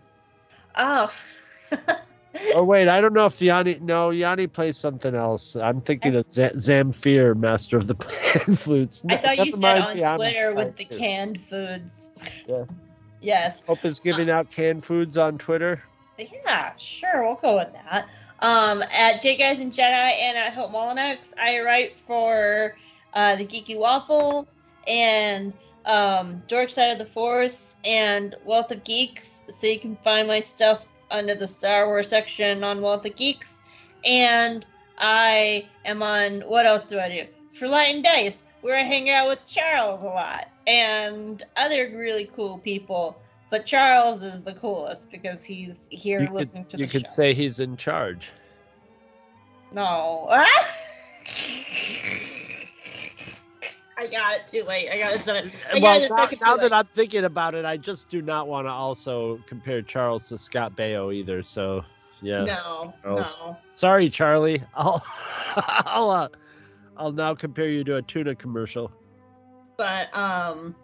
[0.75, 1.11] Oh.
[2.55, 3.79] Oh wait, I don't know if Yanni.
[3.81, 5.55] No, Yanni plays something else.
[5.55, 9.03] I'm thinking of Z- Zamfir, Master of the Pan Flutes.
[9.09, 10.97] I thought you said on Twitter with the too.
[10.97, 12.15] canned foods.
[12.47, 12.65] Yeah.
[13.21, 13.65] Yes.
[13.65, 15.81] Hope is giving out canned foods on Twitter.
[16.17, 18.07] Yeah, sure, we'll go with that.
[18.43, 22.75] Um, at Jaig Eyes and Jedi and at Hope Mullinax, I write for
[23.13, 24.49] uh, the Geeky Waffle
[24.85, 25.53] and
[25.85, 29.45] um, Dork Side of the Force and Wealth of Geeks.
[29.47, 33.69] So you can find my stuff under the Star Wars section on Wealth of Geeks.
[34.03, 34.65] And
[34.97, 37.25] I am on what else do I do?
[37.53, 42.25] For Light and Dice, where I hang out with Charles a lot and other really
[42.25, 43.22] cool people.
[43.53, 47.05] But Charles is the coolest because he's here You listening could, to the you could
[47.05, 47.11] show.
[47.11, 48.31] say he's in charge.
[49.71, 50.25] No.
[50.31, 50.47] I
[54.11, 54.89] got it too late.
[54.91, 55.21] I got it.
[55.21, 55.43] So, I
[55.79, 56.73] well, got it now, now that.
[56.73, 60.75] I'm thinking about it, I just do not want to also compare Charles to Scott
[60.75, 61.43] Baio either.
[61.43, 61.85] So,
[62.23, 62.45] yeah.
[62.45, 63.37] No, Charles.
[63.39, 63.55] no.
[63.71, 64.63] Sorry, Charlie.
[64.73, 65.03] I'll,
[65.85, 66.27] I'll, uh,
[66.97, 68.91] I'll now compare you to a tuna commercial.
[69.77, 70.75] But um,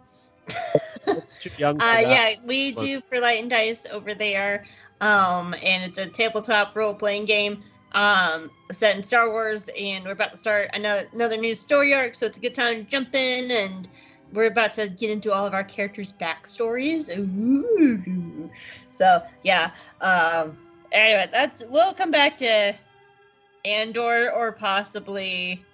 [1.06, 1.80] It's too young.
[1.80, 4.66] Uh, yeah, we but- do for Light and Dice over there.
[5.00, 7.62] Um, and it's a tabletop role playing game.
[7.92, 12.14] Um, set in Star Wars, and we're about to start another another new story arc.
[12.14, 13.88] So it's a good time to jump in and.
[14.32, 17.10] We're about to get into all of our characters' backstories.
[17.18, 18.48] Ooh.
[18.88, 19.72] So yeah.
[20.00, 20.56] Um,
[20.92, 22.72] anyway, that's we'll come back to
[23.64, 25.64] Andor or possibly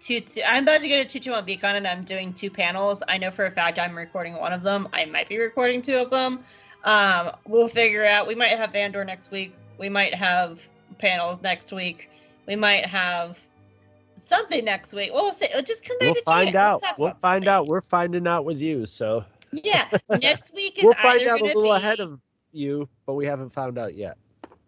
[0.00, 0.20] two.
[0.20, 2.50] two I'm about to go to two two one B Con and I'm doing two
[2.50, 3.02] panels.
[3.08, 4.88] I know for a fact I'm recording one of them.
[4.92, 6.44] I might be recording two of them.
[6.84, 8.26] Um, we'll figure out.
[8.26, 9.54] We might have Andor next week.
[9.78, 10.66] We might have
[10.98, 12.10] panels next week.
[12.46, 13.40] We might have
[14.16, 15.10] something next week.
[15.12, 15.46] We'll see.
[15.64, 16.82] Just come back We'll find out.
[16.98, 17.48] We'll find something.
[17.48, 17.66] out.
[17.66, 18.86] We're finding out with you.
[18.86, 19.88] So Yeah,
[20.20, 22.20] next week is we'll find out a little be, ahead of
[22.52, 24.16] you, but we haven't found out yet.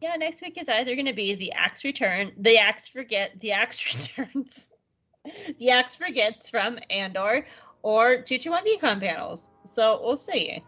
[0.01, 3.53] Yeah, next week is either going to be the axe return, the axe forget, the
[3.53, 4.72] axe returns,
[5.59, 7.47] the axe forgets from Andor,
[7.83, 9.53] or two two one B Con panels.
[9.65, 10.63] So we'll see.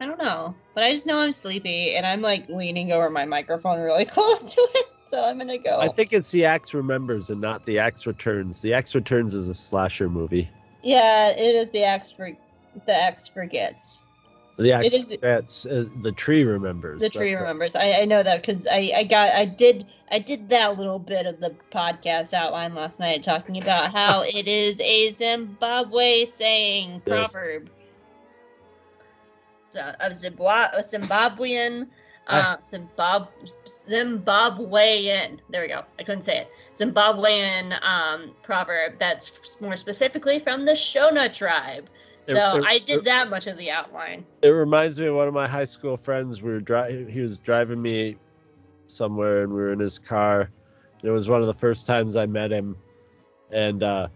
[0.00, 3.24] I don't know, but I just know I'm sleepy and I'm like leaning over my
[3.24, 4.86] microphone really close to it.
[5.06, 5.78] So I'm gonna go.
[5.78, 8.60] I think it's the Axe Remembers and not the Axe Returns.
[8.60, 10.50] The Axe Returns is a slasher movie.
[10.82, 12.30] Yeah, it is the axe for
[12.86, 14.05] the axe forgets.
[14.58, 17.00] The Axe is the- That's uh, the tree remembers.
[17.02, 17.76] The tree remembers.
[17.76, 21.26] I, I know that because I, I got I did I did that little bit
[21.26, 27.32] of the podcast outline last night talking about how it is a Zimbabwe saying Yes.
[27.32, 27.68] proverb.
[29.76, 31.86] of a, Zimbabwe, a Zimbabwean
[32.28, 33.28] uh, Zimbab
[33.66, 35.38] Zimbabwean.
[35.50, 35.84] There we go.
[35.98, 36.48] I couldn't say it.
[36.78, 41.88] Zimbabwean um, proverb that's more specifically from the Shona tribe.
[42.28, 44.24] It- So it- I did that much of the outline.
[44.42, 46.42] It reminds me of one of my high school friends.
[46.42, 47.08] We were driving.
[47.08, 48.16] He was driving me
[48.86, 50.50] somewhere, and we were in his car.
[51.02, 52.76] It was one of the first times I met him,
[53.50, 54.08] and uh,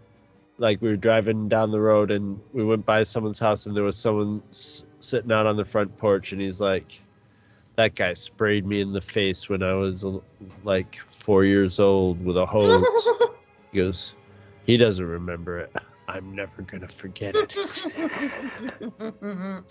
[0.59, 3.85] like we were driving down the road, and we went by someone's house, and there
[3.85, 7.01] was someone s- sitting out on the front porch, and he's like,
[7.77, 10.05] "That guy sprayed me in the face when I was
[10.65, 13.09] like four years old with a hose."
[13.73, 14.17] he goes,
[14.67, 15.73] "He doesn't remember it.
[16.11, 17.57] I'm never gonna forget it."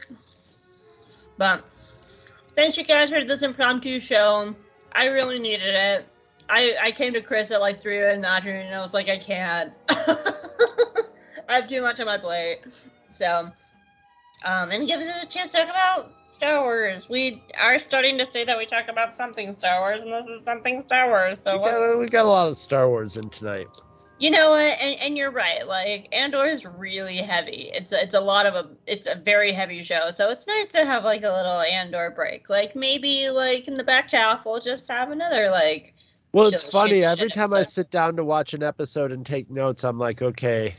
[1.37, 1.65] but
[2.53, 4.55] thanks you guys for this impromptu show.
[4.93, 6.07] I really needed it.
[6.49, 9.07] I, I came to Chris at like three in the afternoon and I was like,
[9.07, 9.71] I can't.
[9.89, 12.59] I have too much on my plate.
[13.09, 13.51] So,
[14.45, 17.09] um, and give us a chance to talk about Star Wars.
[17.09, 20.43] We are starting to say that we talk about something Star Wars, and this is
[20.43, 21.41] something Star Wars.
[21.41, 23.67] So, we, what- got, we got a lot of Star Wars in tonight.
[24.19, 24.77] You know what?
[24.81, 25.65] And, and you're right.
[25.67, 27.71] Like Andor is really heavy.
[27.73, 30.11] It's a, it's a lot of a it's a very heavy show.
[30.11, 32.49] So it's nice to have like a little Andor break.
[32.49, 35.93] Like maybe like in the back half we'll just have another like
[36.33, 37.01] Well, it's Chill, funny.
[37.01, 39.97] shit, Every shit time I sit down to watch an episode and take notes, I'm
[39.97, 40.75] like, okay,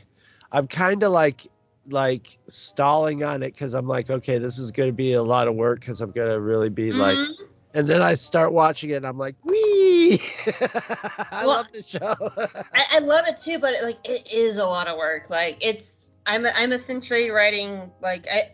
[0.51, 1.47] I'm kind of like
[1.89, 5.47] like stalling on it because I'm like, okay, this is going to be a lot
[5.47, 7.35] of work because I'm going to really be like, Mhm.
[7.73, 10.21] And then I start watching it and I'm like, wee!
[10.47, 12.15] I Well, love the show.
[12.75, 15.29] I, I love it too, but like it is a lot of work.
[15.29, 18.51] Like it's I'm I'm essentially writing like I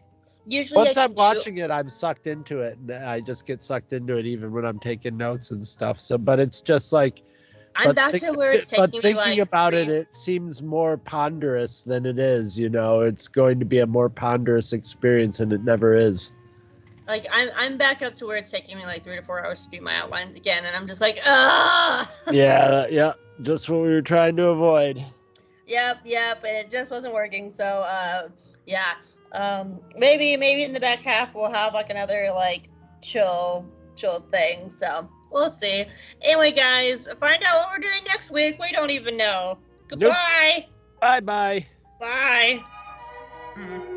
[0.48, 3.94] usually Once I do- watching it, I'm sucked into it, and I just get sucked
[3.94, 6.00] into it even when I'm taking notes and stuff.
[6.00, 7.24] So, but it's just like
[7.76, 10.98] I'm back think- to where it's taking but thinking like about it, it seems more
[10.98, 12.58] ponderous than it is.
[12.58, 16.32] You know, it's going to be a more ponderous experience, and it never is.
[17.08, 19.66] Like I'm I'm back up to where it's taking me like three to four hours
[19.66, 22.10] to do my outlines again, and I'm just like ah.
[22.32, 25.04] yeah, yeah, just what we were trying to avoid.
[25.68, 27.50] Yep, yep, and it just wasn't working.
[27.50, 28.30] So, uh,
[28.66, 28.94] yeah,
[29.34, 32.70] um, maybe, maybe in the back half we'll have like another like
[33.02, 34.70] chill, chill thing.
[34.70, 35.86] So we'll see.
[36.22, 38.58] Anyway, guys, find out what we're doing next week.
[38.60, 39.58] We don't even know.
[39.90, 40.68] Goodbye.
[41.02, 41.66] Bye, bye.
[42.00, 42.64] Bye.
[43.56, 43.97] Hmm.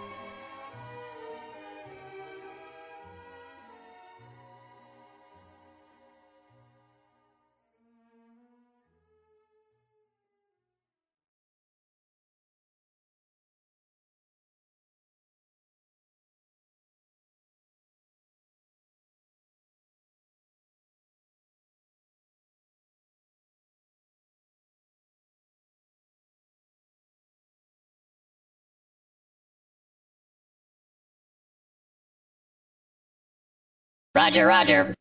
[34.21, 35.00] Roger, Roger.